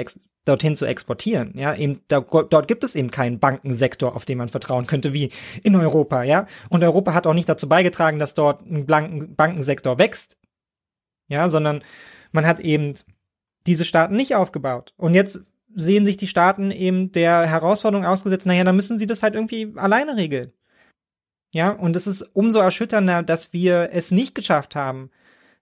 [0.45, 1.53] dorthin zu exportieren.
[1.55, 5.29] Ja, eben, da, dort gibt es eben keinen Bankensektor, auf den man vertrauen könnte, wie
[5.63, 6.47] in Europa, ja.
[6.69, 10.37] Und Europa hat auch nicht dazu beigetragen, dass dort ein Blanken Bankensektor wächst.
[11.27, 11.83] Ja, sondern
[12.31, 12.93] man hat eben
[13.67, 14.93] diese Staaten nicht aufgebaut.
[14.95, 15.41] Und jetzt
[15.75, 19.73] sehen sich die Staaten eben der Herausforderung ausgesetzt, naja, dann müssen sie das halt irgendwie
[19.75, 20.53] alleine regeln.
[21.51, 25.11] Ja, und es ist umso erschütternder, dass wir es nicht geschafft haben,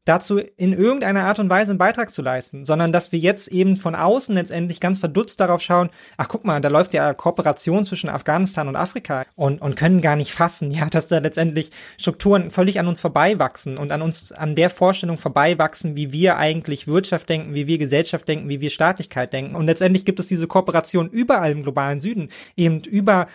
[0.06, 3.76] dazu in irgendeiner Art und Weise einen Beitrag zu leisten, sondern dass wir jetzt eben
[3.76, 8.10] von außen letztendlich ganz verdutzt darauf schauen, ach guck mal, da läuft ja Kooperation zwischen
[8.10, 12.80] Afghanistan und Afrika und, und können gar nicht fassen, ja, dass da letztendlich Strukturen völlig
[12.80, 17.56] an uns vorbeiwachsen und an uns, an der Vorstellung vorbeiwachsen, wie wir eigentlich Wirtschaft denken,
[17.56, 19.56] wie wir Gesellschaft denken, wie wir Staatlichkeit denken.
[19.56, 23.28] Und letztendlich gibt es diese Kooperation überall im globalen Süden, eben über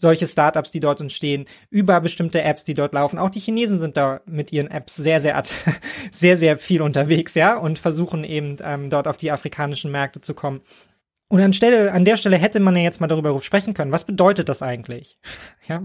[0.00, 3.18] solche Startups, die dort entstehen, über bestimmte Apps, die dort laufen.
[3.18, 5.42] Auch die Chinesen sind da mit ihren Apps sehr, sehr,
[6.12, 10.34] sehr, sehr viel unterwegs, ja, und versuchen eben ähm, dort auf die afrikanischen Märkte zu
[10.34, 10.60] kommen.
[11.28, 13.92] Und anstelle, an der Stelle hätte man ja jetzt mal darüber sprechen können.
[13.92, 15.18] Was bedeutet das eigentlich?
[15.68, 15.82] ja,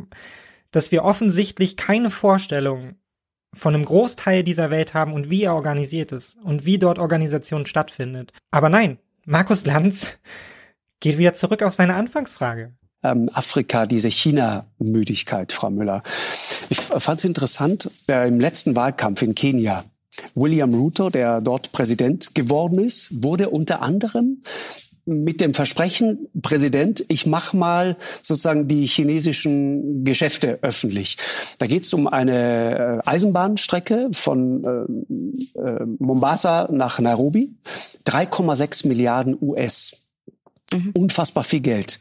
[0.72, 2.96] dass wir offensichtlich keine Vorstellung
[3.54, 7.66] von einem Großteil dieser Welt haben und wie er organisiert ist und wie dort Organisation
[7.66, 8.32] stattfindet.
[8.50, 10.18] Aber nein, Markus Lanz
[11.00, 16.04] geht wieder zurück auf seine Anfangsfrage ähm, Afrika, diese China-Müdigkeit, Frau Müller.
[16.70, 19.84] Ich fand es interessant, äh, im letzten Wahlkampf in Kenia,
[20.36, 24.42] William Ruto, der dort Präsident geworden ist, wurde unter anderem
[25.06, 31.18] mit dem Versprechen, Präsident, ich mache mal sozusagen die chinesischen Geschäfte öffentlich.
[31.58, 37.56] Da geht es um eine äh, Eisenbahnstrecke von äh, äh, Mombasa nach Nairobi,
[38.06, 40.12] 3,6 Milliarden US.
[40.72, 40.92] Mhm.
[40.94, 42.00] Unfassbar viel Geld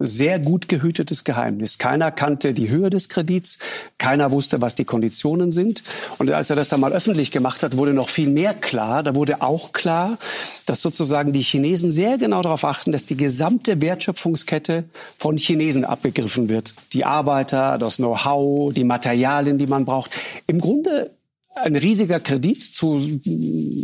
[0.00, 1.78] sehr gut gehütetes Geheimnis.
[1.78, 3.58] Keiner kannte die Höhe des Kredits,
[3.98, 5.82] keiner wusste, was die Konditionen sind.
[6.18, 9.02] Und als er das dann mal öffentlich gemacht hat, wurde noch viel mehr klar.
[9.02, 10.18] Da wurde auch klar,
[10.66, 14.84] dass sozusagen die Chinesen sehr genau darauf achten, dass die gesamte Wertschöpfungskette
[15.16, 16.74] von Chinesen abgegriffen wird.
[16.94, 20.10] Die Arbeiter, das Know-how, die Materialien, die man braucht.
[20.46, 21.10] Im Grunde
[21.54, 22.98] ein riesiger Kredit zu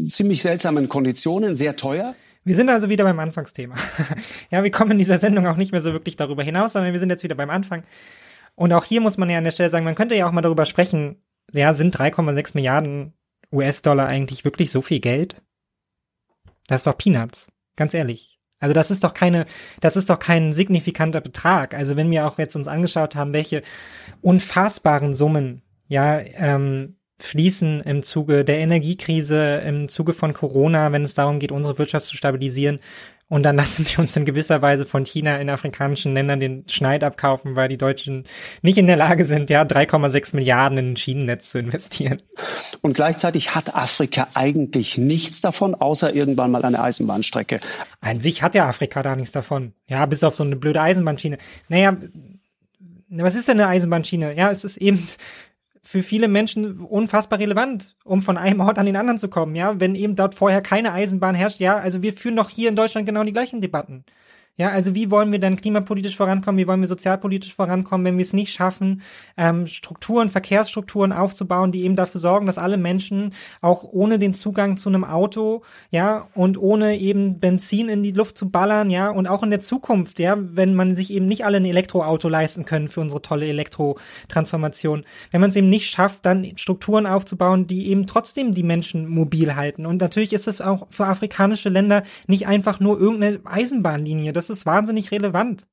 [0.08, 2.14] ziemlich seltsamen Konditionen, sehr teuer.
[2.46, 3.74] Wir sind also wieder beim Anfangsthema.
[4.52, 7.00] ja, wir kommen in dieser Sendung auch nicht mehr so wirklich darüber hinaus, sondern wir
[7.00, 7.82] sind jetzt wieder beim Anfang.
[8.54, 10.42] Und auch hier muss man ja an der Stelle sagen, man könnte ja auch mal
[10.42, 11.20] darüber sprechen,
[11.52, 13.14] ja, sind 3,6 Milliarden
[13.52, 15.42] US-Dollar eigentlich wirklich so viel Geld?
[16.68, 18.38] Das ist doch Peanuts, ganz ehrlich.
[18.60, 19.44] Also das ist doch keine,
[19.80, 21.74] das ist doch kein signifikanter Betrag.
[21.74, 23.62] Also wenn wir auch jetzt uns angeschaut haben, welche
[24.20, 31.14] unfassbaren Summen, ja, ähm, fließen im Zuge der Energiekrise, im Zuge von Corona, wenn es
[31.14, 32.78] darum geht, unsere Wirtschaft zu stabilisieren.
[33.28, 37.02] Und dann lassen wir uns in gewisser Weise von China in afrikanischen Ländern den Schneid
[37.02, 38.24] abkaufen, weil die Deutschen
[38.62, 42.22] nicht in der Lage sind, ja, 3,6 Milliarden in ein Schienennetz zu investieren.
[42.82, 47.60] Und gleichzeitig hat Afrika eigentlich nichts davon, außer irgendwann mal eine Eisenbahnstrecke.
[48.00, 49.72] An sich hat ja Afrika da nichts davon.
[49.88, 51.38] Ja, bis auf so eine blöde Eisenbahnschiene.
[51.68, 51.96] Naja,
[53.08, 54.36] was ist denn eine Eisenbahnschiene?
[54.36, 55.04] Ja, es ist eben
[55.86, 59.78] für viele Menschen unfassbar relevant, um von einem Ort an den anderen zu kommen, ja.
[59.78, 63.06] Wenn eben dort vorher keine Eisenbahn herrscht, ja, also wir führen doch hier in Deutschland
[63.06, 64.04] genau die gleichen Debatten.
[64.58, 68.22] Ja, also wie wollen wir dann klimapolitisch vorankommen, wie wollen wir sozialpolitisch vorankommen, wenn wir
[68.22, 69.02] es nicht schaffen,
[69.36, 74.78] ähm, Strukturen, Verkehrsstrukturen aufzubauen, die eben dafür sorgen, dass alle Menschen auch ohne den Zugang
[74.78, 79.26] zu einem Auto, ja, und ohne eben Benzin in die Luft zu ballern, ja, und
[79.26, 82.88] auch in der Zukunft, ja, wenn man sich eben nicht alle ein Elektroauto leisten können
[82.88, 88.06] für unsere tolle Elektrotransformation, wenn man es eben nicht schafft, dann Strukturen aufzubauen, die eben
[88.06, 89.84] trotzdem die Menschen mobil halten.
[89.84, 94.32] Und natürlich ist es auch für afrikanische Länder nicht einfach nur irgendeine Eisenbahnlinie.
[94.32, 95.66] Das das ist wahnsinnig relevant.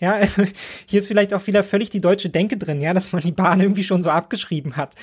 [0.00, 0.44] Ja, also
[0.86, 3.60] hier ist vielleicht auch wieder völlig die deutsche Denke drin, ja, dass man die Bahn
[3.60, 4.94] irgendwie schon so abgeschrieben hat.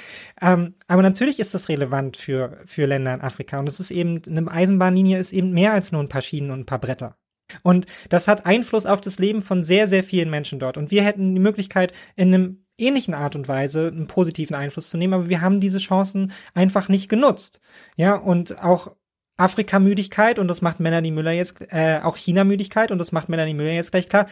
[0.41, 3.59] Ähm, aber natürlich ist das relevant für, für Länder in Afrika.
[3.59, 6.61] Und es ist eben, eine Eisenbahnlinie ist eben mehr als nur ein paar Schienen und
[6.61, 7.17] ein paar Bretter.
[7.61, 10.77] Und das hat Einfluss auf das Leben von sehr, sehr vielen Menschen dort.
[10.77, 14.97] Und wir hätten die Möglichkeit, in einem ähnlichen Art und Weise einen positiven Einfluss zu
[14.97, 17.59] nehmen, aber wir haben diese Chancen einfach nicht genutzt.
[17.95, 18.95] Ja, und auch
[19.37, 23.71] Afrika-Müdigkeit und das macht Melanie Müller jetzt, äh, auch China-Müdigkeit und das macht Melanie Müller
[23.71, 24.27] jetzt gleich klar,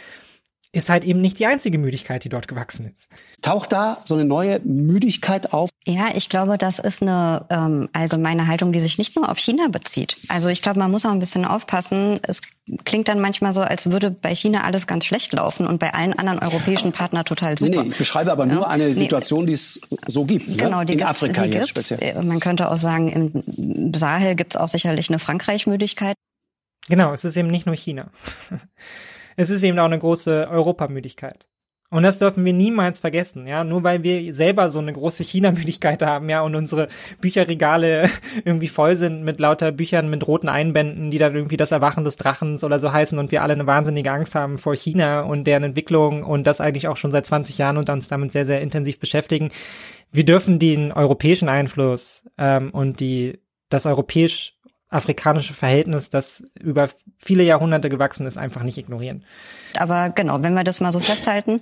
[0.74, 3.08] ist halt eben nicht die einzige Müdigkeit, die dort gewachsen ist.
[3.44, 5.70] Taucht da so eine neue Müdigkeit auf?
[5.86, 9.68] Ja, ich glaube, das ist eine ähm, allgemeine Haltung, die sich nicht nur auf China
[9.68, 10.18] bezieht.
[10.30, 12.20] Also ich glaube, man muss auch ein bisschen aufpassen.
[12.24, 12.41] Es
[12.86, 16.14] klingt dann manchmal so, als würde bei China alles ganz schlecht laufen und bei allen
[16.18, 17.70] anderen europäischen Partnern total super.
[17.70, 20.50] Nee, nee, ich beschreibe aber nur ja, eine Situation, nee, die es so gibt.
[20.50, 20.56] Ne?
[20.56, 20.88] Genau, ne?
[20.88, 21.90] die in Afrika die jetzt gibt's.
[21.90, 22.18] speziell.
[22.18, 26.16] Äh, man könnte auch sagen, im Sahel gibt es auch sicherlich eine Frankreich-Müdigkeit.
[26.90, 28.10] Genau, es ist eben nicht nur China.
[29.35, 31.47] es ist eben auch eine große Europamüdigkeit.
[31.93, 33.64] Und das dürfen wir niemals vergessen, ja.
[33.64, 36.88] Nur weil wir selber so eine große China-Müdigkeit haben, ja, und unsere
[37.22, 38.10] Bücherregale
[38.45, 42.15] irgendwie voll sind mit lauter Büchern mit roten Einbänden, die dann irgendwie das Erwachen des
[42.15, 45.61] Drachens oder so heißen und wir alle eine wahnsinnige Angst haben vor China und deren
[45.61, 48.97] Entwicklung und das eigentlich auch schon seit 20 Jahren und uns damit sehr, sehr intensiv
[48.99, 49.51] beschäftigen.
[50.11, 53.38] Wir dürfen den europäischen Einfluss ähm, und die
[53.69, 54.52] das europäisch
[54.94, 59.24] afrikanische Verhältnis, das über viele Jahrhunderte gewachsen ist, einfach nicht ignorieren.
[59.76, 61.61] Aber genau, wenn wir das mal so festhalten,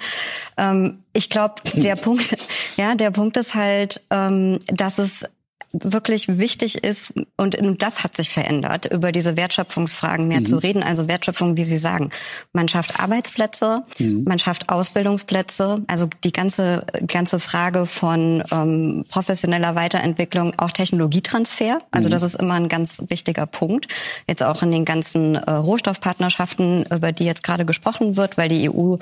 [0.58, 2.36] ähm, ich glaube, der Punkt,
[2.78, 5.26] ja, der Punkt ist halt, ähm, dass es
[5.74, 10.46] wirklich wichtig ist, und das hat sich verändert, über diese Wertschöpfungsfragen mehr mhm.
[10.46, 10.84] zu reden.
[10.84, 12.10] Also Wertschöpfung, wie Sie sagen.
[12.54, 14.24] Man schafft Arbeitsplätze, mhm.
[14.26, 21.82] man schafft Ausbildungsplätze, also die ganze, ganze Frage von ähm, professioneller Weiterentwicklung, auch Technologietransfer.
[21.92, 22.12] Also mhm.
[22.12, 23.88] das ist immer ein ganz wichtiger Punkt.
[24.28, 28.70] Jetzt auch in den ganzen äh, Rohstoffpartnerschaften, über die jetzt gerade gesprochen wird, weil die
[28.70, 28.96] EU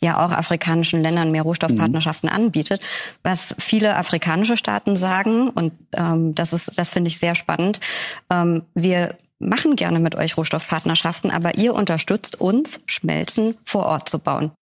[0.00, 2.36] ja auch afrikanischen Ländern mehr Rohstoffpartnerschaften mhm.
[2.36, 2.80] anbietet.
[3.22, 7.80] Was viele afrikanische Staaten sagen und ähm, ähm, das ist, das finde ich sehr spannend.
[8.30, 14.18] Ähm, wir machen gerne mit euch Rohstoffpartnerschaften, aber ihr unterstützt uns, Schmelzen vor Ort zu
[14.18, 14.52] bauen.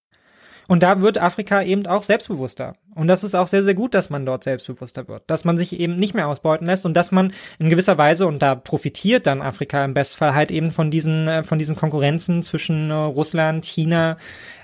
[0.67, 2.75] Und da wird Afrika eben auch selbstbewusster.
[2.95, 5.25] Und das ist auch sehr, sehr gut, dass man dort selbstbewusster wird.
[5.27, 8.41] Dass man sich eben nicht mehr ausbeuten lässt und dass man in gewisser Weise, und
[8.41, 12.91] da profitiert dann Afrika im Bestfall halt eben von diesen, äh, von diesen Konkurrenzen zwischen
[12.91, 14.17] äh, Russland, China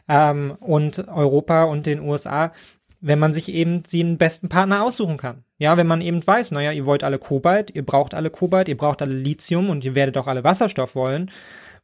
[0.09, 2.53] ähm, und Europa und den USA,
[3.01, 5.45] wenn man sich eben den besten Partner aussuchen kann.
[5.59, 8.77] Ja, wenn man eben weiß, naja, ihr wollt alle Kobalt, ihr braucht alle Kobalt, ihr
[8.77, 11.31] braucht alle Lithium und ihr werdet auch alle Wasserstoff wollen.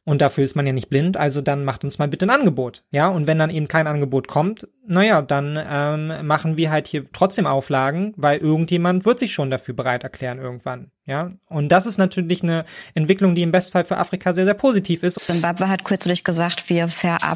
[0.07, 2.85] Und dafür ist man ja nicht blind, also dann macht uns mal bitte ein Angebot.
[2.91, 7.03] Ja, und wenn dann eben kein Angebot kommt, naja, dann ähm, machen wir halt hier
[7.11, 10.91] trotzdem Auflagen, weil irgendjemand wird sich schon dafür bereit erklären irgendwann.
[11.05, 12.63] Ja, und das ist natürlich eine
[12.93, 15.19] Entwicklung, die im Bestfall für Afrika sehr, sehr positiv ist.
[15.19, 16.87] Zimbabwe hat kürzlich gesagt, wir,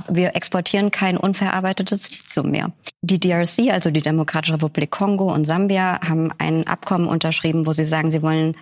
[0.08, 2.72] wir exportieren kein unverarbeitetes Lithium mehr.
[3.02, 7.84] Die DRC, also die Demokratische Republik Kongo und Sambia, haben ein Abkommen unterschrieben, wo sie
[7.84, 8.56] sagen, sie wollen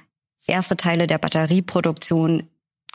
[0.48, 2.50] erste Teile der Batterieproduktion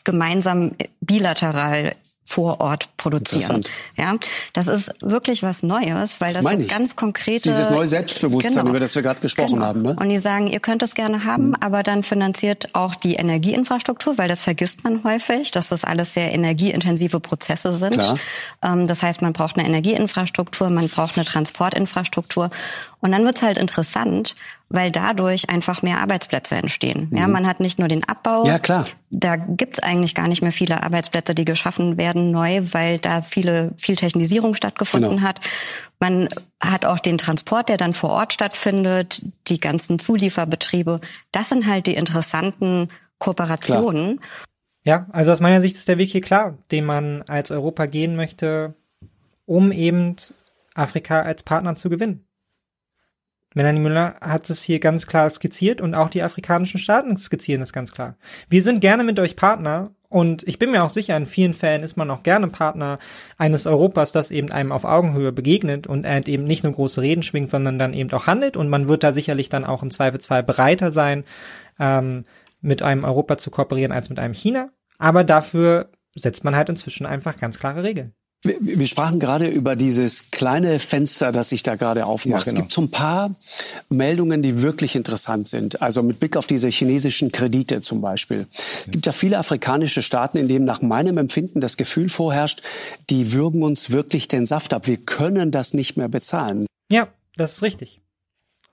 [0.04, 1.94] gemeinsam bilateral
[2.26, 3.62] vor Ort produzieren.
[3.96, 4.16] Ja,
[4.54, 8.70] das ist wirklich was Neues, weil das, das so ganz konkrete dieses neue Selbstbewusstsein, genau,
[8.70, 9.66] über das wir gerade gesprochen genau.
[9.66, 9.82] haben.
[9.82, 9.96] Ne?
[10.00, 11.56] Und die sagen, ihr könnt es gerne haben, mhm.
[11.60, 16.32] aber dann finanziert auch die Energieinfrastruktur, weil das vergisst man häufig, dass das alles sehr
[16.32, 18.00] energieintensive Prozesse sind.
[18.62, 22.48] Ähm, das heißt, man braucht eine Energieinfrastruktur, man braucht eine Transportinfrastruktur
[23.00, 24.34] und dann wird's halt interessant,
[24.74, 27.08] weil dadurch einfach mehr Arbeitsplätze entstehen.
[27.10, 27.16] Mhm.
[27.16, 28.44] Ja, man hat nicht nur den Abbau.
[28.46, 28.84] Ja, klar.
[29.10, 33.72] Da gibt's eigentlich gar nicht mehr viele Arbeitsplätze, die geschaffen werden neu, weil da viele,
[33.76, 35.22] viel Technisierung stattgefunden genau.
[35.22, 35.40] hat.
[36.00, 36.28] Man
[36.60, 41.00] hat auch den Transport, der dann vor Ort stattfindet, die ganzen Zulieferbetriebe.
[41.30, 42.88] Das sind halt die interessanten
[43.18, 44.16] Kooperationen.
[44.16, 44.28] Klar.
[44.86, 48.16] Ja, also aus meiner Sicht ist der Weg hier klar, den man als Europa gehen
[48.16, 48.74] möchte,
[49.46, 50.16] um eben
[50.74, 52.26] Afrika als Partner zu gewinnen.
[53.54, 57.72] Melanie Müller hat es hier ganz klar skizziert und auch die afrikanischen Staaten skizzieren es
[57.72, 58.16] ganz klar.
[58.48, 61.82] Wir sind gerne mit euch Partner und ich bin mir auch sicher, in vielen Fällen
[61.82, 62.98] ist man auch gerne Partner
[63.38, 67.50] eines Europas, das eben einem auf Augenhöhe begegnet und eben nicht nur große Reden schwingt,
[67.50, 70.90] sondern dann eben auch handelt und man wird da sicherlich dann auch im Zweifelsfall bereiter
[70.90, 71.24] sein,
[71.78, 72.24] ähm,
[72.60, 74.70] mit einem Europa zu kooperieren als mit einem China.
[74.98, 78.14] Aber dafür setzt man halt inzwischen einfach ganz klare Regeln.
[78.44, 82.46] Wir, wir, sprachen gerade über dieses kleine Fenster, das sich da gerade aufmacht.
[82.46, 82.60] Ja, genau.
[82.60, 83.34] Es gibt so ein paar
[83.88, 85.80] Meldungen, die wirklich interessant sind.
[85.80, 88.46] Also mit Blick auf diese chinesischen Kredite zum Beispiel.
[88.52, 92.62] Es gibt ja viele afrikanische Staaten, in denen nach meinem Empfinden das Gefühl vorherrscht,
[93.08, 94.86] die würgen uns wirklich den Saft ab.
[94.86, 96.66] Wir können das nicht mehr bezahlen.
[96.90, 98.00] Ja, das ist richtig.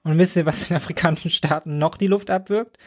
[0.03, 2.78] Und wisst ihr, was den afrikanischen Staaten noch die Luft abwirkt?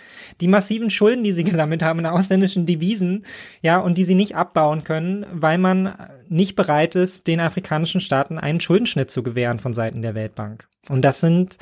[0.41, 3.25] Die massiven Schulden, die sie gesammelt haben in ausländischen Devisen,
[3.63, 5.95] ja, und die sie nicht abbauen können, weil man
[6.29, 10.69] nicht bereit ist, den afrikanischen Staaten einen Schuldenschnitt zu gewähren von Seiten der Weltbank.
[10.89, 11.59] Und das sind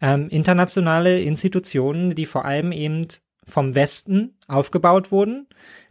[0.00, 3.06] ähm, internationale Institutionen, die vor allem eben
[3.46, 5.48] vom Westen aufgebaut wurden,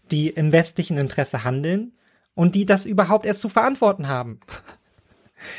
[0.10, 1.94] die im westlichen Interesse handeln
[2.34, 4.40] und die das überhaupt erst zu verantworten haben.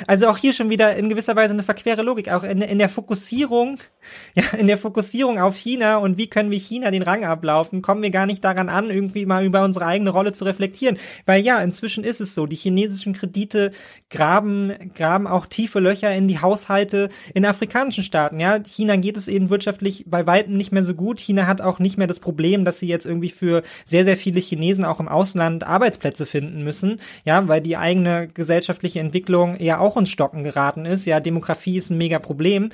[0.06, 2.88] Also auch hier schon wieder in gewisser Weise eine verquere Logik, auch in, in der
[2.88, 3.78] Fokussierung,
[4.34, 8.02] ja, in der Fokussierung auf China und wie können wir China den Rang ablaufen, kommen
[8.02, 10.98] wir gar nicht daran an, irgendwie mal über unsere eigene Rolle zu reflektieren.
[11.26, 13.72] Weil ja, inzwischen ist es so, die chinesischen Kredite
[14.10, 18.40] graben, graben auch tiefe Löcher in die Haushalte in afrikanischen Staaten.
[18.40, 21.20] Ja, China geht es eben wirtschaftlich bei weitem nicht mehr so gut.
[21.20, 24.40] China hat auch nicht mehr das Problem, dass sie jetzt irgendwie für sehr, sehr viele
[24.40, 27.00] Chinesen auch im Ausland Arbeitsplätze finden müssen.
[27.24, 31.06] Ja, weil die eigene gesellschaftliche Entwicklung eher auch ins Stocken geraten ist.
[31.06, 32.70] Ja, Demografie ist ein mega Problem.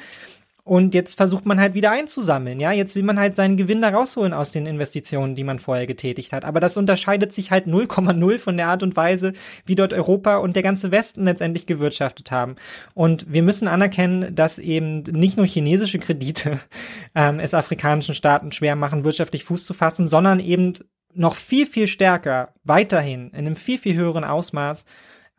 [0.63, 2.71] Und jetzt versucht man halt wieder einzusammeln, ja.
[2.71, 6.33] Jetzt will man halt seinen Gewinn da rausholen aus den Investitionen, die man vorher getätigt
[6.33, 6.45] hat.
[6.45, 9.33] Aber das unterscheidet sich halt 0,0 von der Art und Weise,
[9.65, 12.57] wie dort Europa und der ganze Westen letztendlich gewirtschaftet haben.
[12.95, 16.61] Und wir müssen anerkennen, dass eben nicht nur chinesische Kredite
[17.15, 20.75] ähm, es afrikanischen Staaten schwer machen, wirtschaftlich Fuß zu fassen, sondern eben
[21.15, 24.85] noch viel, viel stärker weiterhin in einem viel, viel höheren Ausmaß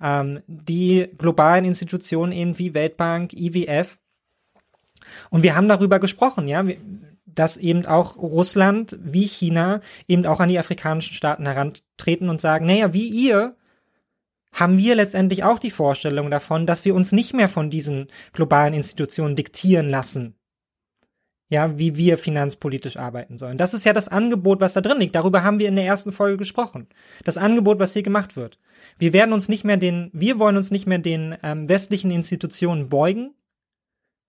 [0.01, 3.97] ähm, die globalen Institutionen eben wie Weltbank, IWF.
[5.29, 6.63] Und wir haben darüber gesprochen, ja,
[7.25, 12.65] dass eben auch Russland wie China eben auch an die afrikanischen Staaten herantreten und sagen,
[12.65, 13.55] naja, wie ihr
[14.53, 18.73] haben wir letztendlich auch die Vorstellung davon, dass wir uns nicht mehr von diesen globalen
[18.73, 20.35] Institutionen diktieren lassen,
[21.49, 23.57] ja, wie wir finanzpolitisch arbeiten sollen.
[23.57, 25.15] Das ist ja das Angebot, was da drin liegt.
[25.15, 26.87] Darüber haben wir in der ersten Folge gesprochen.
[27.23, 28.59] Das Angebot, was hier gemacht wird.
[29.01, 32.87] Wir werden uns nicht mehr den, wir wollen uns nicht mehr den ähm, westlichen Institutionen
[32.87, 33.33] beugen.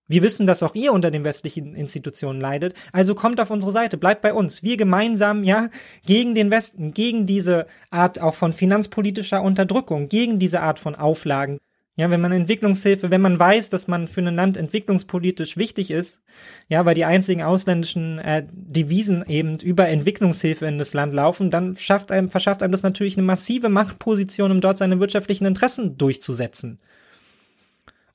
[0.07, 2.73] Wir wissen, dass auch ihr unter den westlichen Institutionen leidet.
[2.91, 4.63] Also kommt auf unsere Seite, bleibt bei uns.
[4.63, 5.69] Wir gemeinsam, ja,
[6.07, 11.59] gegen den Westen, gegen diese Art auch von finanzpolitischer Unterdrückung, gegen diese Art von Auflagen.
[11.95, 16.23] Ja, wenn man Entwicklungshilfe, wenn man weiß, dass man für ein Land entwicklungspolitisch wichtig ist,
[16.67, 21.75] ja, weil die einzigen ausländischen äh, Devisen eben über Entwicklungshilfe in das Land laufen, dann
[21.75, 26.79] schafft einem, verschafft einem das natürlich eine massive Machtposition, um dort seine wirtschaftlichen Interessen durchzusetzen.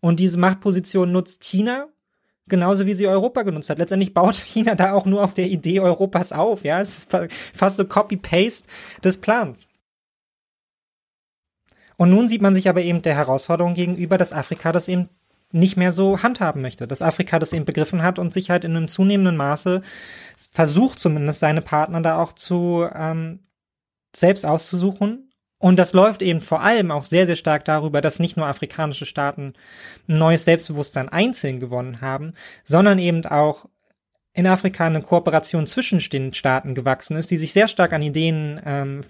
[0.01, 1.87] Und diese Machtposition nutzt China,
[2.49, 3.79] genauso wie sie Europa genutzt hat.
[3.79, 6.81] Letztendlich baut China da auch nur auf der Idee Europas auf, ja.
[6.81, 7.09] Es ist
[7.55, 8.67] fast so Copy-Paste
[9.05, 9.69] des Plans.
[11.99, 15.09] Und nun sieht man sich aber eben der Herausforderung gegenüber, dass Afrika das eben
[15.51, 18.77] nicht mehr so handhaben möchte, dass Afrika das eben begriffen hat und sich halt in
[18.77, 19.83] einem zunehmenden Maße
[20.53, 23.41] versucht zumindest seine Partner da auch zu ähm,
[24.15, 25.33] selbst auszusuchen.
[25.59, 29.07] Und das läuft eben vor allem auch sehr, sehr stark darüber, dass nicht nur afrikanische
[29.07, 29.55] Staaten
[30.07, 33.67] ein neues Selbstbewusstsein einzeln gewonnen haben, sondern eben auch
[34.35, 38.61] in Afrika eine Kooperation zwischen den Staaten gewachsen ist, die sich sehr stark an Ideen
[38.65, 39.01] ähm,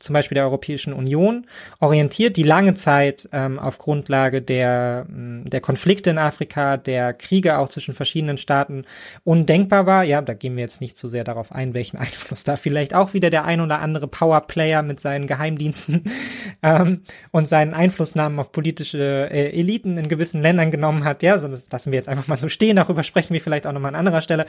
[0.00, 1.46] zum Beispiel der Europäischen Union
[1.78, 7.58] orientiert, die lange Zeit ähm, auf Grundlage der, mm, der Konflikte in Afrika, der Kriege
[7.58, 8.84] auch zwischen verschiedenen Staaten
[9.24, 10.02] undenkbar war.
[10.04, 13.14] Ja, da gehen wir jetzt nicht so sehr darauf ein, welchen Einfluss da vielleicht auch
[13.14, 16.04] wieder der ein oder andere Powerplayer mit seinen Geheimdiensten
[16.62, 21.22] ähm, und seinen Einflussnahmen auf politische äh, Eliten in gewissen Ländern genommen hat.
[21.22, 22.76] Ja, so das lassen wir jetzt einfach mal so stehen.
[22.76, 24.46] Darüber sprechen wir vielleicht auch nochmal an anderer Stelle.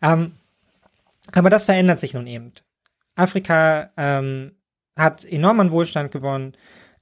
[0.00, 0.32] Ähm,
[1.32, 2.52] aber das verändert sich nun eben.
[3.14, 4.52] Afrika ähm,
[4.96, 6.52] hat enormen Wohlstand gewonnen.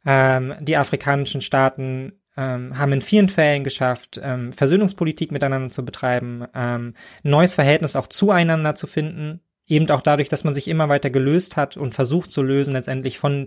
[0.06, 6.44] Ähm, die afrikanischen Staaten ähm, haben in vielen Fällen geschafft, ähm, Versöhnungspolitik miteinander zu betreiben,
[6.54, 11.10] ähm, neues Verhältnis auch zueinander zu finden, eben auch dadurch, dass man sich immer weiter
[11.10, 13.46] gelöst hat und versucht zu lösen, letztendlich von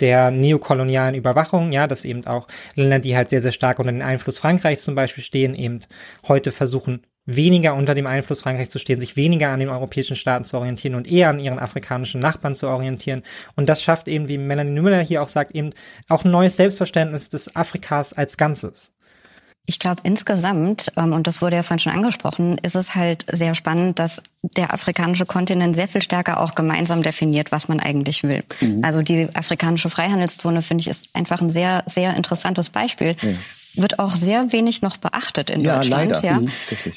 [0.00, 4.02] der neokolonialen Überwachung, ja, dass eben auch Länder, die halt sehr, sehr stark unter den
[4.02, 5.80] Einfluss Frankreichs zum Beispiel stehen, eben
[6.28, 10.44] heute versuchen, weniger unter dem Einfluss Frankreichs zu stehen, sich weniger an den europäischen Staaten
[10.44, 13.22] zu orientieren und eher an ihren afrikanischen Nachbarn zu orientieren.
[13.54, 15.70] Und das schafft eben, wie Melanie Müller hier auch sagt, eben
[16.08, 18.92] auch ein neues Selbstverständnis des Afrikas als Ganzes.
[19.66, 23.54] Ich glaube, insgesamt, ähm, und das wurde ja vorhin schon angesprochen, ist es halt sehr
[23.54, 28.42] spannend, dass der afrikanische Kontinent sehr viel stärker auch gemeinsam definiert, was man eigentlich will.
[28.62, 28.80] Mhm.
[28.82, 33.16] Also die afrikanische Freihandelszone, finde ich, ist einfach ein sehr, sehr interessantes Beispiel.
[33.20, 33.28] Ja
[33.80, 36.10] wird auch sehr wenig noch beachtet in ja, Deutschland.
[36.10, 36.24] Leider.
[36.24, 36.48] Ja, mhm,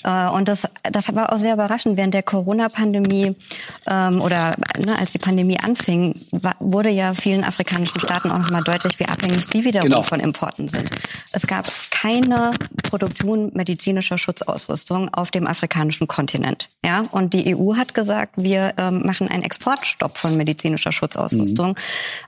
[0.04, 0.34] leider.
[0.34, 1.98] Und das, das war auch sehr überraschend.
[1.98, 3.36] Während der Corona-Pandemie
[3.88, 8.64] ähm, oder ne, als die Pandemie anfing, war, wurde ja vielen afrikanischen Staaten auch nochmal
[8.64, 10.02] deutlich, wie abhängig sie wiederum genau.
[10.02, 10.90] von Importen sind.
[11.32, 12.52] Es gab keine
[12.84, 16.70] Produktion medizinischer Schutzausrüstung auf dem afrikanischen Kontinent.
[16.84, 21.76] Ja, und die EU hat gesagt, wir ähm, machen einen Exportstopp von medizinischer Schutzausrüstung.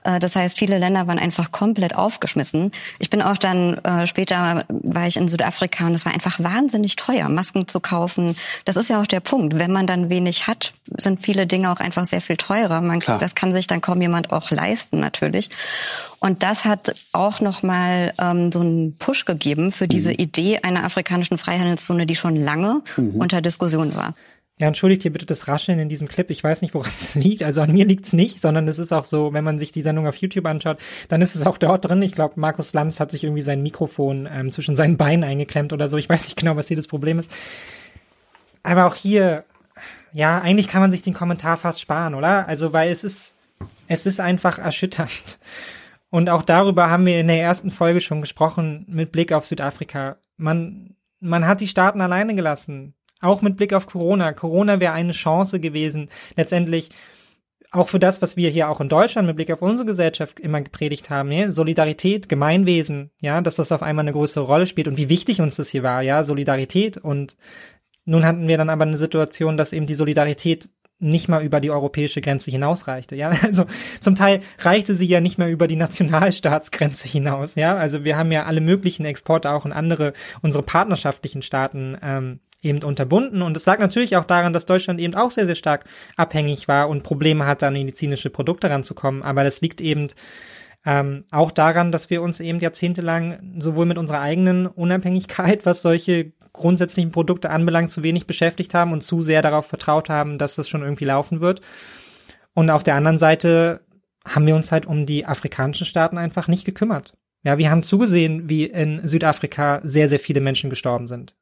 [0.04, 0.14] Mhm.
[0.14, 2.70] Äh, das heißt, viele Länder waren einfach komplett aufgeschmissen.
[2.98, 6.96] Ich bin auch dann äh, später war ich in Südafrika und es war einfach wahnsinnig
[6.96, 8.36] teuer, Masken zu kaufen.
[8.64, 9.58] Das ist ja auch der Punkt.
[9.58, 12.80] Wenn man dann wenig hat, sind viele Dinge auch einfach sehr viel teurer.
[12.80, 15.50] Man, das kann sich dann kaum jemand auch leisten, natürlich.
[16.20, 20.16] Und das hat auch nochmal ähm, so einen Push gegeben für diese mhm.
[20.18, 23.16] Idee einer afrikanischen Freihandelszone, die schon lange mhm.
[23.16, 24.14] unter Diskussion war.
[24.60, 26.30] Ja, entschuldigt hier bitte das Rascheln in diesem Clip.
[26.30, 27.42] Ich weiß nicht, woran es liegt.
[27.42, 30.06] Also an mir liegt's nicht, sondern es ist auch so, wenn man sich die Sendung
[30.06, 30.78] auf YouTube anschaut,
[31.08, 32.02] dann ist es auch dort drin.
[32.02, 35.88] Ich glaube, Markus Lanz hat sich irgendwie sein Mikrofon ähm, zwischen seinen Beinen eingeklemmt oder
[35.88, 35.96] so.
[35.96, 37.30] Ich weiß nicht genau, was hier das Problem ist.
[38.62, 39.44] Aber auch hier,
[40.12, 42.46] ja, eigentlich kann man sich den Kommentar fast sparen, oder?
[42.48, 43.34] Also, weil es ist,
[43.88, 45.38] es ist einfach erschütternd.
[46.10, 50.16] Und auch darüber haben wir in der ersten Folge schon gesprochen, mit Blick auf Südafrika.
[50.36, 52.94] Man, man hat die Staaten alleine gelassen
[53.24, 54.32] auch mit Blick auf Corona.
[54.32, 56.90] Corona wäre eine Chance gewesen, letztendlich
[57.74, 60.60] auch für das, was wir hier auch in Deutschland mit Blick auf unsere Gesellschaft immer
[60.60, 64.96] gepredigt haben, ja, Solidarität, Gemeinwesen, ja, dass das auf einmal eine größere Rolle spielt und
[64.96, 67.36] wie wichtig uns das hier war, ja, Solidarität und
[68.04, 70.68] nun hatten wir dann aber eine Situation, dass eben die Solidarität
[71.00, 73.30] nicht mal über die europäische Grenze hinausreichte, ja.
[73.42, 73.66] Also
[74.00, 77.76] zum Teil reichte sie ja nicht mehr über die Nationalstaatsgrenze hinaus, ja.
[77.76, 82.82] Also wir haben ja alle möglichen Exporte auch in andere, unsere partnerschaftlichen Staaten ähm, eben
[82.82, 83.42] unterbunden.
[83.42, 85.84] Und es lag natürlich auch daran, dass Deutschland eben auch sehr, sehr stark
[86.16, 89.22] abhängig war und Probleme hatte, an medizinische Produkte ranzukommen.
[89.22, 90.08] Aber das liegt eben
[90.86, 96.32] ähm, auch daran, dass wir uns eben jahrzehntelang sowohl mit unserer eigenen Unabhängigkeit, was solche
[96.52, 100.68] grundsätzlichen Produkte anbelangt, zu wenig beschäftigt haben und zu sehr darauf vertraut haben, dass das
[100.68, 101.60] schon irgendwie laufen wird.
[102.54, 103.80] Und auf der anderen Seite
[104.26, 107.14] haben wir uns halt um die afrikanischen Staaten einfach nicht gekümmert.
[107.42, 111.36] Ja, wir haben zugesehen, wie in Südafrika sehr, sehr viele Menschen gestorben sind.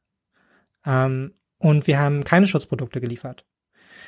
[0.87, 3.47] Ähm, und wir haben keine Schutzprodukte geliefert.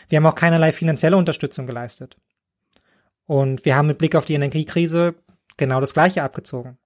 [0.09, 2.16] Wir haben auch keinerlei finanzielle Unterstützung geleistet.
[3.26, 5.14] Und wir haben mit Blick auf die Energiekrise
[5.56, 6.78] genau das Gleiche abgezogen.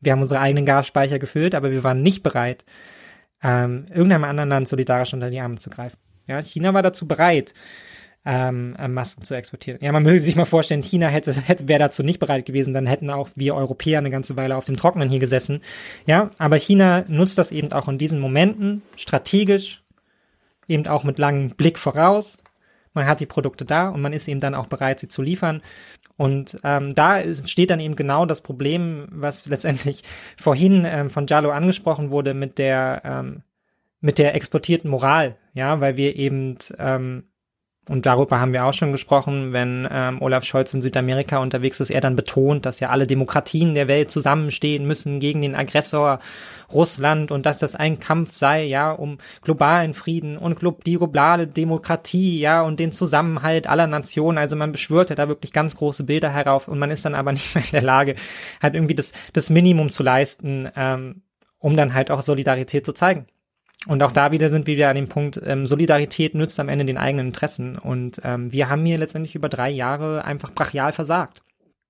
[0.00, 2.64] Wir haben unsere eigenen Gasspeicher gefüllt, aber wir waren nicht bereit,
[3.42, 5.98] ähm, irgendeinem anderen Land solidarisch unter die Arme zu greifen.
[6.26, 7.54] Ja, China war dazu bereit,
[8.26, 9.78] ähm, äh, Masken zu exportieren.
[9.80, 12.86] Ja, man möge sich mal vorstellen, China hätte, hätte wäre dazu nicht bereit gewesen, dann
[12.86, 15.60] hätten auch wir Europäer eine ganze Weile auf dem Trockenen hier gesessen.
[16.06, 19.82] Ja, aber China nutzt das eben auch in diesen Momenten strategisch,
[20.66, 22.38] eben auch mit langem Blick voraus.
[22.92, 25.62] Man hat die Produkte da und man ist eben dann auch bereit, sie zu liefern.
[26.16, 30.02] Und ähm, da steht dann eben genau das Problem, was letztendlich
[30.36, 33.42] vorhin ähm, von Jalo angesprochen wurde mit der ähm,
[34.00, 37.24] mit der exportierten Moral, ja, weil wir eben ähm,
[37.88, 41.90] und darüber haben wir auch schon gesprochen, wenn ähm, Olaf Scholz in Südamerika unterwegs ist,
[41.90, 46.18] er dann betont, dass ja alle Demokratien der Welt zusammenstehen müssen gegen den Aggressor
[46.72, 52.40] Russland und dass das ein Kampf sei, ja, um globalen Frieden und die globale Demokratie,
[52.40, 54.38] ja, und den Zusammenhalt aller Nationen.
[54.38, 57.30] Also man beschwört ja da wirklich ganz große Bilder herauf und man ist dann aber
[57.34, 58.16] nicht mehr in der Lage,
[58.60, 61.22] halt irgendwie das, das Minimum zu leisten, ähm,
[61.60, 63.26] um dann halt auch Solidarität zu zeigen.
[63.86, 66.84] Und auch da wieder sind wir wieder an dem Punkt, ähm, Solidarität nützt am Ende
[66.84, 67.78] den eigenen Interessen.
[67.78, 71.42] Und ähm, wir haben hier letztendlich über drei Jahre einfach brachial versagt.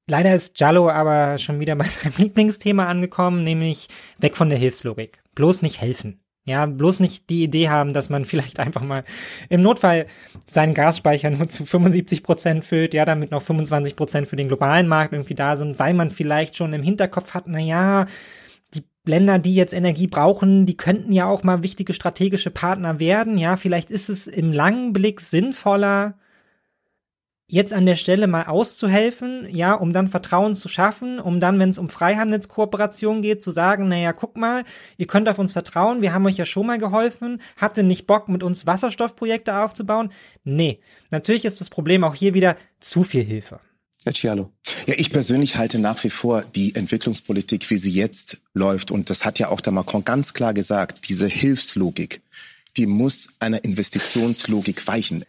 [0.08, 5.22] Leider ist Jallo aber schon wieder bei seinem Lieblingsthema angekommen, nämlich weg von der Hilfslogik.
[5.34, 6.20] Bloß nicht helfen.
[6.48, 9.04] Ja, bloß nicht die Idee haben, dass man vielleicht einfach mal
[9.48, 10.06] im Notfall
[10.46, 14.86] seinen Gasspeicher nur zu 75 Prozent füllt, ja, damit noch 25 Prozent für den globalen
[14.86, 18.06] Markt irgendwie da sind, weil man vielleicht schon im Hinterkopf hat, na ja,
[19.08, 23.38] Länder, die jetzt Energie brauchen, die könnten ja auch mal wichtige strategische Partner werden.
[23.38, 26.14] Ja, vielleicht ist es im langen Blick sinnvoller,
[27.48, 31.68] jetzt an der Stelle mal auszuhelfen, ja, um dann Vertrauen zu schaffen, um dann, wenn
[31.68, 34.64] es um Freihandelskooperation geht, zu sagen, naja, guck mal,
[34.96, 38.06] ihr könnt auf uns vertrauen, wir haben euch ja schon mal geholfen, habt ihr nicht
[38.06, 40.10] Bock, mit uns Wasserstoffprojekte aufzubauen?
[40.42, 40.80] Nee,
[41.10, 43.60] natürlich ist das Problem auch hier wieder zu viel Hilfe.
[44.86, 49.24] Ja, ich persönlich halte nach wie vor die Entwicklungspolitik, wie sie jetzt läuft, und das
[49.24, 52.22] hat ja auch der Macron ganz klar gesagt, diese Hilfslogik,
[52.76, 55.24] die muss einer Investitionslogik weichen.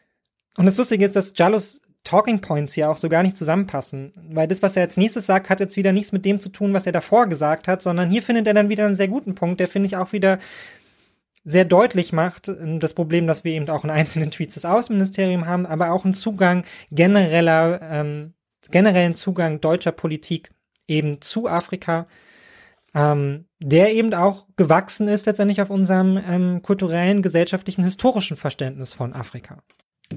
[0.55, 4.13] Und das Lustige ist, dass Jalus Talking Points hier auch so gar nicht zusammenpassen.
[4.31, 6.73] Weil das, was er als nächstes sagt, hat jetzt wieder nichts mit dem zu tun,
[6.73, 9.59] was er davor gesagt hat, sondern hier findet er dann wieder einen sehr guten Punkt,
[9.59, 10.39] der finde ich auch wieder
[11.43, 15.65] sehr deutlich macht, das Problem, dass wir eben auch in einzelnen Tweets das Außenministerium haben,
[15.65, 18.33] aber auch einen Zugang genereller, ähm,
[18.71, 20.51] generellen Zugang deutscher Politik
[20.87, 22.05] eben zu Afrika,
[22.93, 29.13] ähm, der eben auch gewachsen ist letztendlich auf unserem ähm, kulturellen, gesellschaftlichen, historischen Verständnis von
[29.13, 29.61] Afrika.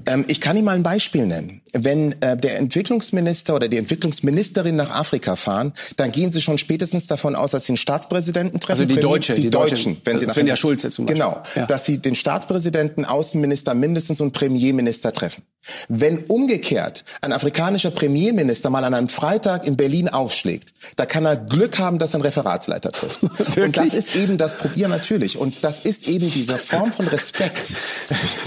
[0.05, 1.61] Ähm, ich kann Ihnen mal ein Beispiel nennen.
[1.73, 7.07] Wenn äh, der Entwicklungsminister oder die Entwicklungsministerin nach Afrika fahren, dann gehen sie schon spätestens
[7.07, 8.81] davon aus, dass sie den Staatspräsidenten treffen.
[8.83, 11.21] Also die Deutsche, die, die Deutschen, Deutsche, wenn sie Svenja Schulze zum Beispiel.
[11.21, 11.65] Genau, ja.
[11.65, 15.43] dass sie den Staatspräsidenten, Außenminister mindestens und Premierminister treffen.
[15.87, 21.37] Wenn umgekehrt ein afrikanischer Premierminister mal an einem Freitag in Berlin aufschlägt, da kann er
[21.37, 23.23] Glück haben, dass er einen Referatsleiter trifft.
[23.57, 25.37] und das ist eben das Probier natürlich.
[25.37, 27.73] Und das ist eben diese Form von Respekt.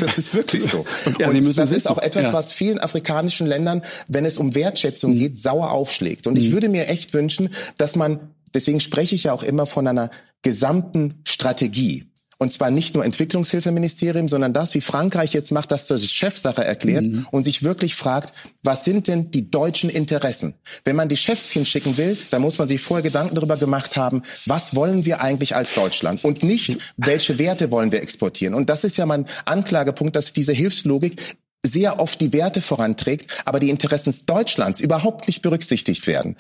[0.00, 0.84] Das ist wirklich so.
[1.18, 2.32] Ja, und das ist auch etwas, ja.
[2.32, 5.18] was vielen afrikanischen Ländern, wenn es um Wertschätzung mhm.
[5.18, 6.26] geht, sauer aufschlägt.
[6.26, 6.44] Und mhm.
[6.44, 10.10] ich würde mir echt wünschen, dass man, deswegen spreche ich ja auch immer von einer
[10.42, 12.06] gesamten Strategie.
[12.44, 17.06] Und zwar nicht nur Entwicklungshilfeministerium, sondern das, wie Frankreich jetzt macht, das zur Chefsache erklärt
[17.06, 17.26] mhm.
[17.30, 20.52] und sich wirklich fragt, was sind denn die deutschen Interessen?
[20.84, 24.20] Wenn man die Chefs hinschicken will, dann muss man sich vorher Gedanken darüber gemacht haben,
[24.44, 26.22] was wollen wir eigentlich als Deutschland?
[26.22, 28.52] Und nicht, welche Werte wollen wir exportieren?
[28.52, 33.58] Und das ist ja mein Anklagepunkt, dass diese Hilfslogik sehr oft die Werte voranträgt, aber
[33.58, 36.36] die Interessen Deutschlands überhaupt nicht berücksichtigt werden.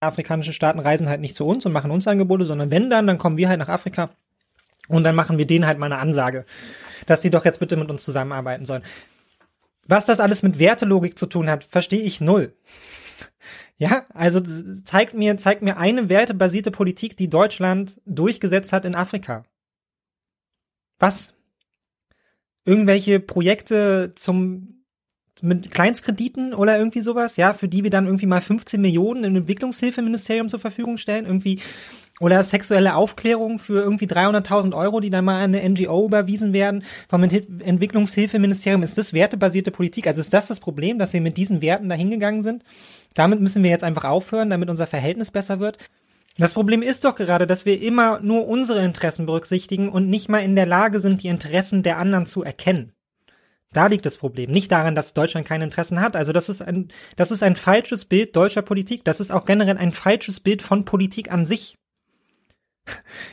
[0.00, 3.18] Afrikanische Staaten reisen halt nicht zu uns und machen uns Angebote, sondern wenn dann, dann
[3.18, 4.10] kommen wir halt nach Afrika
[4.90, 6.44] und dann machen wir denen halt mal eine Ansage,
[7.06, 8.82] dass sie doch jetzt bitte mit uns zusammenarbeiten sollen.
[9.86, 12.54] Was das alles mit Wertelogik zu tun hat, verstehe ich null.
[13.76, 19.44] Ja, also zeigt mir, zeigt mir eine wertebasierte Politik, die Deutschland durchgesetzt hat in Afrika.
[20.98, 21.32] Was?
[22.66, 24.80] Irgendwelche Projekte zum
[25.42, 29.36] mit Kleinstkrediten oder irgendwie sowas, ja, für die wir dann irgendwie mal 15 Millionen im
[29.36, 31.60] Entwicklungshilfeministerium zur Verfügung stellen, irgendwie
[32.20, 36.84] oder sexuelle Aufklärung für irgendwie 300.000 Euro, die dann mal an eine NGO überwiesen werden
[37.08, 38.82] vom Entwicklungshilfeministerium.
[38.82, 40.06] Ist das wertebasierte Politik?
[40.06, 42.62] Also ist das das Problem, dass wir mit diesen Werten dahingegangen sind?
[43.14, 45.78] Damit müssen wir jetzt einfach aufhören, damit unser Verhältnis besser wird.
[46.38, 50.38] Das Problem ist doch gerade, dass wir immer nur unsere Interessen berücksichtigen und nicht mal
[50.38, 52.92] in der Lage sind, die Interessen der anderen zu erkennen.
[53.72, 54.50] Da liegt das Problem.
[54.50, 56.16] Nicht daran, dass Deutschland keine Interessen hat.
[56.16, 59.04] Also das ist ein, das ist ein falsches Bild deutscher Politik.
[59.04, 61.76] Das ist auch generell ein falsches Bild von Politik an sich.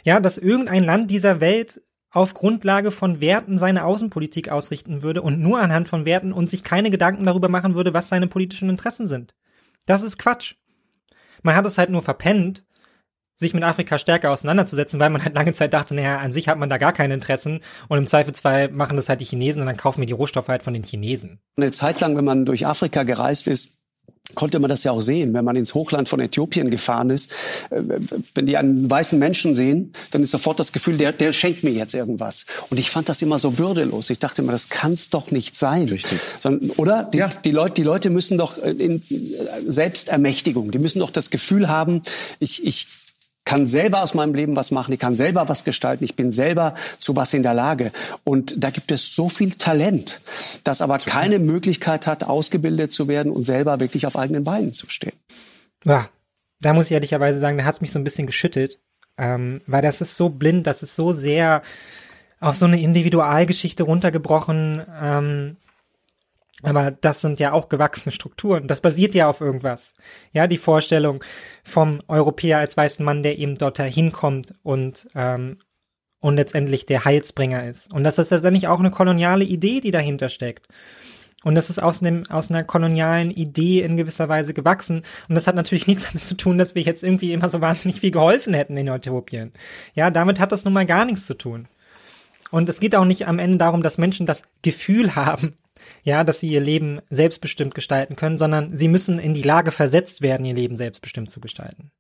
[0.03, 1.81] Ja, dass irgendein Land dieser Welt
[2.11, 6.63] auf Grundlage von Werten seine Außenpolitik ausrichten würde und nur anhand von Werten und sich
[6.63, 9.35] keine Gedanken darüber machen würde, was seine politischen Interessen sind.
[9.85, 10.55] Das ist Quatsch.
[11.43, 12.65] Man hat es halt nur verpennt,
[13.35, 16.57] sich mit Afrika stärker auseinanderzusetzen, weil man halt lange Zeit dachte, naja, an sich hat
[16.57, 19.77] man da gar keine Interessen und im Zweifelsfall machen das halt die Chinesen und dann
[19.77, 21.39] kaufen wir die Rohstoffe halt von den Chinesen.
[21.55, 23.77] Eine Zeit lang, wenn man durch Afrika gereist ist,
[24.35, 27.31] konnte man das ja auch sehen, wenn man ins Hochland von Äthiopien gefahren ist.
[27.69, 27.81] Äh,
[28.33, 31.71] wenn die einen weißen Menschen sehen, dann ist sofort das Gefühl, der, der schenkt mir
[31.71, 32.45] jetzt irgendwas.
[32.69, 34.09] Und ich fand das immer so würdelos.
[34.09, 35.87] Ich dachte immer, das kann's doch nicht sein.
[35.87, 36.19] Richtig.
[36.39, 37.03] Sondern, oder?
[37.05, 37.29] Die, ja.
[37.29, 39.01] die, Leute, die Leute müssen doch in
[39.67, 42.01] Selbstermächtigung, die müssen doch das Gefühl haben,
[42.39, 42.87] ich, ich
[43.47, 46.75] kann selber aus meinem Leben was machen, ich kann selber was gestalten, ich bin selber
[46.99, 47.93] zu was in der Lage.
[48.25, 50.19] Und da gibt es so viel Talent,
[50.65, 54.89] das aber keine Möglichkeit hat, ausgebildet zu werden und selber wirklich auf eigenen Beinen zu
[54.89, 55.15] stehen.
[55.85, 56.09] Ja,
[56.59, 58.79] da muss ich ehrlicherweise sagen, da hat es mich so ein bisschen geschüttelt,
[59.17, 61.61] ähm, weil das ist so blind, das ist so sehr
[62.41, 64.83] auf so eine Individualgeschichte runtergebrochen.
[65.01, 65.57] Ähm,
[66.63, 68.67] aber das sind ja auch gewachsene Strukturen.
[68.67, 69.93] Das basiert ja auf irgendwas.
[70.33, 71.23] Ja, die Vorstellung
[71.63, 75.59] vom Europäer als weißen Mann, der eben dort hinkommt und, ähm,
[76.19, 77.93] und letztendlich der Heilsbringer ist.
[77.93, 80.67] Und das ist letztendlich auch eine koloniale Idee, die dahinter steckt.
[81.43, 85.03] Und das ist aus, einem, aus einer kolonialen Idee in gewisser Weise gewachsen.
[85.29, 87.99] Und das hat natürlich nichts damit zu tun, dass wir jetzt irgendwie immer so wahnsinnig
[87.99, 89.53] viel geholfen hätten in Äthiopien.
[89.93, 91.67] Ja, damit hat das nun mal gar nichts zu tun.
[92.49, 95.53] Und es geht auch nicht am Ende darum, dass Menschen das Gefühl haben,
[96.07, 100.21] ja, dass sie ihr Leben selbstbestimmt gestalten können, sondern sie müssen in die Lage versetzt
[100.21, 101.91] werden, ihr Leben selbstbestimmt zu gestalten.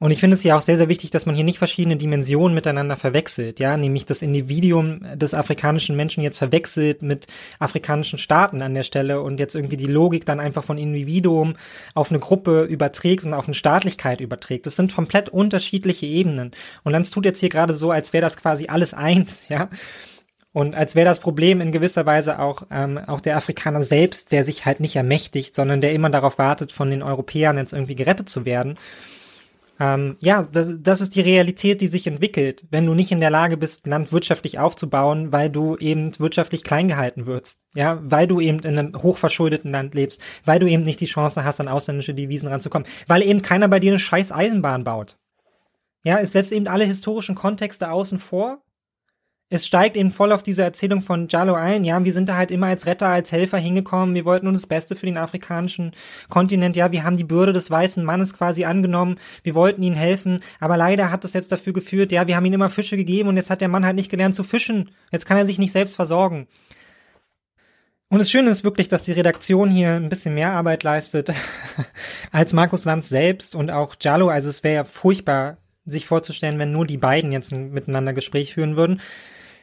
[0.00, 2.56] Und ich finde es ja auch sehr, sehr wichtig, dass man hier nicht verschiedene Dimensionen
[2.56, 7.28] miteinander verwechselt, ja, nämlich das Individuum des afrikanischen Menschen jetzt verwechselt mit
[7.60, 11.54] afrikanischen Staaten an der Stelle und jetzt irgendwie die Logik dann einfach von Individuum
[11.94, 14.66] auf eine Gruppe überträgt und auf eine Staatlichkeit überträgt.
[14.66, 16.50] Das sind komplett unterschiedliche Ebenen.
[16.82, 19.70] Und dann tut jetzt hier gerade so, als wäre das quasi alles eins, ja.
[20.56, 24.42] Und als wäre das Problem in gewisser Weise auch, ähm, auch der Afrikaner selbst, der
[24.42, 28.30] sich halt nicht ermächtigt, sondern der immer darauf wartet, von den Europäern jetzt irgendwie gerettet
[28.30, 28.78] zu werden.
[29.78, 33.28] Ähm, ja, das, das ist die Realität, die sich entwickelt, wenn du nicht in der
[33.28, 37.60] Lage bist, Land wirtschaftlich aufzubauen, weil du eben wirtschaftlich klein gehalten wirst.
[37.74, 41.44] Ja, weil du eben in einem hochverschuldeten Land lebst, weil du eben nicht die Chance
[41.44, 45.18] hast, an ausländische Devisen ranzukommen, weil eben keiner bei dir eine scheiß Eisenbahn baut.
[46.02, 48.62] Ja, es setzt eben alle historischen Kontexte außen vor
[49.48, 51.84] es steigt eben voll auf diese Erzählung von Jallo ein.
[51.84, 54.16] Ja, wir sind da halt immer als Retter, als Helfer hingekommen.
[54.16, 55.92] Wir wollten nur das Beste für den afrikanischen
[56.28, 56.74] Kontinent.
[56.74, 59.20] Ja, wir haben die Bürde des weißen Mannes quasi angenommen.
[59.44, 60.38] Wir wollten ihnen helfen.
[60.58, 63.36] Aber leider hat das jetzt dafür geführt, ja, wir haben ihm immer Fische gegeben und
[63.36, 64.90] jetzt hat der Mann halt nicht gelernt zu fischen.
[65.12, 66.48] Jetzt kann er sich nicht selbst versorgen.
[68.08, 71.32] Und das Schöne ist wirklich, dass die Redaktion hier ein bisschen mehr Arbeit leistet
[72.32, 74.28] als Markus Lanz selbst und auch Jallo.
[74.28, 78.54] Also es wäre ja furchtbar, sich vorzustellen, wenn nur die beiden jetzt ein miteinander Gespräch
[78.54, 79.00] führen würden.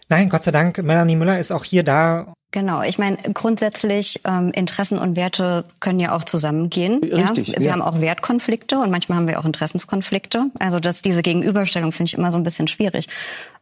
[0.09, 2.33] Nein, Gott sei Dank, Melanie Müller ist auch hier da.
[2.51, 7.03] Genau, ich meine, grundsätzlich ähm, Interessen und Werte können ja auch zusammengehen.
[7.03, 7.55] Richtig, ja?
[7.57, 7.73] Wir ja.
[7.73, 10.51] haben auch Wertkonflikte und manchmal haben wir auch Interessenskonflikte.
[10.59, 13.07] Also das, diese Gegenüberstellung finde ich immer so ein bisschen schwierig.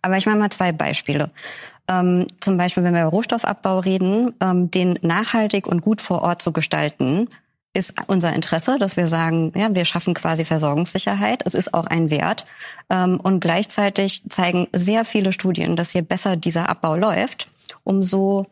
[0.01, 1.31] Aber ich mache mal zwei Beispiele.
[1.89, 6.41] Ähm, zum Beispiel, wenn wir über Rohstoffabbau reden, ähm, den nachhaltig und gut vor Ort
[6.41, 7.29] zu gestalten,
[7.73, 11.43] ist unser Interesse, dass wir sagen, ja, wir schaffen quasi Versorgungssicherheit.
[11.45, 12.43] Es ist auch ein Wert.
[12.89, 17.49] Ähm, und gleichzeitig zeigen sehr viele Studien, dass je besser dieser Abbau läuft,
[17.83, 18.47] umso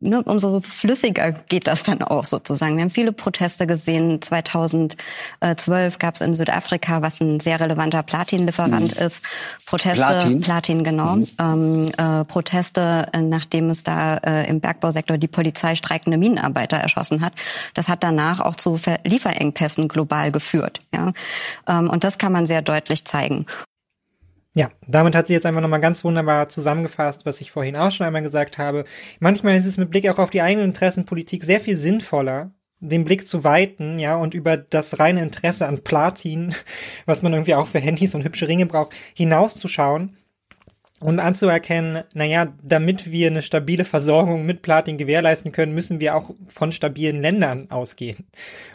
[0.00, 2.76] ne, umso flüssiger geht das dann auch sozusagen.
[2.76, 4.20] Wir haben viele Proteste gesehen.
[4.20, 9.06] 2012 gab es in Südafrika, was ein sehr relevanter Platinlieferant mhm.
[9.06, 9.22] ist.
[9.66, 11.16] Proteste, Platin, Platin genau.
[11.16, 11.26] Mhm.
[11.38, 17.20] Ähm, äh, Proteste, äh, nachdem es da äh, im Bergbausektor die Polizei streikende Minenarbeiter erschossen
[17.20, 17.32] hat.
[17.74, 20.80] Das hat danach auch zu Lieferengpässen global geführt.
[20.94, 21.12] Ja?
[21.68, 23.46] Ähm, und das kann man sehr deutlich zeigen.
[24.54, 28.06] Ja, damit hat sie jetzt einfach nochmal ganz wunderbar zusammengefasst, was ich vorhin auch schon
[28.06, 28.84] einmal gesagt habe.
[29.20, 33.28] Manchmal ist es mit Blick auch auf die eigene Interessenpolitik sehr viel sinnvoller, den Blick
[33.28, 36.54] zu weiten, ja, und über das reine Interesse an Platin,
[37.06, 40.16] was man irgendwie auch für Handys und hübsche Ringe braucht, hinauszuschauen
[41.00, 46.30] und anzuerkennen, naja, damit wir eine stabile Versorgung mit Platin gewährleisten können, müssen wir auch
[46.46, 48.26] von stabilen Ländern ausgehen.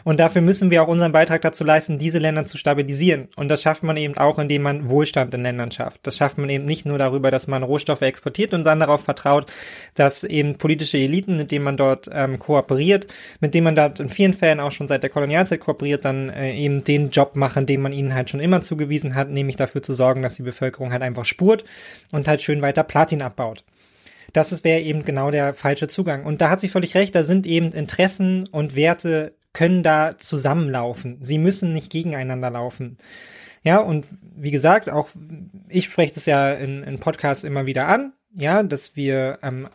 [0.02, 3.28] Und dafür müssen wir auch unseren Beitrag dazu leisten, diese Länder zu stabilisieren.
[3.36, 6.04] Und das schafft man eben auch, indem man Wohlstand in Ländern schafft.
[6.04, 9.46] Das schafft man eben nicht nur darüber, dass man Rohstoffe exportiert und dann darauf vertraut,
[9.94, 13.06] dass eben politische Eliten, mit denen man dort ähm, kooperiert,
[13.40, 16.52] mit denen man dort in vielen Fällen auch schon seit der Kolonialzeit kooperiert, dann äh,
[16.54, 19.94] eben den Job machen, den man ihnen halt schon immer zugewiesen hat, nämlich dafür zu
[19.94, 21.62] sorgen, dass die Bevölkerung halt einfach spurt
[22.16, 23.64] und halt schön weiter Platin abbaut.
[24.32, 26.24] Das wäre eben genau der falsche Zugang.
[26.24, 31.18] Und da hat sie völlig recht, da sind eben Interessen und Werte können da zusammenlaufen.
[31.22, 32.98] Sie müssen nicht gegeneinander laufen.
[33.62, 35.08] Ja, und wie gesagt, auch
[35.68, 39.68] ich spreche das ja in, in Podcasts immer wieder an, ja, dass wir ähm,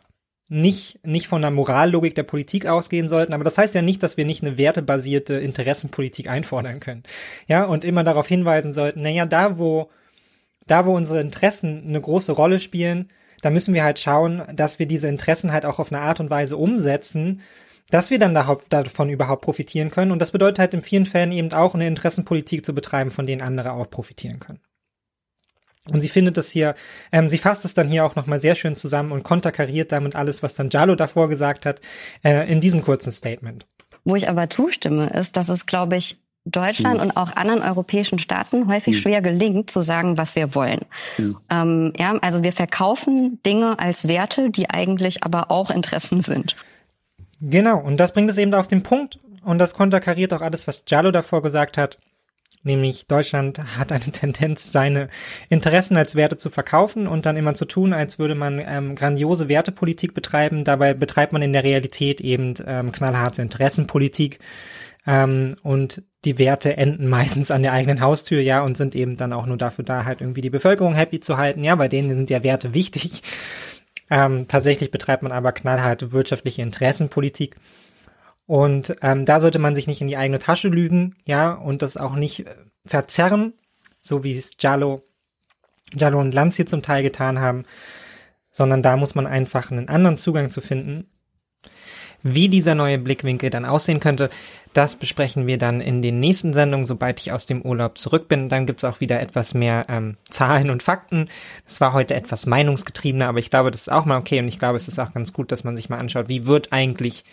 [0.47, 4.18] nicht, nicht von der Morallogik der Politik ausgehen sollten, aber das heißt ja nicht, dass
[4.18, 7.03] wir nicht eine wertebasierte Interessenpolitik einfordern können.
[7.47, 9.89] Ja, und immer darauf hinweisen sollten, naja, da wo
[10.68, 13.10] da wo unsere Interessen eine große Rolle spielen,
[13.42, 16.30] da müssen wir halt schauen, dass wir diese Interessen halt auch auf eine Art und
[16.30, 17.42] Weise umsetzen,
[17.90, 18.34] dass wir dann
[18.70, 20.12] davon überhaupt profitieren können.
[20.12, 23.42] Und das bedeutet halt in vielen Fällen eben auch eine Interessenpolitik zu betreiben, von denen
[23.42, 24.60] andere auch profitieren können.
[25.90, 26.76] Und sie findet das hier,
[27.12, 30.44] ähm, sie fasst es dann hier auch nochmal sehr schön zusammen und konterkariert damit alles,
[30.44, 31.82] was dann Jalo davor gesagt hat,
[32.24, 33.66] äh, in diesem kurzen Statement.
[34.04, 37.03] Wo ich aber zustimme, ist, dass es, glaube ich, Deutschland mhm.
[37.03, 38.99] und auch anderen europäischen Staaten häufig mhm.
[38.99, 40.81] schwer gelingt, zu sagen, was wir wollen.
[41.18, 41.38] Mhm.
[41.49, 46.55] Ähm, ja, also wir verkaufen Dinge als Werte, die eigentlich aber auch Interessen sind.
[47.39, 50.85] Genau, und das bringt es eben auf den Punkt und das konterkariert auch alles, was
[50.85, 51.97] Giallo davor gesagt hat.
[52.63, 55.09] Nämlich Deutschland hat eine Tendenz, seine
[55.49, 59.49] Interessen als Werte zu verkaufen und dann immer zu tun, als würde man ähm, grandiose
[59.49, 60.63] Wertepolitik betreiben.
[60.63, 64.39] Dabei betreibt man in der Realität eben ähm, knallharte Interessenpolitik.
[65.07, 69.34] Ähm, und die Werte enden meistens an der eigenen Haustür, ja, und sind eben dann
[69.34, 71.64] auch nur dafür da, halt irgendwie die Bevölkerung happy zu halten.
[71.64, 73.22] Ja, bei denen sind ja Werte wichtig.
[74.14, 77.56] Ähm, tatsächlich betreibt man aber knallharte wirtschaftliche Interessenpolitik.
[78.45, 81.95] Und ähm, da sollte man sich nicht in die eigene Tasche lügen, ja, und das
[81.95, 82.56] auch nicht äh,
[82.86, 83.53] verzerren,
[84.02, 85.06] so wie es Jallo,
[85.94, 87.64] Jallo und Lanz hier zum Teil getan haben,
[88.52, 91.10] sondern da muss man einfach einen anderen Zugang zu finden.
[92.23, 94.30] Wie dieser neue Blickwinkel dann aussehen könnte,
[94.73, 98.48] das besprechen wir dann in den nächsten Sendungen, sobald ich aus dem Urlaub zurück bin.
[98.48, 101.30] Dann gibt's auch wieder etwas mehr ähm, Zahlen und Fakten.
[101.68, 104.60] Es war heute etwas meinungsgetriebener, aber ich glaube, das ist auch mal okay und ich
[104.60, 107.26] glaube, es ist auch ganz gut, dass man sich mal anschaut, wie wird eigentlich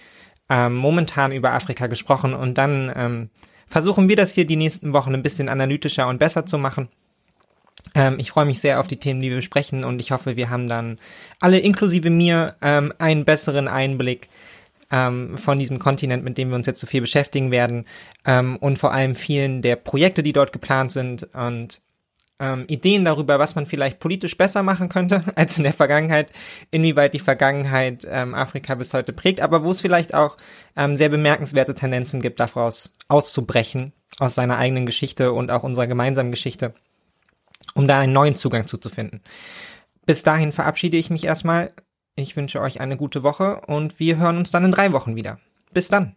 [0.49, 3.31] ähm, momentan über Afrika gesprochen und dann ähm,
[3.67, 6.89] versuchen wir das hier die nächsten Wochen ein bisschen analytischer und besser zu machen.
[7.95, 10.51] Ähm, ich freue mich sehr auf die Themen, die wir besprechen und ich hoffe, wir
[10.51, 10.99] haben dann
[11.41, 14.29] alle inklusive mir ähm, einen besseren Einblick
[14.91, 17.87] ähm, von diesem Kontinent, mit dem wir uns jetzt so viel beschäftigen werden
[18.25, 21.83] ähm, und vor allem vielen der Projekte, die dort geplant sind und
[22.41, 26.31] ähm, Ideen darüber, was man vielleicht politisch besser machen könnte als in der Vergangenheit,
[26.71, 30.37] inwieweit die Vergangenheit ähm, Afrika bis heute prägt, aber wo es vielleicht auch
[30.77, 36.31] ähm, sehr bemerkenswerte Tendenzen gibt, daraus auszubrechen, aus seiner eigenen Geschichte und auch unserer gemeinsamen
[36.31, 36.75] Geschichte,
[37.75, 39.21] um da einen neuen Zugang zuzufinden.
[40.07, 41.69] Bis dahin verabschiede ich mich erstmal.
[42.19, 45.39] Ich wünsche euch eine gute Woche und wir hören uns dann in drei Wochen wieder.
[45.73, 46.17] Bis dann.